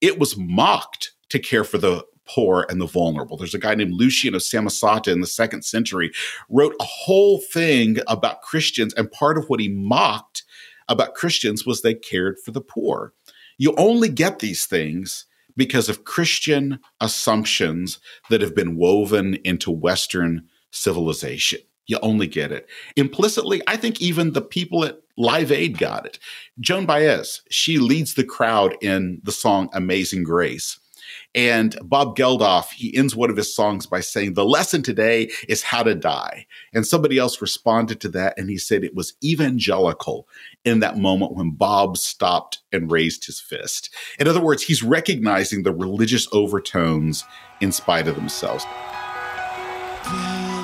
it 0.00 0.18
was 0.18 0.36
mocked 0.36 1.12
to 1.30 1.38
care 1.38 1.64
for 1.64 1.78
the 1.78 2.04
poor 2.26 2.66
and 2.68 2.80
the 2.80 2.86
vulnerable. 2.86 3.36
There's 3.36 3.54
a 3.54 3.58
guy 3.58 3.74
named 3.74 3.94
Lucian 3.94 4.34
of 4.34 4.42
Samosata 4.42 5.12
in 5.12 5.20
the 5.20 5.26
second 5.26 5.62
century 5.62 6.10
wrote 6.48 6.74
a 6.80 6.84
whole 6.84 7.40
thing 7.40 7.98
about 8.08 8.42
Christians, 8.42 8.92
and 8.94 9.10
part 9.10 9.38
of 9.38 9.48
what 9.48 9.60
he 9.60 9.68
mocked 9.68 10.42
about 10.88 11.14
Christians 11.14 11.64
was 11.64 11.82
they 11.82 11.94
cared 11.94 12.36
for 12.44 12.50
the 12.50 12.60
poor. 12.60 13.12
You 13.58 13.74
only 13.76 14.08
get 14.08 14.40
these 14.40 14.66
things 14.66 15.26
because 15.56 15.88
of 15.88 16.04
Christian 16.04 16.78
assumptions 17.00 17.98
that 18.28 18.42
have 18.42 18.54
been 18.54 18.76
woven 18.76 19.34
into 19.44 19.70
Western 19.70 20.46
civilization. 20.70 21.60
You 21.86 21.98
only 22.02 22.26
get 22.26 22.52
it. 22.52 22.68
Implicitly, 22.96 23.62
I 23.66 23.76
think 23.76 24.02
even 24.02 24.32
the 24.32 24.42
people 24.42 24.84
at 24.84 24.98
Live 25.16 25.50
Aid 25.50 25.78
got 25.78 26.04
it. 26.04 26.18
Joan 26.60 26.84
Baez, 26.84 27.42
she 27.48 27.78
leads 27.78 28.14
the 28.14 28.24
crowd 28.24 28.76
in 28.82 29.20
the 29.22 29.32
song 29.32 29.70
Amazing 29.72 30.24
Grace. 30.24 30.78
And 31.36 31.76
Bob 31.82 32.16
Geldof, 32.16 32.70
he 32.72 32.96
ends 32.96 33.14
one 33.14 33.28
of 33.28 33.36
his 33.36 33.54
songs 33.54 33.86
by 33.86 34.00
saying, 34.00 34.32
The 34.32 34.44
lesson 34.44 34.82
today 34.82 35.30
is 35.48 35.62
how 35.62 35.82
to 35.82 35.94
die. 35.94 36.46
And 36.72 36.86
somebody 36.86 37.18
else 37.18 37.42
responded 37.42 38.00
to 38.00 38.08
that 38.08 38.38
and 38.38 38.48
he 38.48 38.56
said 38.56 38.82
it 38.82 38.94
was 38.94 39.12
evangelical 39.22 40.26
in 40.64 40.80
that 40.80 40.96
moment 40.96 41.34
when 41.34 41.50
Bob 41.50 41.98
stopped 41.98 42.60
and 42.72 42.90
raised 42.90 43.26
his 43.26 43.38
fist. 43.38 43.94
In 44.18 44.26
other 44.26 44.40
words, 44.40 44.62
he's 44.62 44.82
recognizing 44.82 45.62
the 45.62 45.74
religious 45.74 46.26
overtones 46.32 47.22
in 47.60 47.70
spite 47.70 48.08
of 48.08 48.16
themselves. 48.16 48.64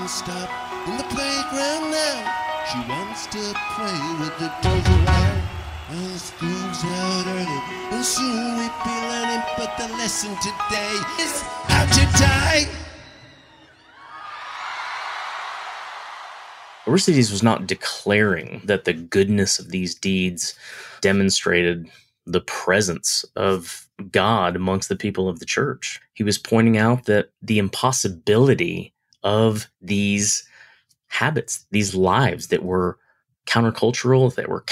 Stop 0.09 0.51
in 0.89 0.97
the 0.97 1.05
playground 1.05 1.91
now. 1.91 2.65
She 2.71 2.79
wants 2.89 3.27
to 3.29 3.55
play 3.77 4.21
with 4.21 4.39
the. 4.39 5.42
And 5.91 6.21
school's 6.21 6.85
out 6.85 7.27
early, 7.27 7.97
and 7.97 8.05
soon 8.05 8.57
we 8.57 8.69
be 8.85 8.97
learning. 9.09 9.43
But 9.59 9.77
the 9.77 9.89
lesson 9.95 10.35
today 10.37 10.95
is 11.21 11.43
how 11.43 11.85
to 11.85 12.19
die. 12.19 12.67
Aristides 16.87 17.31
was 17.31 17.43
not 17.43 17.67
declaring 17.67 18.63
that 18.65 18.85
the 18.85 18.93
goodness 18.93 19.59
of 19.59 19.71
these 19.71 19.95
deeds 19.95 20.55
demonstrated 21.01 21.89
the 22.27 22.41
presence 22.41 23.25
of 23.37 23.89
God 24.11 24.57
amongst 24.57 24.89
the 24.89 24.97
people 24.97 25.29
of 25.29 25.39
the 25.39 25.47
church. 25.47 26.01
He 26.15 26.25
was 26.25 26.39
pointing 26.39 26.79
out 26.79 27.05
that 27.05 27.31
the 27.41 27.59
impossibility 27.59 28.93
of 29.23 29.69
these 29.81 30.45
habits, 31.09 31.67
these 31.71 31.95
lives 31.95 32.49
that 32.49 32.65
were 32.65 32.99
countercultural, 33.47 34.35
that 34.35 34.49
were 34.49 34.63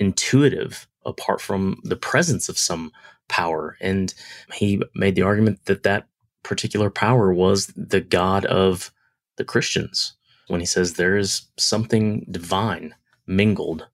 counterintuitive 0.00 0.86
apart 1.04 1.40
from 1.40 1.80
the 1.84 1.96
presence 1.96 2.48
of 2.48 2.58
some 2.58 2.92
power. 3.28 3.76
And 3.80 4.12
he 4.52 4.82
made 4.94 5.14
the 5.14 5.22
argument 5.22 5.64
that 5.66 5.82
that 5.84 6.08
particular 6.42 6.90
power 6.90 7.32
was 7.32 7.68
the 7.76 8.00
God 8.00 8.44
of 8.46 8.92
the 9.36 9.44
Christians 9.44 10.14
when 10.48 10.60
he 10.60 10.66
says 10.66 10.94
there 10.94 11.16
is 11.16 11.42
something 11.58 12.26
divine 12.30 12.94
mingled 13.26 13.86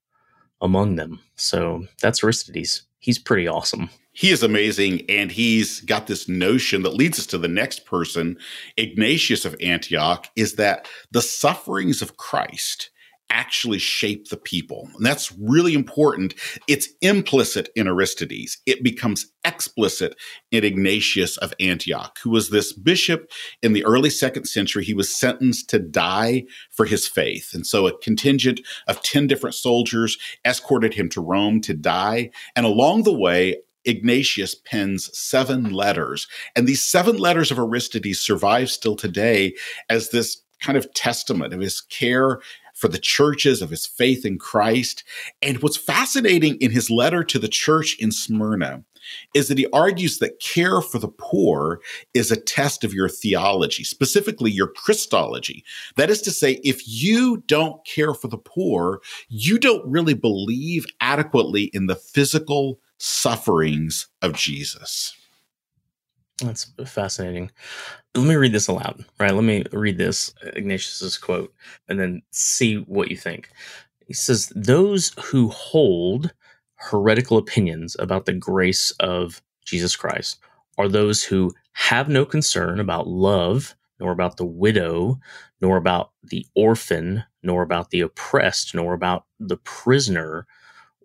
among 0.61 0.97
them. 0.97 1.21
So 1.37 1.87
that's 2.01 2.23
Aristides. 2.23 2.83
He's 2.99 3.19
pretty 3.19 3.49
awesome 3.49 3.91
he 4.13 4.31
is 4.31 4.43
amazing 4.43 5.03
and 5.09 5.33
he's 5.33 5.81
got 5.81 6.07
this 6.07 6.29
notion 6.29 6.83
that 6.83 6.95
leads 6.95 7.19
us 7.19 7.27
to 7.27 7.39
the 7.39 7.49
next 7.49 7.85
person 7.87 8.37
ignatius 8.77 9.45
of 9.45 9.57
antioch 9.61 10.29
is 10.37 10.55
that 10.55 10.87
the 11.11 11.23
sufferings 11.23 12.03
of 12.03 12.17
christ 12.17 12.91
actually 13.33 13.79
shape 13.79 14.29
the 14.29 14.37
people. 14.37 14.89
And 14.97 15.07
that's 15.07 15.33
really 15.33 15.75
important. 15.75 16.35
It's 16.69 16.89
implicit 17.01 17.71
in 17.75 17.89
aristides. 17.89 18.59
It 18.67 18.85
becomes 18.85 19.27
explicit 19.45 20.15
in 20.53 20.65
ignatius 20.65 21.37
of 21.39 21.53
antioch 21.59 22.19
who 22.23 22.31
was 22.31 22.51
this 22.51 22.73
bishop 22.73 23.31
in 23.63 23.73
the 23.73 23.85
early 23.85 24.11
second 24.11 24.45
century. 24.45 24.85
He 24.85 24.95
was 24.95 25.15
sentenced 25.15 25.69
to 25.71 25.79
die 25.79 26.45
for 26.71 26.85
his 26.85 27.09
faith. 27.09 27.51
And 27.55 27.67
so 27.67 27.87
a 27.87 27.99
contingent 27.99 28.61
of 28.87 29.03
10 29.03 29.27
different 29.27 29.55
soldiers 29.55 30.19
escorted 30.45 30.95
him 30.95 31.09
to 31.09 31.21
rome 31.21 31.61
to 31.63 31.75
die. 31.75 32.31
And 32.55 32.67
along 32.67 33.03
the 33.03 33.19
way 33.19 33.57
Ignatius 33.85 34.55
pens 34.55 35.11
seven 35.17 35.73
letters. 35.73 36.29
And 36.55 36.69
these 36.69 36.85
seven 36.85 37.17
letters 37.17 37.51
of 37.51 37.59
Aristides 37.59 38.21
survive 38.21 38.71
still 38.71 38.95
today 38.95 39.55
as 39.89 40.11
this 40.11 40.41
kind 40.63 40.79
of 40.79 40.93
testament 40.95 41.53
of 41.53 41.61
his 41.61 41.81
care 41.81 42.39
for 42.83 42.89
the 42.89 42.99
churches, 42.99 43.63
of 43.63 43.71
his 43.71 43.87
faith 43.87 44.27
in 44.27 44.39
Christ. 44.39 45.05
And 45.41 45.63
what's 45.63 45.77
fascinating 45.77 46.57
in 46.57 46.73
his 46.73 46.91
letter 46.91 47.23
to 47.23 47.39
the 47.39 47.47
church 47.47 47.97
in 48.01 48.11
Smyrna 48.11 48.83
is 49.35 49.47
that 49.47 49.59
he 49.59 49.69
argues 49.73 50.19
that 50.19 50.41
care 50.41 50.81
for 50.81 50.99
the 50.99 51.07
poor 51.07 51.81
is 52.13 52.33
a 52.33 52.37
test 52.37 52.83
of 52.83 52.93
your 52.93 53.09
theology, 53.09 53.85
specifically 53.85 54.51
your 54.51 54.67
Christology. 54.67 55.65
That 55.95 56.11
is 56.11 56.21
to 56.23 56.33
say, 56.33 56.61
if 56.65 56.83
you 56.89 57.45
don't 57.47 57.85
care 57.87 58.15
for 58.15 58.27
the 58.27 58.37
poor, 58.37 59.01
you 59.29 59.61
don't 59.61 59.89
really 59.89 60.15
believe 60.15 60.85
adequately 61.01 61.71
in 61.73 61.87
the 61.87 61.95
physical 61.95 62.81
sufferings 62.99 64.09
of 64.23 64.33
Jesus. 64.33 65.17
That's 66.43 66.73
fascinating. 66.87 67.51
Let 68.17 68.27
me 68.27 68.35
read 68.37 68.53
this 68.53 68.69
aloud, 68.69 69.05
right? 69.21 69.35
Let 69.35 69.45
me 69.45 69.65
read 69.73 69.99
this 69.99 70.35
uh, 70.45 70.51
Ignatius's 70.55 71.19
quote 71.19 71.55
and 71.89 72.01
then 72.01 72.23
see 72.33 72.77
what 72.77 73.11
you 73.11 73.17
think. 73.17 73.51
He 74.07 74.15
says, 74.15 74.53
Those 74.57 75.13
who 75.25 75.49
hold 75.49 76.33
heretical 76.77 77.39
opinions 77.39 77.97
about 77.99 78.27
the 78.27 78.33
grace 78.35 78.91
of 79.01 79.43
Jesus 79.65 79.97
Christ 79.97 80.41
are 80.79 80.89
those 80.89 81.25
who 81.25 81.53
have 81.75 82.09
no 82.09 82.25
concern 82.27 82.81
about 82.81 83.09
love, 83.09 83.75
nor 84.01 84.13
about 84.13 84.37
the 84.37 84.45
widow, 84.47 85.21
nor 85.61 85.77
about 85.77 86.11
the 86.25 86.47
orphan, 86.57 87.25
nor 87.43 87.63
about 87.63 87.91
the 87.91 88.01
oppressed, 88.01 88.75
nor 88.75 88.95
about 88.95 89.27
the 89.41 89.59
prisoner, 89.59 90.47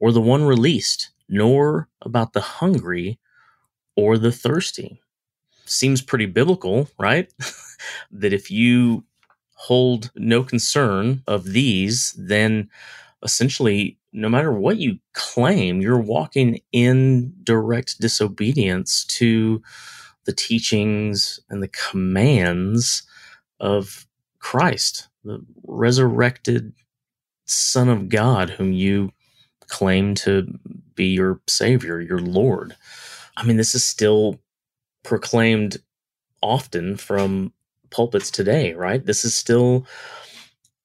or 0.01 0.11
the 0.11 0.21
one 0.21 0.45
released 0.45 1.11
nor 1.29 1.89
about 2.03 2.33
the 2.33 2.41
hungry 2.41 3.19
or 3.95 4.17
the 4.17 4.31
thirsty. 4.31 5.01
Seems 5.67 6.01
pretty 6.01 6.25
biblical, 6.25 6.89
right? 6.99 7.31
that 8.11 8.33
if 8.33 8.49
you 8.51 9.03
hold 9.55 10.11
no 10.15 10.43
concern 10.43 11.23
of 11.27 11.45
these, 11.45 12.13
then 12.17 12.69
essentially, 13.23 13.97
no 14.13 14.29
matter 14.29 14.51
what 14.51 14.77
you 14.77 14.99
claim, 15.13 15.81
you're 15.81 15.99
walking 15.99 16.59
in 16.71 17.33
direct 17.43 17.99
disobedience 17.99 19.03
to 19.05 19.61
the 20.25 20.33
teachings 20.33 21.39
and 21.49 21.63
the 21.63 21.69
commands 21.69 23.03
of 23.59 24.07
Christ, 24.39 25.07
the 25.23 25.43
resurrected 25.63 26.73
Son 27.45 27.89
of 27.89 28.09
God, 28.09 28.51
whom 28.51 28.73
you 28.73 29.11
claim 29.67 30.15
to 30.15 30.47
be 30.95 31.07
your 31.07 31.41
Savior, 31.47 31.99
your 31.99 32.19
Lord. 32.19 32.75
I 33.35 33.43
mean, 33.43 33.57
this 33.57 33.75
is 33.75 33.83
still 33.83 34.39
proclaimed 35.07 35.77
often 36.43 36.97
from 36.97 37.53
pulpits 37.91 38.29
today, 38.29 38.73
right? 38.73 39.05
This 39.05 39.23
is 39.23 39.33
still 39.33 39.87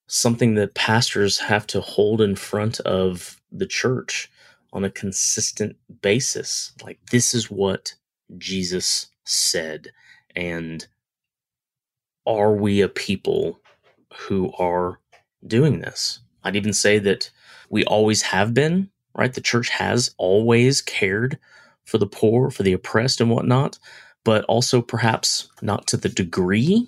something 0.07 0.55
that 0.55 0.75
pastors 0.75 1.39
have 1.39 1.67
to 1.67 1.81
hold 1.81 2.21
in 2.21 2.37
front 2.37 2.79
of 2.81 3.41
the 3.51 3.67
church 3.67 4.31
on 4.71 4.85
a 4.85 4.89
consistent 4.89 5.75
basis. 6.01 6.71
Like, 6.83 6.99
this 7.11 7.33
is 7.33 7.51
what 7.51 7.95
Jesus 8.37 9.07
said. 9.25 9.91
And 10.37 10.87
are 12.25 12.53
we 12.53 12.79
a 12.79 12.87
people 12.87 13.59
who 14.15 14.53
are 14.53 14.99
doing 15.45 15.81
this? 15.81 16.19
I'd 16.45 16.55
even 16.55 16.73
say 16.73 16.97
that 16.99 17.29
we 17.69 17.83
always 17.83 18.21
have 18.21 18.53
been, 18.53 18.89
right? 19.13 19.33
The 19.33 19.41
church 19.41 19.67
has 19.69 20.15
always 20.17 20.81
cared 20.81 21.37
for 21.83 21.97
the 21.97 22.07
poor, 22.07 22.49
for 22.49 22.63
the 22.63 22.73
oppressed, 22.73 23.19
and 23.19 23.29
whatnot, 23.29 23.77
but 24.23 24.43
also 24.45 24.81
perhaps 24.81 25.49
not 25.61 25.87
to 25.87 25.97
the 25.97 26.09
degree 26.09 26.87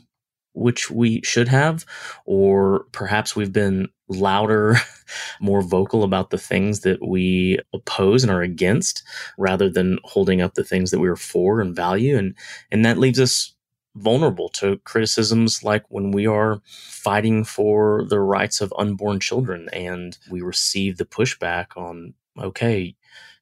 which 0.56 0.90
we 0.90 1.22
should 1.22 1.50
have, 1.50 1.86
or 2.26 2.86
perhaps 2.92 3.36
we've 3.36 3.54
been 3.54 3.90
louder, 4.08 4.78
more 5.42 5.62
vocal 5.62 6.04
about 6.04 6.30
the 6.30 6.38
things 6.38 6.80
that 6.82 7.06
we 7.06 7.60
oppose 7.74 8.24
and 8.24 8.32
are 8.32 8.42
against 8.42 9.04
rather 9.38 9.70
than 9.70 10.00
holding 10.06 10.42
up 10.42 10.54
the 10.54 10.64
things 10.64 10.92
that 10.92 11.00
we 11.00 11.10
are 11.10 11.16
for 11.16 11.60
and 11.60 11.76
value. 11.76 12.18
And, 12.18 12.36
and 12.72 12.86
that 12.86 12.98
leaves 12.98 13.20
us 13.20 13.54
vulnerable 13.96 14.50
to 14.50 14.78
criticisms 14.80 15.64
like 15.64 15.84
when 15.90 16.12
we 16.12 16.28
are 16.28 16.62
fighting 16.66 17.44
for 17.44 18.06
the 18.10 18.20
rights 18.20 18.62
of 18.62 18.74
unborn 18.78 19.20
children 19.20 19.70
and 19.72 20.18
we 20.30 20.42
receive 20.42 20.98
the 20.98 21.06
pushback 21.06 21.68
on, 21.78 22.14
okay, 22.40 22.96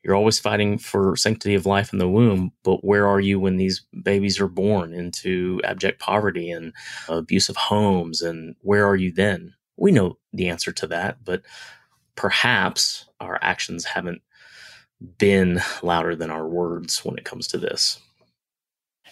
you're 0.04 0.16
always 0.16 0.40
fighting 0.40 0.78
for 0.78 1.16
sanctity 1.16 1.56
of 1.56 1.66
life 1.66 1.94
in 1.94 2.00
the 2.00 2.10
womb, 2.10 2.52
but 2.64 2.84
where 2.84 3.08
are 3.08 3.22
you 3.22 3.40
when 3.40 3.58
these 3.58 3.86
babies 4.04 4.40
are 4.40 4.50
born 4.50 4.94
into 4.94 5.62
abject 5.64 6.00
poverty 6.00 6.52
and 6.52 6.74
abusive 7.08 7.56
homes? 7.56 8.22
And 8.22 8.56
where 8.62 8.86
are 8.86 8.98
you 8.98 9.14
then? 9.14 9.54
We 9.78 9.92
know 9.92 10.18
the 10.34 10.50
answer 10.50 10.72
to 10.74 10.88
that, 10.88 11.24
but 11.24 11.42
perhaps 12.16 13.06
our 13.20 13.40
actions 13.42 13.86
haven't 13.86 14.22
been 15.18 15.62
louder 15.82 16.16
than 16.16 16.30
our 16.30 16.48
words 16.48 17.04
when 17.06 17.18
it 17.18 17.26
comes 17.26 17.48
to 17.48 17.58
this. 17.58 18.00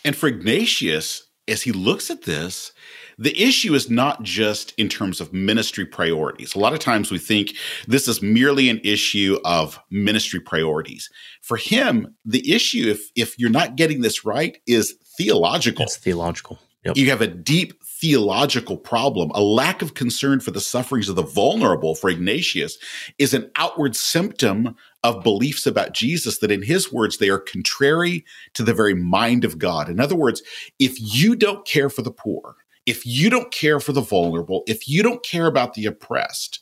And 0.03 0.15
for 0.15 0.27
Ignatius, 0.27 1.27
as 1.47 1.61
he 1.61 1.71
looks 1.71 2.09
at 2.09 2.23
this, 2.23 2.73
the 3.21 3.39
issue 3.39 3.75
is 3.75 3.87
not 3.87 4.23
just 4.23 4.73
in 4.79 4.89
terms 4.89 5.21
of 5.21 5.31
ministry 5.31 5.85
priorities. 5.85 6.55
A 6.55 6.59
lot 6.59 6.73
of 6.73 6.79
times 6.79 7.11
we 7.11 7.19
think 7.19 7.53
this 7.87 8.07
is 8.07 8.19
merely 8.19 8.67
an 8.67 8.81
issue 8.83 9.37
of 9.45 9.79
ministry 9.91 10.39
priorities. 10.39 11.07
For 11.41 11.57
him, 11.57 12.15
the 12.25 12.51
issue, 12.51 12.89
if 12.89 13.11
if 13.15 13.37
you're 13.37 13.51
not 13.51 13.75
getting 13.75 14.01
this 14.01 14.25
right, 14.25 14.57
is 14.65 14.95
theological. 15.17 15.83
It's 15.83 15.97
theological. 15.97 16.57
Yep. 16.83 16.97
You 16.97 17.11
have 17.11 17.21
a 17.21 17.27
deep 17.27 17.83
theological 17.83 18.75
problem. 18.75 19.29
A 19.35 19.41
lack 19.43 19.83
of 19.83 19.93
concern 19.93 20.39
for 20.39 20.49
the 20.49 20.59
sufferings 20.59 21.07
of 21.07 21.15
the 21.15 21.21
vulnerable 21.21 21.93
for 21.93 22.09
Ignatius 22.09 22.79
is 23.19 23.35
an 23.35 23.51
outward 23.55 23.95
symptom 23.95 24.75
of 25.03 25.23
beliefs 25.23 25.67
about 25.67 25.93
Jesus 25.93 26.39
that, 26.39 26.49
in 26.49 26.63
his 26.63 26.91
words, 26.91 27.19
they 27.19 27.29
are 27.29 27.37
contrary 27.37 28.25
to 28.55 28.63
the 28.63 28.73
very 28.73 28.95
mind 28.95 29.45
of 29.45 29.59
God. 29.59 29.89
In 29.89 29.99
other 29.99 30.15
words, 30.15 30.41
if 30.79 30.95
you 30.99 31.35
don't 31.35 31.67
care 31.67 31.91
for 31.91 32.01
the 32.01 32.09
poor, 32.09 32.55
if 32.85 33.05
you 33.05 33.29
don't 33.29 33.51
care 33.51 33.79
for 33.79 33.93
the 33.93 34.01
vulnerable, 34.01 34.63
if 34.67 34.87
you 34.87 35.03
don't 35.03 35.23
care 35.23 35.47
about 35.47 35.73
the 35.73 35.85
oppressed, 35.85 36.59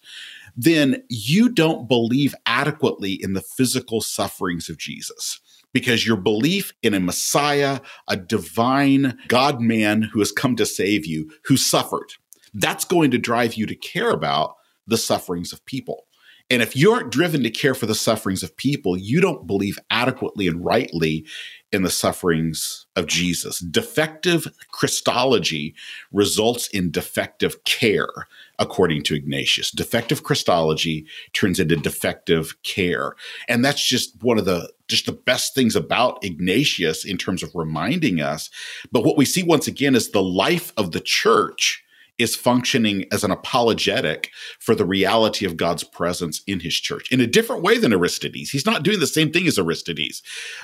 then 0.55 1.03
you 1.09 1.49
don't 1.49 1.87
believe 1.87 2.35
adequately 2.45 3.13
in 3.13 3.33
the 3.33 3.41
physical 3.41 4.01
sufferings 4.01 4.69
of 4.69 4.77
Jesus 4.77 5.39
because 5.71 6.05
your 6.05 6.17
belief 6.17 6.73
in 6.81 6.93
a 6.93 6.99
Messiah, 6.99 7.79
a 8.07 8.17
divine 8.17 9.17
God 9.27 9.61
man 9.61 10.01
who 10.01 10.19
has 10.19 10.31
come 10.31 10.55
to 10.55 10.65
save 10.65 11.05
you, 11.05 11.31
who 11.45 11.57
suffered, 11.57 12.13
that's 12.53 12.85
going 12.85 13.11
to 13.11 13.17
drive 13.17 13.53
you 13.53 13.65
to 13.67 13.75
care 13.75 14.09
about 14.09 14.55
the 14.87 14.97
sufferings 14.97 15.53
of 15.53 15.63
people. 15.65 16.07
And 16.49 16.63
if 16.63 16.75
you 16.75 16.91
aren't 16.91 17.11
driven 17.11 17.43
to 17.43 17.49
care 17.51 17.75
for 17.75 17.85
the 17.85 17.93
sufferings 17.93 18.41
of 18.41 18.57
people, 18.57 18.97
you 18.97 19.21
don't 19.21 19.45
believe 19.45 19.77
adequately 19.91 20.47
and 20.47 20.65
rightly 20.65 21.25
in 21.71 21.83
the 21.83 21.91
sufferings 21.91 22.87
of 22.95 23.05
Jesus. 23.05 23.59
Defective 23.59 24.47
Christology 24.71 25.75
results 26.11 26.67
in 26.69 26.89
defective 26.89 27.63
care, 27.65 28.09
according 28.57 29.03
to 29.03 29.15
Ignatius. 29.15 29.69
Defective 29.69 30.23
Christology 30.23 31.05
turns 31.33 31.59
into 31.59 31.75
defective 31.75 32.59
care. 32.63 33.15
And 33.47 33.63
that's 33.63 33.87
just 33.87 34.21
one 34.23 34.39
of 34.39 34.45
the 34.45 34.71
just 34.87 35.05
the 35.05 35.11
best 35.11 35.53
things 35.53 35.75
about 35.75 36.23
Ignatius 36.25 37.05
in 37.05 37.17
terms 37.17 37.43
of 37.43 37.51
reminding 37.53 38.21
us. 38.21 38.49
But 38.91 39.05
what 39.05 39.17
we 39.17 39.25
see 39.25 39.43
once 39.43 39.67
again 39.67 39.93
is 39.93 40.09
the 40.09 40.23
life 40.23 40.73
of 40.77 40.93
the 40.93 40.99
church 40.99 41.83
is 42.19 42.35
functioning 42.35 43.05
as 43.11 43.23
an 43.23 43.31
apologetic 43.31 44.29
for 44.59 44.75
the 44.75 44.85
reality 44.85 45.45
of 45.45 45.57
God's 45.57 45.83
presence 45.83 46.41
in 46.45 46.59
his 46.59 46.75
church 46.75 47.11
in 47.11 47.21
a 47.21 47.27
different 47.27 47.63
way 47.63 47.77
than 47.77 47.93
Aristides. 47.93 48.51
He's 48.51 48.65
not 48.65 48.83
doing 48.83 48.99
the 48.99 49.07
same 49.07 49.31
thing 49.31 49.47
as 49.47 49.57
Aristides, 49.57 50.21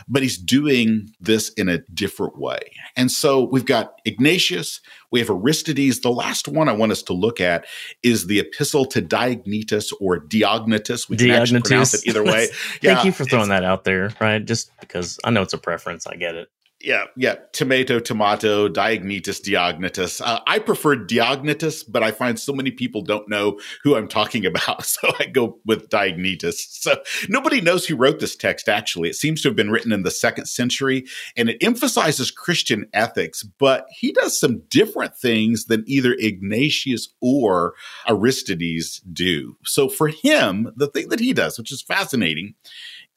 but 0.08 0.22
he's 0.22 0.38
doing 0.38 1.10
this 1.20 1.50
in 1.54 1.70
a 1.70 1.80
different 1.94 2.38
way. 2.38 2.60
And 2.96 3.10
so 3.10 3.44
we've 3.44 3.66
got 3.66 4.00
Ignatius, 4.06 4.82
we 5.12 5.20
have 5.20 5.30
Aristides. 5.30 6.02
The 6.02 6.12
last 6.12 6.48
one 6.48 6.68
I 6.68 6.74
want 6.74 6.92
us 6.92 7.02
to 7.04 7.14
look 7.14 7.40
at 7.40 7.66
is 8.04 8.28
the 8.28 8.40
epistle 8.40 8.86
to 8.88 9.02
Diognetus 9.02 9.94
or 10.02 10.20
Diognetus. 10.20 11.10
We 11.10 11.18
can 11.18 11.32
actually 11.32 11.62
pronounce 11.62 11.94
it 11.94 12.06
either 12.08 12.24
way. 12.24 12.50
yeah, 12.82 12.96
Thank 12.96 13.06
you 13.06 13.12
for 13.14 13.24
throwing 13.24 13.50
that 13.50 13.64
out 13.64 13.86
there, 13.86 14.12
right? 14.20 14.44
Just 14.44 14.72
because 14.82 15.20
I 15.24 15.30
know 15.30 15.42
it's 15.42 15.54
a 15.54 15.58
preference. 15.58 16.06
I 16.06 16.16
get 16.16 16.36
it 16.36 16.50
yeah, 16.86 17.06
yeah. 17.16 17.36
Tomato, 17.52 18.00
tomato, 18.00 18.70
Diognetus, 18.70 19.42
Diognetus. 19.42 20.22
Uh, 20.24 20.40
I 20.46 20.60
prefer 20.60 20.96
Diognetus, 20.96 21.84
but 21.90 22.04
I 22.04 22.12
find 22.12 22.40
so 22.40 22.54
many 22.54 22.70
people 22.70 23.02
don't 23.02 23.28
know 23.28 23.60
who 23.84 23.96
I'm 23.96 24.08
talking 24.08 24.46
about. 24.46 24.86
So 24.96 25.12
I 25.20 25.26
go 25.26 25.60
with 25.66 25.90
Diognetus. 25.90 26.56
So 26.70 26.96
nobody 27.28 27.60
knows 27.60 27.86
who 27.86 27.96
wrote 27.96 28.20
this 28.20 28.36
text, 28.36 28.70
actually. 28.70 29.10
It 29.10 29.16
seems 29.16 29.42
to 29.42 29.50
have 29.50 29.56
been 29.56 29.72
written 29.72 29.92
in 29.92 30.04
the 30.04 30.12
second 30.12 30.46
century 30.46 31.06
and 31.36 31.50
it 31.50 31.58
emphasizes 31.62 32.32
Christian 32.32 32.86
ethics, 32.94 33.44
but 33.44 33.88
he 33.90 34.12
does 34.12 34.40
some 34.40 34.62
different 34.70 35.18
things 35.18 35.66
than 35.66 35.84
either 35.88 36.16
Ignatius 36.20 37.10
or 37.20 37.74
Aristides 38.08 39.02
do. 39.12 39.58
So 39.66 39.90
for 39.90 40.08
him, 40.08 40.72
the 40.76 40.88
thing 40.88 41.10
that 41.10 41.20
he 41.20 41.34
does, 41.34 41.58
which 41.58 41.72
is 41.72 41.82
fascinating, 41.82 42.54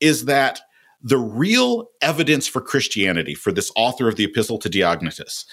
is 0.00 0.24
that 0.24 0.60
the 1.00 1.18
real 1.18 1.90
evidence 2.02 2.46
for 2.46 2.60
Christianity 2.60 3.34
for 3.34 3.52
this 3.52 3.70
author 3.76 4.08
of 4.08 4.16
the 4.16 4.24
Epistle 4.24 4.58
to 4.58 4.68
Diognetus. 4.68 5.44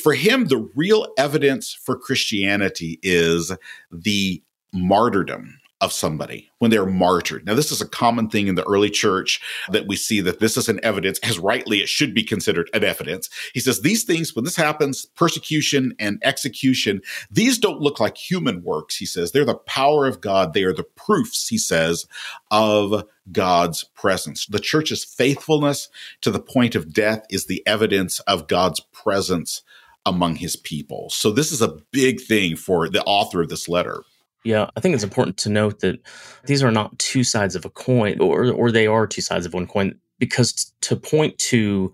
For 0.00 0.14
him, 0.14 0.46
the 0.46 0.68
real 0.74 1.12
evidence 1.18 1.72
for 1.72 1.98
Christianity 1.98 3.00
is 3.02 3.52
the 3.90 4.42
martyrdom 4.72 5.58
of 5.84 5.92
somebody 5.92 6.50
when 6.58 6.70
they're 6.70 6.86
martyred. 6.86 7.44
Now, 7.44 7.54
this 7.54 7.70
is 7.70 7.82
a 7.82 7.88
common 7.88 8.30
thing 8.30 8.48
in 8.48 8.54
the 8.54 8.66
early 8.66 8.88
church 8.88 9.40
that 9.70 9.86
we 9.86 9.96
see 9.96 10.20
that 10.22 10.40
this 10.40 10.56
is 10.56 10.68
an 10.68 10.80
evidence, 10.82 11.18
as 11.20 11.38
rightly 11.38 11.80
it 11.80 11.88
should 11.88 12.14
be 12.14 12.24
considered 12.24 12.70
an 12.72 12.82
evidence. 12.82 13.28
He 13.52 13.60
says 13.60 13.82
these 13.82 14.04
things, 14.04 14.34
when 14.34 14.44
this 14.44 14.56
happens, 14.56 15.04
persecution 15.14 15.94
and 15.98 16.18
execution, 16.22 17.02
these 17.30 17.58
don't 17.58 17.82
look 17.82 18.00
like 18.00 18.16
human 18.16 18.62
works, 18.62 18.96
he 18.96 19.04
says. 19.04 19.32
They're 19.32 19.44
the 19.44 19.54
power 19.54 20.06
of 20.06 20.22
God. 20.22 20.54
They 20.54 20.62
are 20.62 20.72
the 20.72 20.84
proofs, 20.84 21.48
he 21.48 21.58
says, 21.58 22.06
of 22.50 23.04
God's 23.30 23.84
presence. 23.84 24.46
The 24.46 24.58
church's 24.58 25.04
faithfulness 25.04 25.88
to 26.22 26.30
the 26.30 26.40
point 26.40 26.74
of 26.74 26.92
death 26.92 27.24
is 27.28 27.46
the 27.46 27.62
evidence 27.66 28.20
of 28.20 28.48
God's 28.48 28.80
presence 28.80 29.62
among 30.06 30.36
his 30.36 30.56
people. 30.56 31.10
So 31.10 31.30
this 31.30 31.52
is 31.52 31.62
a 31.62 31.76
big 31.90 32.20
thing 32.20 32.56
for 32.56 32.88
the 32.88 33.02
author 33.04 33.42
of 33.42 33.48
this 33.48 33.68
letter. 33.68 34.02
Yeah, 34.44 34.70
I 34.76 34.80
think 34.80 34.94
it's 34.94 35.04
important 35.04 35.38
to 35.38 35.48
note 35.50 35.80
that 35.80 36.00
these 36.46 36.62
are 36.62 36.70
not 36.70 36.98
two 36.98 37.24
sides 37.24 37.56
of 37.56 37.64
a 37.64 37.70
coin, 37.70 38.20
or 38.20 38.50
or 38.52 38.70
they 38.70 38.86
are 38.86 39.06
two 39.06 39.22
sides 39.22 39.46
of 39.46 39.54
one 39.54 39.66
coin. 39.66 39.98
Because 40.18 40.52
t- 40.52 40.72
to 40.82 40.96
point 40.96 41.36
to, 41.38 41.92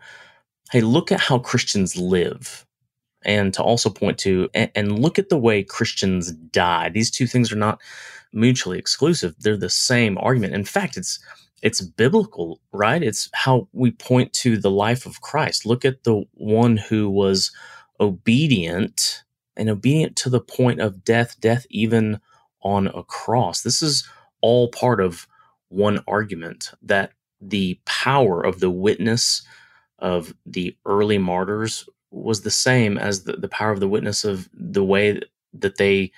hey, 0.71 0.81
look 0.83 1.11
at 1.11 1.21
how 1.21 1.39
Christians 1.39 1.97
live, 1.97 2.67
and 3.25 3.55
to 3.55 3.63
also 3.63 3.91
point 3.91 4.19
to, 4.19 4.49
and, 4.55 4.71
and 4.75 4.99
look 5.01 5.19
at 5.19 5.29
the 5.29 5.39
way 5.39 5.63
Christians 5.63 6.33
die. 6.33 6.89
These 6.91 7.11
two 7.11 7.27
things 7.27 7.53
are 7.53 7.57
not 7.57 7.81
mutually 8.33 8.79
exclusive; 8.79 9.35
they're 9.39 9.57
the 9.57 9.71
same 9.71 10.19
argument. 10.19 10.55
In 10.55 10.65
fact, 10.65 10.97
it's 10.97 11.21
it's 11.63 11.81
biblical, 11.81 12.61
right? 12.73 13.03
It's 13.03 13.29
how 13.35 13.69
we 13.73 13.93
point 13.93 14.33
to 14.35 14.57
the 14.57 14.71
life 14.71 15.07
of 15.07 15.21
Christ. 15.21 15.67
Look 15.67 15.85
at 15.85 16.05
the 16.05 16.25
one 16.35 16.77
who 16.79 17.11
was 17.11 17.53
obedient 18.01 19.23
and 19.57 19.69
obedient 19.69 20.17
to 20.17 20.31
the 20.31 20.41
point 20.41 20.81
of 20.81 21.05
death, 21.05 21.41
death 21.41 21.67
even 21.71 22.21
on 22.63 22.89
a 22.89 23.03
cross. 23.05 23.63
This 23.63 23.83
is 23.83 24.09
all 24.41 24.69
part 24.69 25.01
of 25.01 25.27
one 25.69 26.03
argument 26.09 26.73
that 26.83 27.13
the 27.41 27.79
power 27.87 28.43
of 28.43 28.61
the 28.61 28.71
witness 28.71 29.43
of 29.99 30.35
the 30.45 30.77
early 30.85 31.19
martyrs 31.19 31.89
was 32.11 32.43
the 32.43 32.51
same 32.51 32.99
as 32.99 33.25
the, 33.25 33.35
the 33.35 33.49
power 33.49 33.71
of 33.71 33.81
the 33.81 33.89
witness 33.89 34.25
of 34.25 34.49
the 34.53 34.85
way 34.85 35.21
that 35.53 35.77
they 35.77 36.11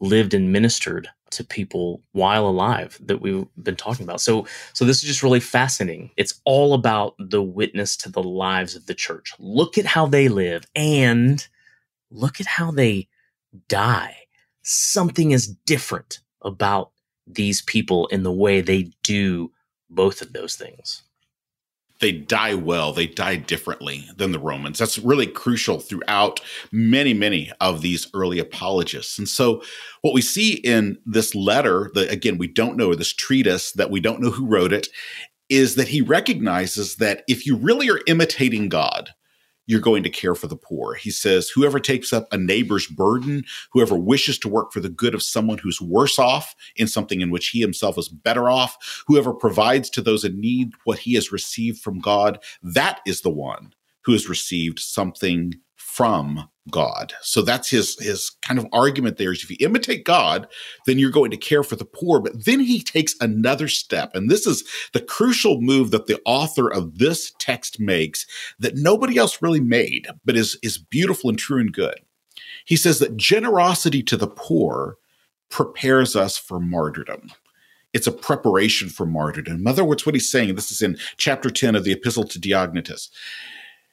lived 0.00 0.34
and 0.34 0.52
ministered 0.52 1.08
to 1.30 1.44
people 1.44 2.00
while 2.12 2.46
alive 2.46 2.98
that 3.02 3.20
we've 3.20 3.46
been 3.62 3.76
talking 3.76 4.04
about. 4.04 4.20
So 4.20 4.46
so 4.72 4.84
this 4.84 4.98
is 4.98 5.08
just 5.08 5.22
really 5.22 5.40
fascinating. 5.40 6.10
It's 6.16 6.40
all 6.44 6.74
about 6.74 7.14
the 7.18 7.42
witness 7.42 7.96
to 7.98 8.08
the 8.08 8.22
lives 8.22 8.76
of 8.76 8.86
the 8.86 8.94
church. 8.94 9.32
Look 9.38 9.76
at 9.76 9.86
how 9.86 10.06
they 10.06 10.28
live 10.28 10.64
and 10.74 11.46
look 12.10 12.40
at 12.40 12.46
how 12.46 12.70
they 12.70 13.08
die. 13.68 14.16
Something 14.64 15.30
is 15.30 15.54
different 15.66 16.20
about 16.42 16.90
these 17.26 17.62
people 17.62 18.06
in 18.08 18.22
the 18.22 18.32
way 18.32 18.60
they 18.60 18.90
do 19.02 19.52
both 19.88 20.20
of 20.20 20.32
those 20.32 20.56
things 20.56 21.04
they 22.00 22.12
die 22.12 22.54
well, 22.54 22.92
they 22.92 23.06
die 23.06 23.36
differently 23.36 24.04
than 24.16 24.32
the 24.32 24.38
Romans. 24.38 24.78
That's 24.78 24.98
really 24.98 25.26
crucial 25.26 25.80
throughout 25.80 26.40
many, 26.70 27.14
many 27.14 27.50
of 27.60 27.80
these 27.80 28.08
early 28.12 28.38
apologists. 28.38 29.18
And 29.18 29.26
so, 29.26 29.62
what 30.02 30.12
we 30.12 30.20
see 30.20 30.54
in 30.56 30.98
this 31.06 31.34
letter, 31.34 31.90
that 31.94 32.10
again, 32.10 32.36
we 32.36 32.46
don't 32.46 32.76
know, 32.76 32.94
this 32.94 33.14
treatise 33.14 33.72
that 33.72 33.90
we 33.90 34.00
don't 34.00 34.20
know 34.20 34.30
who 34.30 34.46
wrote 34.46 34.72
it, 34.72 34.88
is 35.48 35.76
that 35.76 35.88
he 35.88 36.02
recognizes 36.02 36.96
that 36.96 37.22
if 37.28 37.46
you 37.46 37.56
really 37.56 37.88
are 37.88 38.00
imitating 38.06 38.68
God, 38.68 39.14
you're 39.66 39.80
going 39.80 40.02
to 40.02 40.10
care 40.10 40.34
for 40.34 40.46
the 40.46 40.56
poor. 40.56 40.94
He 40.94 41.10
says, 41.10 41.48
whoever 41.48 41.80
takes 41.80 42.12
up 42.12 42.26
a 42.32 42.36
neighbor's 42.36 42.86
burden, 42.86 43.44
whoever 43.72 43.96
wishes 43.96 44.38
to 44.40 44.48
work 44.48 44.72
for 44.72 44.80
the 44.80 44.88
good 44.88 45.14
of 45.14 45.22
someone 45.22 45.58
who's 45.58 45.80
worse 45.80 46.18
off 46.18 46.54
in 46.76 46.86
something 46.86 47.20
in 47.20 47.30
which 47.30 47.48
he 47.48 47.60
himself 47.60 47.98
is 47.98 48.08
better 48.08 48.50
off, 48.50 49.02
whoever 49.06 49.32
provides 49.32 49.88
to 49.90 50.02
those 50.02 50.24
in 50.24 50.40
need 50.40 50.72
what 50.84 50.98
he 50.98 51.14
has 51.14 51.32
received 51.32 51.80
from 51.80 51.98
God, 51.98 52.38
that 52.62 53.00
is 53.06 53.22
the 53.22 53.30
one 53.30 53.74
who 54.02 54.12
has 54.12 54.28
received 54.28 54.78
something 54.78 55.54
from 55.94 56.48
God. 56.70 57.12
So 57.20 57.42
that's 57.42 57.70
his 57.70 57.96
his 58.00 58.32
kind 58.42 58.58
of 58.58 58.66
argument 58.72 59.16
there 59.16 59.32
is 59.32 59.44
if 59.44 59.50
you 59.50 59.56
imitate 59.60 60.04
God, 60.04 60.48
then 60.86 60.98
you're 60.98 61.10
going 61.10 61.30
to 61.30 61.36
care 61.36 61.62
for 61.62 61.76
the 61.76 61.84
poor. 61.84 62.20
But 62.20 62.46
then 62.46 62.58
he 62.58 62.82
takes 62.82 63.14
another 63.20 63.68
step. 63.68 64.16
And 64.16 64.28
this 64.28 64.44
is 64.44 64.64
the 64.92 65.00
crucial 65.00 65.60
move 65.60 65.92
that 65.92 66.06
the 66.06 66.20
author 66.24 66.68
of 66.68 66.98
this 66.98 67.32
text 67.38 67.78
makes 67.78 68.26
that 68.58 68.76
nobody 68.76 69.18
else 69.18 69.40
really 69.40 69.60
made, 69.60 70.08
but 70.24 70.36
is, 70.36 70.58
is 70.62 70.78
beautiful 70.78 71.30
and 71.30 71.38
true 71.38 71.60
and 71.60 71.72
good. 71.72 72.00
He 72.64 72.76
says 72.76 72.98
that 72.98 73.16
generosity 73.16 74.02
to 74.02 74.16
the 74.16 74.26
poor 74.26 74.96
prepares 75.48 76.16
us 76.16 76.36
for 76.36 76.58
martyrdom. 76.58 77.30
It's 77.92 78.08
a 78.08 78.12
preparation 78.12 78.88
for 78.88 79.06
martyrdom. 79.06 79.60
In 79.60 79.66
other 79.68 79.84
words, 79.84 80.04
what 80.04 80.16
he's 80.16 80.30
saying, 80.30 80.56
this 80.56 80.72
is 80.72 80.82
in 80.82 80.98
chapter 81.18 81.50
10 81.50 81.76
of 81.76 81.84
the 81.84 81.92
Epistle 81.92 82.24
to 82.24 82.40
Diognetus. 82.40 83.10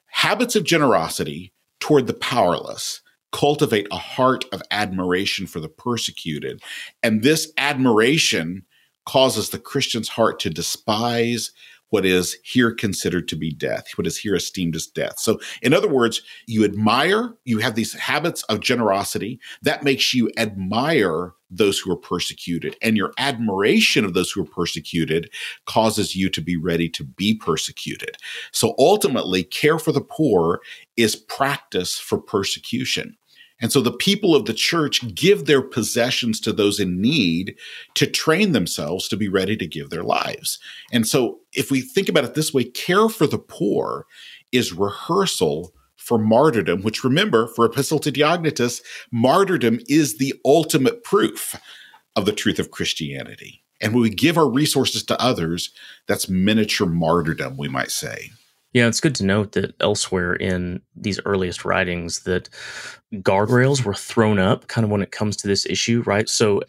Habits 0.08 0.56
of 0.56 0.64
generosity 0.64 1.54
toward 1.82 2.08
the 2.08 2.14
powerless, 2.14 3.02
cultivate 3.34 3.88
a 3.92 3.98
heart 3.98 4.46
of 4.54 4.62
admiration 4.72 5.48
for 5.48 5.60
the 5.60 5.70
persecuted. 5.70 6.62
And 7.04 7.24
this 7.24 7.52
admiration 7.58 8.66
causes 9.06 9.50
the 9.50 9.60
Christian's 9.60 10.10
heart 10.10 10.40
to 10.40 10.50
despise 10.50 11.52
what 11.92 12.06
is 12.06 12.38
here 12.44 12.74
considered 12.74 13.28
to 13.28 13.36
be 13.36 13.52
death, 13.52 13.86
what 13.96 14.08
is 14.08 14.18
here 14.18 14.36
esteemed 14.36 14.76
as 14.76 14.88
death. 14.88 15.20
So, 15.20 15.40
in 15.62 15.74
other 15.74 15.90
words, 15.90 16.22
you 16.48 16.64
admire, 16.64 17.36
you 17.46 17.60
have 17.60 17.76
these 17.76 17.94
habits 17.94 18.44
of 18.44 18.62
generosity 18.62 19.40
that 19.62 19.84
makes 19.84 20.14
you 20.14 20.32
admire 20.38 21.34
those 21.50 21.80
who 21.80 21.92
are 21.92 21.98
persecuted. 21.98 22.78
And 22.82 22.96
your 22.96 23.12
admiration 23.18 24.06
of 24.06 24.14
those 24.14 24.32
who 24.32 24.42
are 24.42 24.46
persecuted 24.46 25.30
causes 25.66 26.16
you 26.16 26.30
to 26.30 26.42
be 26.42 26.56
ready 26.56 26.88
to 26.90 27.04
be 27.04 27.36
persecuted. 27.36 28.16
So, 28.52 28.74
ultimately, 28.80 29.44
care 29.44 29.78
for 29.78 29.92
the 29.92 30.02
poor 30.02 30.62
is 30.96 31.16
practice 31.16 32.00
for 32.00 32.18
persecution. 32.18 33.18
And 33.62 33.72
so 33.72 33.80
the 33.80 33.92
people 33.92 34.36
of 34.36 34.46
the 34.46 34.54
church 34.54 35.14
give 35.14 35.46
their 35.46 35.62
possessions 35.62 36.40
to 36.42 36.52
those 36.52 36.80
in 36.80 37.00
need 37.00 37.56
to 37.96 38.08
train 38.08 38.52
themselves 38.52 39.08
to 39.08 39.18
be 39.18 39.30
ready 39.30 39.56
to 39.58 39.68
give 39.68 39.90
their 39.90 40.04
lives. 40.04 40.60
And 40.92 41.08
so 41.08 41.40
if 41.54 41.70
we 41.70 41.82
think 41.82 42.10
about 42.10 42.26
it 42.26 42.34
this 42.34 42.54
way, 42.54 42.64
care 42.64 43.08
for 43.08 43.28
the 43.28 43.40
poor 43.40 44.06
is 44.52 44.74
rehearsal 44.74 45.74
for 45.96 46.18
martyrdom, 46.18 46.82
which 46.82 47.04
remember, 47.04 47.48
for 47.48 47.66
Epistle 47.66 48.00
to 48.00 48.12
Diognetus, 48.12 48.82
martyrdom 49.12 49.80
is 49.88 50.18
the 50.18 50.34
ultimate 50.44 51.04
proof 51.04 51.56
of 52.16 52.26
the 52.26 52.32
truth 52.32 52.58
of 52.58 52.72
Christianity. 52.72 53.64
And 53.80 53.94
when 53.94 54.02
we 54.02 54.10
give 54.10 54.38
our 54.38 54.50
resources 54.50 55.04
to 55.04 55.22
others, 55.22 55.72
that's 56.08 56.28
miniature 56.28 56.88
martyrdom, 56.88 57.58
we 57.58 57.68
might 57.68 57.92
say. 57.92 58.32
Yeah, 58.74 58.88
it's 58.88 59.02
good 59.02 59.16
to 59.16 59.26
note 59.26 59.52
that 59.54 59.76
elsewhere 59.82 60.34
in 60.34 60.82
these 60.96 61.20
earliest 61.26 61.66
writings 61.66 62.22
that 62.22 62.50
guardrails 63.16 63.84
were 63.84 63.94
thrown 63.94 64.40
up 64.40 64.68
kind 64.68 64.86
of 64.86 64.92
when 64.92 65.02
it 65.02 65.12
comes 65.12 65.36
to 65.38 65.48
this 65.48 65.66
issue, 65.66 66.04
right? 66.06 66.30
So 66.30 66.62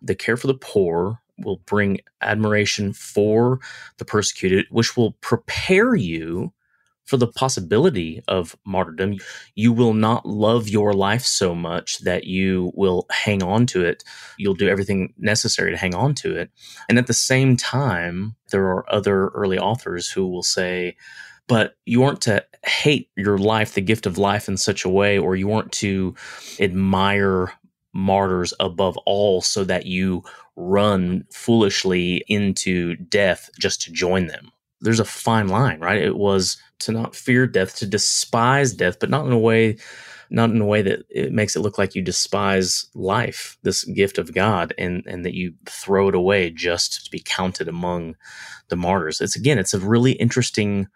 the 0.00 0.14
care 0.14 0.36
for 0.36 0.46
the 0.46 0.54
poor 0.54 1.20
will 1.38 1.60
bring 1.66 1.98
admiration 2.22 2.92
for 2.92 3.58
the 3.98 4.04
persecuted, 4.04 4.66
which 4.70 4.96
will 4.96 5.12
prepare 5.20 5.96
you 5.96 6.52
for 7.06 7.16
the 7.16 7.26
possibility 7.26 8.22
of 8.28 8.54
martyrdom. 8.64 9.16
You 9.54 9.72
will 9.72 9.94
not 9.94 10.26
love 10.26 10.68
your 10.68 10.92
life 10.92 11.22
so 11.22 11.54
much 11.54 11.98
that 12.00 12.24
you 12.24 12.70
will 12.74 13.06
hang 13.10 13.42
on 13.42 13.66
to 13.68 13.82
it. 13.84 14.04
You'll 14.36 14.54
do 14.54 14.68
everything 14.68 15.14
necessary 15.18 15.70
to 15.70 15.76
hang 15.76 15.94
on 15.94 16.14
to 16.16 16.36
it. 16.36 16.50
And 16.88 16.98
at 16.98 17.06
the 17.06 17.14
same 17.14 17.56
time, 17.56 18.36
there 18.50 18.66
are 18.66 18.84
other 18.92 19.28
early 19.28 19.58
authors 19.58 20.08
who 20.08 20.28
will 20.28 20.42
say, 20.42 20.96
but 21.48 21.74
you 21.86 22.02
aren't 22.02 22.20
to 22.22 22.44
hate 22.64 23.10
your 23.16 23.38
life, 23.38 23.74
the 23.74 23.80
gift 23.80 24.06
of 24.06 24.18
life, 24.18 24.48
in 24.48 24.56
such 24.56 24.84
a 24.84 24.88
way, 24.88 25.18
or 25.18 25.36
you 25.36 25.52
aren't 25.52 25.72
to 25.72 26.14
admire 26.60 27.52
martyrs 27.92 28.54
above 28.60 28.96
all 29.06 29.40
so 29.40 29.64
that 29.64 29.86
you 29.86 30.22
run 30.56 31.24
foolishly 31.32 32.24
into 32.28 32.94
death 32.96 33.50
just 33.58 33.82
to 33.82 33.92
join 33.92 34.26
them. 34.26 34.52
There's 34.80 35.00
a 35.00 35.04
fine 35.04 35.48
line, 35.48 35.80
right? 35.80 36.00
It 36.00 36.16
was 36.16 36.56
to 36.80 36.92
not 36.92 37.16
fear 37.16 37.46
death, 37.46 37.76
to 37.76 37.86
despise 37.86 38.72
death, 38.72 38.98
but 39.00 39.10
not 39.10 39.26
in 39.26 39.32
a 39.32 39.38
way 39.38 39.78
not 40.30 40.50
in 40.50 40.60
a 40.60 40.66
way 40.66 40.82
that 40.82 41.04
it 41.08 41.32
makes 41.32 41.56
it 41.56 41.60
look 41.60 41.78
like 41.78 41.94
you 41.94 42.02
despise 42.02 42.86
life, 42.94 43.56
this 43.62 43.84
gift 43.84 44.18
of 44.18 44.34
God, 44.34 44.74
and 44.76 45.02
and 45.06 45.24
that 45.24 45.34
you 45.34 45.54
throw 45.66 46.08
it 46.08 46.14
away 46.14 46.50
just 46.50 47.04
to 47.04 47.10
be 47.10 47.22
counted 47.24 47.68
among 47.68 48.16
the 48.68 48.76
martyrs. 48.76 49.20
It's 49.20 49.36
again, 49.36 49.58
it's 49.58 49.74
a 49.74 49.80
really 49.80 50.12
interesting 50.12 50.88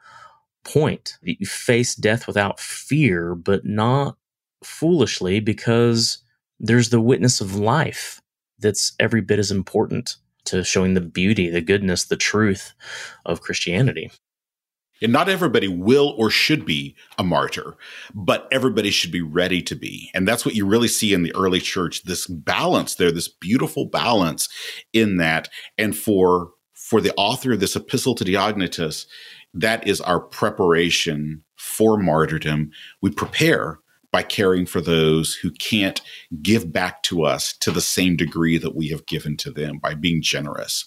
point. 0.64 1.18
That 1.22 1.40
you 1.40 1.46
face 1.46 1.94
death 1.94 2.26
without 2.26 2.60
fear, 2.60 3.34
but 3.34 3.64
not 3.64 4.16
foolishly 4.64 5.40
because 5.40 6.18
there's 6.60 6.90
the 6.90 7.00
witness 7.00 7.40
of 7.40 7.56
life 7.56 8.20
that's 8.58 8.92
every 9.00 9.20
bit 9.20 9.38
as 9.38 9.50
important 9.50 10.16
to 10.44 10.64
showing 10.64 10.94
the 10.94 11.00
beauty, 11.00 11.50
the 11.50 11.60
goodness, 11.60 12.04
the 12.04 12.16
truth 12.16 12.72
of 13.24 13.40
Christianity. 13.40 14.10
And 15.00 15.12
not 15.12 15.28
everybody 15.28 15.66
will 15.66 16.14
or 16.16 16.30
should 16.30 16.64
be 16.64 16.94
a 17.18 17.24
martyr, 17.24 17.74
but 18.14 18.46
everybody 18.52 18.90
should 18.90 19.10
be 19.10 19.20
ready 19.20 19.60
to 19.62 19.74
be. 19.74 20.10
And 20.14 20.28
that's 20.28 20.46
what 20.46 20.54
you 20.54 20.64
really 20.64 20.86
see 20.86 21.12
in 21.12 21.24
the 21.24 21.34
early 21.34 21.58
church, 21.58 22.04
this 22.04 22.28
balance 22.28 22.94
there, 22.94 23.10
this 23.10 23.26
beautiful 23.28 23.86
balance 23.86 24.48
in 24.92 25.16
that. 25.16 25.48
And 25.76 25.96
for 25.96 26.52
for 26.74 27.00
the 27.00 27.14
author 27.16 27.52
of 27.52 27.60
this 27.60 27.74
epistle 27.74 28.14
to 28.14 28.24
Diognetus, 28.24 29.06
that 29.54 29.86
is 29.86 30.00
our 30.00 30.20
preparation 30.20 31.42
for 31.56 31.98
martyrdom. 31.98 32.70
We 33.00 33.10
prepare 33.10 33.78
by 34.10 34.22
caring 34.22 34.66
for 34.66 34.80
those 34.80 35.34
who 35.34 35.50
can't 35.52 36.00
give 36.42 36.72
back 36.72 37.02
to 37.04 37.24
us 37.24 37.54
to 37.54 37.70
the 37.70 37.80
same 37.80 38.16
degree 38.16 38.58
that 38.58 38.76
we 38.76 38.88
have 38.88 39.06
given 39.06 39.36
to 39.38 39.50
them 39.50 39.78
by 39.78 39.94
being 39.94 40.22
generous. 40.22 40.84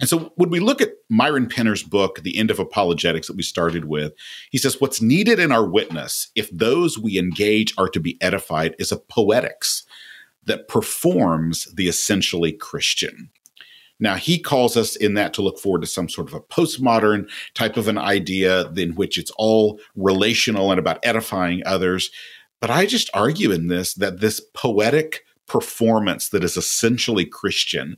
And 0.00 0.08
so 0.08 0.32
when 0.36 0.50
we 0.50 0.60
look 0.60 0.80
at 0.80 0.94
Myron 1.08 1.46
Penner's 1.46 1.82
book, 1.82 2.20
The 2.22 2.36
End 2.36 2.50
of 2.50 2.58
Apologetics, 2.58 3.28
that 3.28 3.36
we 3.36 3.42
started 3.42 3.84
with, 3.84 4.12
he 4.50 4.58
says, 4.58 4.80
What's 4.80 5.00
needed 5.00 5.38
in 5.38 5.52
our 5.52 5.64
witness, 5.64 6.30
if 6.34 6.50
those 6.50 6.98
we 6.98 7.18
engage 7.18 7.74
are 7.78 7.88
to 7.90 8.00
be 8.00 8.18
edified, 8.20 8.74
is 8.78 8.90
a 8.90 8.96
poetics 8.96 9.84
that 10.44 10.68
performs 10.68 11.66
the 11.74 11.88
essentially 11.88 12.52
Christian. 12.52 13.30
Now, 14.00 14.16
he 14.16 14.38
calls 14.38 14.76
us 14.76 14.96
in 14.96 15.14
that 15.14 15.32
to 15.34 15.42
look 15.42 15.58
forward 15.58 15.82
to 15.82 15.86
some 15.86 16.08
sort 16.08 16.28
of 16.28 16.34
a 16.34 16.40
postmodern 16.40 17.28
type 17.54 17.76
of 17.76 17.88
an 17.88 17.98
idea 17.98 18.68
in 18.72 18.94
which 18.94 19.16
it's 19.16 19.30
all 19.36 19.80
relational 19.94 20.70
and 20.70 20.78
about 20.78 20.98
edifying 21.04 21.62
others. 21.64 22.10
But 22.60 22.70
I 22.70 22.86
just 22.86 23.10
argue 23.14 23.52
in 23.52 23.68
this 23.68 23.94
that 23.94 24.20
this 24.20 24.40
poetic 24.52 25.24
performance 25.46 26.30
that 26.30 26.42
is 26.42 26.56
essentially 26.56 27.24
Christian, 27.24 27.96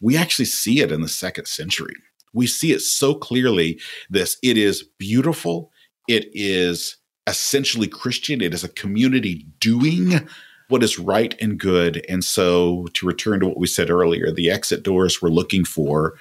we 0.00 0.16
actually 0.16 0.44
see 0.44 0.80
it 0.80 0.92
in 0.92 1.00
the 1.00 1.08
second 1.08 1.46
century. 1.46 1.94
We 2.32 2.46
see 2.46 2.72
it 2.72 2.80
so 2.80 3.14
clearly. 3.14 3.80
This, 4.10 4.36
it 4.42 4.56
is 4.56 4.84
beautiful. 4.98 5.70
It 6.08 6.26
is 6.32 6.96
essentially 7.26 7.88
Christian. 7.88 8.40
It 8.40 8.54
is 8.54 8.64
a 8.64 8.68
community 8.68 9.46
doing 9.60 10.28
what 10.72 10.82
is 10.82 10.98
right 10.98 11.34
and 11.40 11.58
good. 11.58 12.04
And 12.08 12.24
so, 12.24 12.88
to 12.94 13.06
return 13.06 13.40
to 13.40 13.46
what 13.46 13.58
we 13.58 13.66
said 13.66 13.90
earlier, 13.90 14.32
the 14.32 14.50
exit 14.50 14.82
doors 14.82 15.20
we're 15.20 15.28
looking 15.28 15.64
for 15.64 16.14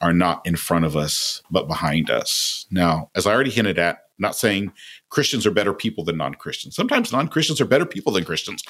are 0.00 0.12
not 0.12 0.44
in 0.46 0.56
front 0.56 0.84
of 0.84 0.96
us, 0.96 1.42
but 1.50 1.68
behind 1.68 2.10
us. 2.10 2.66
Now, 2.70 3.10
as 3.14 3.26
I 3.26 3.34
already 3.34 3.50
hinted 3.50 3.78
at, 3.78 4.04
not 4.18 4.34
saying 4.34 4.72
Christians 5.10 5.46
are 5.46 5.50
better 5.50 5.74
people 5.74 6.04
than 6.04 6.16
non 6.16 6.34
Christians. 6.34 6.74
Sometimes 6.74 7.12
non 7.12 7.28
Christians 7.28 7.60
are 7.60 7.66
better 7.66 7.86
people 7.86 8.12
than 8.12 8.24
Christians. 8.24 8.64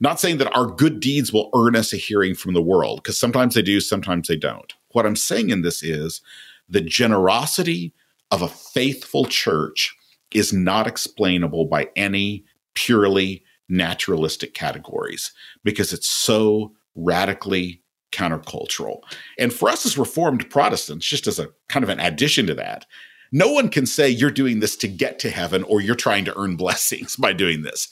Not 0.00 0.20
saying 0.20 0.38
that 0.38 0.54
our 0.54 0.66
good 0.66 1.00
deeds 1.00 1.32
will 1.32 1.50
earn 1.54 1.76
us 1.76 1.92
a 1.92 1.96
hearing 1.96 2.34
from 2.34 2.52
the 2.52 2.62
world, 2.62 3.02
because 3.02 3.18
sometimes 3.18 3.54
they 3.54 3.62
do, 3.62 3.80
sometimes 3.80 4.28
they 4.28 4.36
don't. 4.36 4.74
What 4.90 5.06
I'm 5.06 5.16
saying 5.16 5.50
in 5.50 5.62
this 5.62 5.82
is 5.82 6.20
the 6.68 6.80
generosity 6.80 7.94
of 8.30 8.42
a 8.42 8.48
faithful 8.48 9.24
church 9.24 9.96
is 10.32 10.52
not 10.52 10.86
explainable 10.86 11.64
by 11.66 11.88
any 11.96 12.44
purely 12.74 13.44
naturalistic 13.70 14.54
categories 14.54 15.32
because 15.64 15.92
it's 15.92 16.08
so 16.08 16.72
radically 16.94 17.82
countercultural. 18.12 19.00
And 19.38 19.52
for 19.52 19.68
us 19.68 19.86
as 19.86 19.96
Reformed 19.96 20.50
Protestants, 20.50 21.06
just 21.06 21.26
as 21.26 21.38
a 21.38 21.48
kind 21.68 21.84
of 21.84 21.88
an 21.88 22.00
addition 22.00 22.46
to 22.46 22.54
that, 22.54 22.86
no 23.32 23.52
one 23.52 23.68
can 23.68 23.86
say 23.86 24.08
you're 24.08 24.30
doing 24.30 24.60
this 24.60 24.76
to 24.78 24.88
get 24.88 25.18
to 25.20 25.30
heaven 25.30 25.62
or 25.64 25.80
you're 25.80 25.94
trying 25.94 26.24
to 26.24 26.38
earn 26.38 26.56
blessings 26.56 27.16
by 27.16 27.32
doing 27.32 27.62
this 27.62 27.88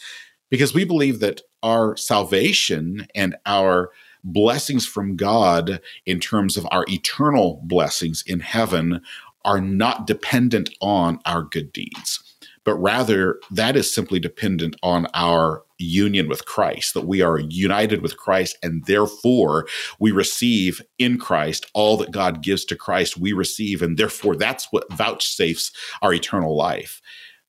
because 0.50 0.74
we 0.74 0.84
believe 0.84 1.20
that 1.20 1.42
our 1.62 1.96
salvation 1.96 3.06
and 3.14 3.36
our 3.46 3.90
blessings 4.24 4.86
from 4.86 5.16
God 5.16 5.80
in 6.06 6.20
terms 6.20 6.56
of 6.56 6.66
our 6.70 6.84
eternal 6.88 7.60
blessings 7.64 8.22
in 8.26 8.40
heaven 8.40 9.00
are 9.44 9.60
not 9.60 10.06
dependent 10.06 10.70
on 10.80 11.20
our 11.24 11.42
good 11.42 11.72
deeds, 11.72 12.22
but 12.64 12.74
rather 12.76 13.40
that 13.50 13.76
is 13.76 13.92
simply 13.92 14.18
dependent 14.18 14.76
on 14.82 15.06
our 15.14 15.62
union 15.78 16.28
with 16.28 16.44
Christ, 16.44 16.94
that 16.94 17.06
we 17.06 17.22
are 17.22 17.38
united 17.38 18.02
with 18.02 18.16
Christ, 18.16 18.58
and 18.62 18.84
therefore 18.86 19.66
we 19.98 20.10
receive 20.10 20.82
in 20.98 21.18
Christ 21.18 21.70
all 21.74 21.96
that 21.98 22.10
God 22.10 22.42
gives 22.42 22.64
to 22.66 22.76
Christ, 22.76 23.16
we 23.16 23.32
receive, 23.32 23.82
and 23.82 23.96
therefore 23.96 24.36
that's 24.36 24.68
what 24.70 24.92
vouchsafes 24.92 25.72
our 26.02 26.12
eternal 26.12 26.56
life. 26.56 27.00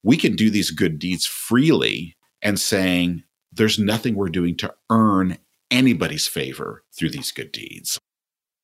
We 0.03 0.17
can 0.17 0.35
do 0.35 0.49
these 0.49 0.71
good 0.71 0.99
deeds 0.99 1.25
freely 1.25 2.15
and 2.41 2.59
saying, 2.59 3.23
there's 3.51 3.79
nothing 3.79 4.15
we're 4.15 4.29
doing 4.29 4.55
to 4.57 4.73
earn 4.89 5.37
anybody's 5.71 6.27
favor 6.27 6.83
through 6.93 7.09
these 7.09 7.31
good 7.31 7.51
deeds. 7.51 7.99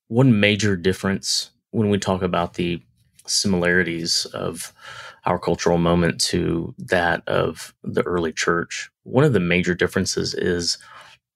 One 0.08 0.40
major 0.40 0.76
difference 0.76 1.50
when 1.72 1.90
we 1.90 1.98
talk 1.98 2.22
about 2.22 2.54
the 2.54 2.80
similarities 3.26 4.24
of 4.26 4.72
our 5.24 5.38
cultural 5.38 5.78
moment 5.78 6.20
to 6.20 6.74
that 6.78 7.26
of 7.26 7.74
the 7.82 8.02
early 8.02 8.32
church. 8.32 8.88
One 9.06 9.24
of 9.24 9.32
the 9.32 9.40
major 9.40 9.74
differences 9.74 10.34
is 10.34 10.78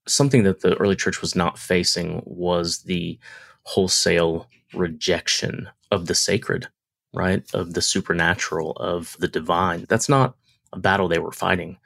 something 0.07 0.43
that 0.43 0.61
the 0.61 0.75
early 0.75 0.95
church 0.95 1.21
was 1.21 1.35
not 1.35 1.57
facing 1.57 2.21
was 2.25 2.83
the 2.83 3.17
wholesale 3.63 4.47
rejection 4.73 5.69
of 5.89 6.07
the 6.07 6.15
sacred, 6.15 6.67
right? 7.13 7.43
Of 7.53 7.73
the 7.73 7.81
supernatural, 7.81 8.73
of 8.73 9.15
the 9.19 9.27
divine. 9.27 9.85
That's 9.87 10.09
not 10.09 10.35
a 10.73 10.79
battle 10.79 11.07
they 11.07 11.19
were 11.19 11.31
fighting. 11.31 11.77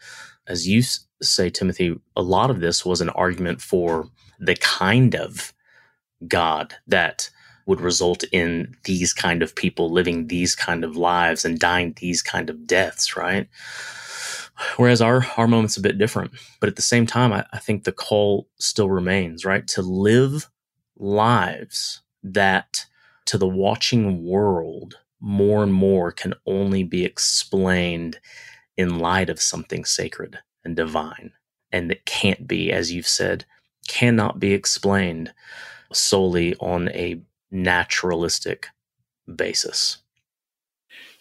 As 0.48 0.68
you 0.68 0.82
say, 1.22 1.50
Timothy, 1.50 2.00
a 2.16 2.22
lot 2.22 2.50
of 2.50 2.62
this 2.62 2.84
was 2.86 3.02
an 3.02 3.10
argument 3.10 3.62
for 3.62 4.10
the 4.40 4.56
kind 4.56 5.16
of 5.16 5.54
God 6.28 6.76
that 6.88 7.30
would 7.68 7.82
result 7.82 8.24
in 8.32 8.76
these 8.86 9.14
kind 9.14 9.44
of 9.44 9.56
people 9.56 9.92
living 9.92 10.28
these 10.28 10.56
kind 10.56 10.84
of 10.84 10.96
lives 10.96 11.46
and 11.46 11.60
dying 11.60 11.96
these 11.98 12.22
kind 12.22 12.50
of 12.50 12.68
deaths, 12.68 13.16
right? 13.16 13.48
Whereas 14.78 15.02
our 15.02 15.26
our 15.38 15.48
moment's 15.48 15.78
a 15.78 15.82
bit 15.82 15.98
different. 15.98 16.32
But 16.60 16.70
at 16.70 16.76
the 16.76 16.82
same 16.82 17.06
time, 17.06 17.34
I, 17.34 17.46
I 17.54 17.60
think 17.60 17.84
the 17.84 17.92
call 17.92 18.48
still 18.58 18.90
remains, 18.90 19.46
right? 19.46 19.68
To 19.70 19.82
live 19.82 20.50
lives 20.98 22.02
that 22.24 22.86
to 23.26 23.38
the 23.38 23.48
watching 23.48 24.26
world 24.26 25.00
more 25.20 25.64
and 25.64 25.74
more 25.74 26.12
can 26.12 26.34
only 26.46 26.84
be 26.84 27.04
explained 27.04 28.20
in 28.78 29.00
light 29.00 29.30
of 29.30 29.42
something 29.42 29.86
sacred 29.86 30.40
and 30.64 30.76
divine. 30.76 31.32
And 31.72 31.90
that 31.90 32.06
can't 32.06 32.48
be, 32.48 32.72
as 32.72 32.92
you've 32.92 33.08
said, 33.08 33.46
cannot 33.88 34.40
be 34.40 34.54
explained 34.54 35.34
solely 35.92 36.56
on 36.58 36.90
a 36.90 37.22
naturalistic 37.52 38.68
basis. 39.34 39.98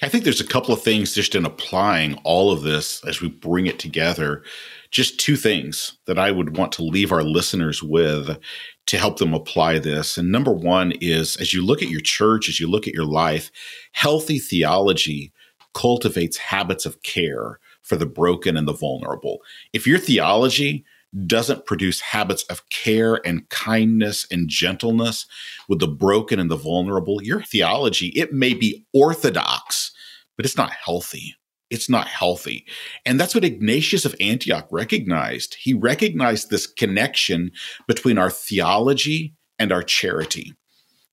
I 0.02 0.08
think 0.08 0.24
there's 0.24 0.40
a 0.40 0.46
couple 0.46 0.74
of 0.74 0.82
things 0.82 1.14
just 1.14 1.34
in 1.34 1.44
applying 1.44 2.14
all 2.24 2.52
of 2.52 2.62
this 2.62 3.04
as 3.04 3.20
we 3.20 3.28
bring 3.28 3.66
it 3.66 3.78
together. 3.78 4.42
Just 4.90 5.18
two 5.18 5.36
things 5.36 5.98
that 6.06 6.18
I 6.18 6.30
would 6.30 6.56
want 6.56 6.72
to 6.72 6.84
leave 6.84 7.12
our 7.12 7.22
listeners 7.22 7.82
with 7.82 8.38
to 8.86 8.98
help 8.98 9.18
them 9.18 9.34
apply 9.34 9.78
this. 9.78 10.18
And 10.18 10.30
number 10.30 10.52
one 10.52 10.92
is 11.00 11.36
as 11.36 11.54
you 11.54 11.64
look 11.64 11.82
at 11.82 11.88
your 11.88 12.00
church, 12.00 12.48
as 12.48 12.60
you 12.60 12.68
look 12.68 12.86
at 12.86 12.94
your 12.94 13.06
life, 13.06 13.50
healthy 13.92 14.38
theology 14.38 15.32
cultivates 15.74 16.36
habits 16.36 16.86
of 16.86 17.02
care 17.02 17.58
for 17.82 17.96
the 17.96 18.06
broken 18.06 18.56
and 18.56 18.66
the 18.66 18.72
vulnerable. 18.72 19.40
If 19.72 19.86
your 19.86 19.98
theology 19.98 20.84
doesn't 21.26 21.66
produce 21.66 22.00
habits 22.00 22.42
of 22.44 22.68
care 22.70 23.20
and 23.26 23.48
kindness 23.48 24.26
and 24.30 24.48
gentleness 24.48 25.26
with 25.68 25.78
the 25.78 25.88
broken 25.88 26.38
and 26.38 26.50
the 26.50 26.56
vulnerable, 26.56 27.22
your 27.22 27.42
theology, 27.42 28.08
it 28.08 28.32
may 28.32 28.54
be 28.54 28.84
orthodox, 28.92 29.92
but 30.36 30.44
it's 30.44 30.56
not 30.56 30.72
healthy. 30.72 31.36
It's 31.70 31.88
not 31.88 32.06
healthy. 32.06 32.66
And 33.06 33.18
that's 33.18 33.34
what 33.34 33.44
Ignatius 33.44 34.04
of 34.04 34.14
Antioch 34.20 34.68
recognized. 34.70 35.56
He 35.58 35.74
recognized 35.74 36.50
this 36.50 36.66
connection 36.66 37.52
between 37.88 38.18
our 38.18 38.30
theology 38.30 39.34
and 39.58 39.72
our 39.72 39.82
charity. 39.82 40.54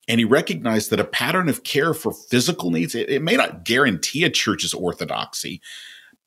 And 0.07 0.19
he 0.19 0.25
recognized 0.25 0.89
that 0.89 0.99
a 0.99 1.05
pattern 1.05 1.47
of 1.47 1.63
care 1.63 1.93
for 1.93 2.11
physical 2.11 2.71
needs, 2.71 2.95
it, 2.95 3.09
it 3.09 3.21
may 3.21 3.35
not 3.35 3.63
guarantee 3.63 4.23
a 4.23 4.29
church's 4.29 4.73
orthodoxy, 4.73 5.61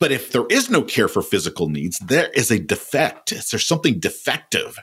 but 0.01 0.13
if 0.13 0.33
there 0.33 0.47
is 0.51 0.71
no 0.71 0.83
care 0.83 1.09
for 1.09 1.23
physical 1.23 1.69
needs, 1.69 1.99
there 1.99 2.31
is 2.35 2.51
a 2.51 2.59
defect. 2.59 3.31
There's 3.51 3.67
something 3.67 3.99
defective 3.99 4.79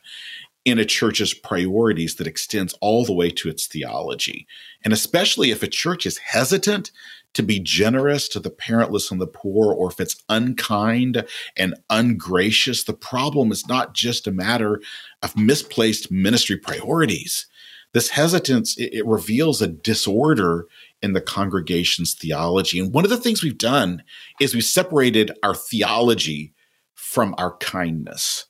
in 0.64 0.78
a 0.78 0.86
church's 0.86 1.34
priorities 1.34 2.16
that 2.16 2.28
extends 2.28 2.74
all 2.82 3.04
the 3.04 3.14
way 3.14 3.30
to 3.32 3.50
its 3.50 3.68
theology. 3.68 4.48
And 4.84 4.94
especially 4.94 5.52
if 5.52 5.64
a 5.64 5.68
church 5.68 6.06
is 6.06 6.20
hesitant 6.20 6.92
to 7.34 7.42
be 7.42 7.60
generous 7.60 8.28
to 8.30 8.40
the 8.40 8.50
parentless 8.50 9.12
and 9.12 9.20
the 9.20 9.28
poor, 9.28 9.74
or 9.74 9.90
if 9.90 10.00
it's 10.00 10.22
unkind 10.30 11.26
and 11.58 11.76
ungracious, 11.90 12.84
the 12.84 12.94
problem 12.94 13.52
is 13.52 13.68
not 13.68 13.94
just 13.94 14.28
a 14.28 14.32
matter 14.32 14.82
of 15.24 15.38
misplaced 15.38 16.12
ministry 16.12 16.58
priorities. 16.58 17.48
This 17.94 18.10
hesitance, 18.10 18.76
it, 18.78 19.06
reveals 19.06 19.62
a 19.62 19.68
disorder 19.68 20.68
in 21.02 21.14
the 21.14 21.22
congregation's 21.22 22.14
theology. 22.14 22.80
And 22.80 22.94
one 22.94 23.04
of 23.04 23.10
the 23.10 23.18
things 23.18 23.44
we've 23.44 23.58
done 23.58 24.04
is 24.40 24.54
we've 24.54 24.64
separated 24.64 25.32
our 25.44 25.56
theology 25.56 26.54
from 26.94 27.36
our 27.38 27.58
kindness. 27.58 28.46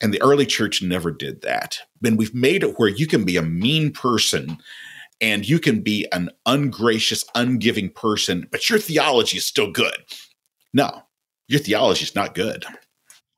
And 0.00 0.12
the 0.12 0.22
early 0.22 0.46
church 0.46 0.82
never 0.82 1.10
did 1.10 1.42
that. 1.42 1.78
And 2.04 2.18
we've 2.18 2.34
made 2.34 2.62
it 2.62 2.78
where 2.78 2.88
you 2.88 3.06
can 3.06 3.24
be 3.24 3.36
a 3.36 3.42
mean 3.42 3.92
person 3.92 4.58
and 5.20 5.48
you 5.48 5.58
can 5.58 5.80
be 5.80 6.06
an 6.12 6.30
ungracious, 6.44 7.24
ungiving 7.34 7.94
person, 7.94 8.46
but 8.50 8.68
your 8.68 8.78
theology 8.78 9.38
is 9.38 9.46
still 9.46 9.70
good. 9.70 9.96
No, 10.74 11.02
your 11.48 11.60
theology 11.60 12.04
is 12.04 12.14
not 12.14 12.34
good. 12.34 12.64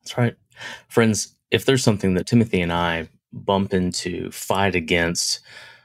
That's 0.03 0.19
right. 0.19 0.35
Friends, 0.89 1.37
if 1.51 1.65
there's 1.65 1.85
something 1.85 2.15
that 2.15 2.27
Timothy 2.27 2.61
and 2.61 2.73
I 2.73 3.09
bump 3.33 3.73
into, 3.73 4.31
fight 4.33 4.75
against 4.75 5.41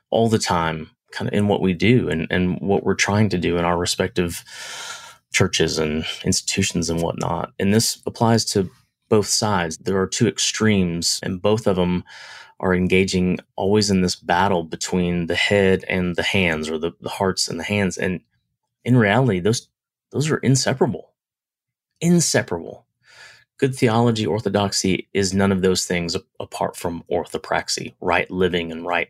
all 0.09 0.29
the 0.29 0.39
time, 0.39 0.89
kind 1.13 1.29
of 1.29 1.33
in 1.33 1.47
what 1.47 1.61
we 1.61 1.73
do 1.73 2.09
and, 2.09 2.27
and 2.29 2.59
what 2.59 2.83
we're 2.83 2.95
trying 2.95 3.29
to 3.29 3.37
do 3.37 3.57
in 3.57 3.63
our 3.63 3.77
respective 3.77 4.43
churches 5.31 5.77
and 5.77 6.05
institutions 6.25 6.89
and 6.89 7.01
whatnot. 7.01 7.53
And 7.59 7.73
this 7.73 8.01
applies 8.05 8.43
to 8.45 8.69
both 9.09 9.27
sides. 9.27 9.77
There 9.77 10.01
are 10.01 10.07
two 10.07 10.27
extremes, 10.27 11.19
and 11.23 11.41
both 11.41 11.67
of 11.67 11.75
them 11.75 12.03
are 12.59 12.73
engaging 12.73 13.39
always 13.55 13.89
in 13.89 14.01
this 14.01 14.15
battle 14.15 14.63
between 14.63 15.27
the 15.27 15.35
head 15.35 15.85
and 15.87 16.15
the 16.15 16.23
hands, 16.23 16.69
or 16.69 16.77
the, 16.77 16.91
the 16.99 17.09
hearts 17.09 17.47
and 17.47 17.59
the 17.59 17.63
hands. 17.63 17.97
And 17.97 18.21
in 18.83 18.97
reality, 18.97 19.39
those 19.39 19.69
those 20.11 20.29
are 20.29 20.37
inseparable. 20.37 21.13
Inseparable. 22.01 22.85
Good 23.57 23.75
theology, 23.75 24.25
orthodoxy 24.25 25.07
is 25.13 25.33
none 25.33 25.51
of 25.51 25.61
those 25.61 25.85
things 25.85 26.15
apart 26.39 26.75
from 26.75 27.03
orthopraxy, 27.11 27.93
right 28.01 28.29
living 28.29 28.71
and 28.71 28.85
right 28.85 29.09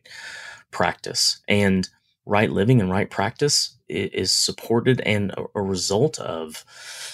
practice. 0.73 1.41
And 1.47 1.87
right 2.25 2.51
living 2.51 2.81
and 2.81 2.89
right 2.91 3.09
practice 3.09 3.77
is 3.89 4.31
supported 4.31 5.01
and 5.01 5.33
a 5.55 5.61
result 5.61 6.17
of 6.19 6.65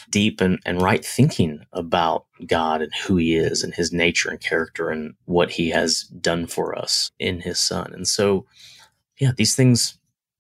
deep 0.10 0.40
and, 0.40 0.60
and 0.66 0.82
right 0.82 1.04
thinking 1.04 1.66
about 1.74 2.26
God 2.46 2.82
and 2.82 2.92
who 3.04 3.18
he 3.18 3.36
is 3.36 3.64
and 3.64 3.74
his 3.74 3.92
nature 3.92 4.30
and 4.30 4.40
character 4.40 4.90
and 4.90 5.16
what 5.26 5.52
he 5.52 5.70
has 5.70 6.04
done 6.04 6.48
for 6.48 6.78
us 6.78 7.12
in 7.20 7.42
his 7.42 7.60
son. 7.60 7.92
And 7.94 8.08
so, 8.08 8.46
yeah, 9.20 9.32
these 9.36 9.56
things, 9.56 9.98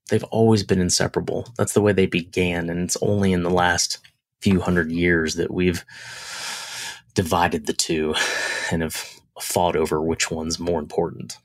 they've 0.10 0.24
always 0.26 0.64
been 0.64 0.80
inseparable. 0.80 1.48
That's 1.58 1.74
the 1.74 1.82
way 1.82 1.92
they 1.92 2.06
began. 2.06 2.70
And 2.70 2.80
it's 2.82 2.98
only 3.02 3.34
in 3.34 3.44
the 3.44 3.50
last 3.50 4.00
few 4.42 4.62
hundred 4.62 4.92
years 4.92 5.36
that 5.36 5.52
we've 5.52 5.84
divided 7.16 7.66
the 7.66 7.74
two 7.74 8.16
and 8.72 8.82
have 8.82 9.04
fought 9.42 9.76
over 9.76 10.02
which 10.02 10.32
one's 10.32 10.60
more 10.60 10.80
important. 10.80 11.38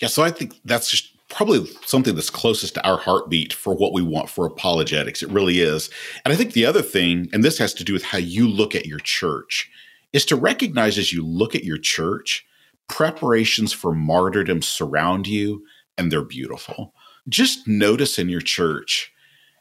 Yeah, 0.00 0.08
so 0.08 0.22
I 0.22 0.30
think 0.30 0.54
that's 0.64 0.90
just 0.90 1.10
probably 1.28 1.66
something 1.84 2.14
that's 2.14 2.30
closest 2.30 2.74
to 2.74 2.86
our 2.86 2.98
heartbeat 2.98 3.52
for 3.52 3.74
what 3.74 3.92
we 3.92 4.02
want 4.02 4.30
for 4.30 4.46
apologetics. 4.46 5.22
It 5.22 5.30
really 5.30 5.60
is. 5.60 5.90
And 6.24 6.32
I 6.32 6.36
think 6.36 6.52
the 6.52 6.66
other 6.66 6.82
thing, 6.82 7.28
and 7.32 7.42
this 7.42 7.58
has 7.58 7.74
to 7.74 7.84
do 7.84 7.92
with 7.92 8.04
how 8.04 8.18
you 8.18 8.46
look 8.46 8.74
at 8.74 8.86
your 8.86 9.00
church, 9.00 9.70
is 10.12 10.24
to 10.26 10.36
recognize 10.36 10.96
as 10.96 11.12
you 11.12 11.26
look 11.26 11.54
at 11.54 11.64
your 11.64 11.78
church, 11.78 12.46
preparations 12.88 13.72
for 13.72 13.94
martyrdom 13.94 14.62
surround 14.62 15.26
you 15.26 15.64
and 15.98 16.10
they're 16.12 16.22
beautiful. 16.22 16.94
Just 17.28 17.66
notice 17.66 18.18
in 18.18 18.28
your 18.28 18.40
church 18.40 19.12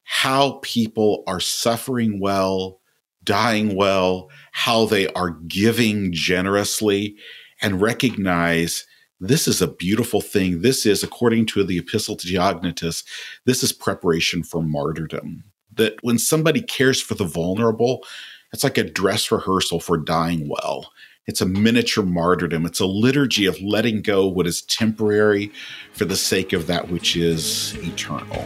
how 0.04 0.60
people 0.62 1.24
are 1.28 1.40
suffering 1.40 2.20
well, 2.20 2.82
dying 3.24 3.76
well, 3.76 4.30
how 4.52 4.86
they 4.86 5.08
are 5.14 5.32
giving 5.48 6.12
generously, 6.12 7.16
and 7.62 7.82
recognize 7.82 8.86
this 9.24 9.48
is 9.48 9.62
a 9.62 9.68
beautiful 9.68 10.20
thing. 10.20 10.62
This 10.62 10.86
is, 10.86 11.02
according 11.02 11.46
to 11.48 11.64
the 11.64 11.78
Epistle 11.78 12.18
to 12.18 12.28
Diognetus, 12.28 13.06
this 13.46 13.64
is 13.64 13.72
preparation 13.72 14.44
for 14.44 14.62
martyrdom. 14.62 15.46
That 15.76 15.96
when 16.02 16.20
somebody 16.20 16.62
cares 16.62 17.02
for 17.02 17.16
the 17.16 17.24
vulnerable, 17.24 18.04
it's 18.52 18.66
like 18.66 18.78
a 18.78 18.84
dress 18.84 19.32
rehearsal 19.32 19.80
for 19.80 19.98
dying 19.98 20.50
well. 20.50 20.92
It's 21.26 21.40
a 21.40 21.46
miniature 21.46 22.04
martyrdom. 22.04 22.66
It's 22.66 22.82
a 22.82 22.86
liturgy 22.86 23.46
of 23.46 23.60
letting 23.62 24.02
go 24.02 24.28
what 24.28 24.46
is 24.46 24.62
temporary 24.64 25.54
for 25.94 26.04
the 26.04 26.18
sake 26.18 26.52
of 26.52 26.68
that 26.68 26.90
which 26.90 27.16
is 27.16 27.78
eternal. 27.82 28.46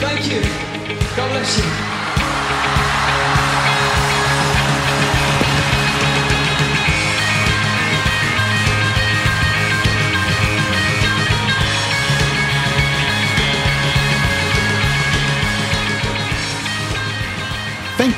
Thank 0.00 0.32
you. 0.32 0.59
God 1.16 1.28
bless 1.30 1.58
you. 1.58 2.09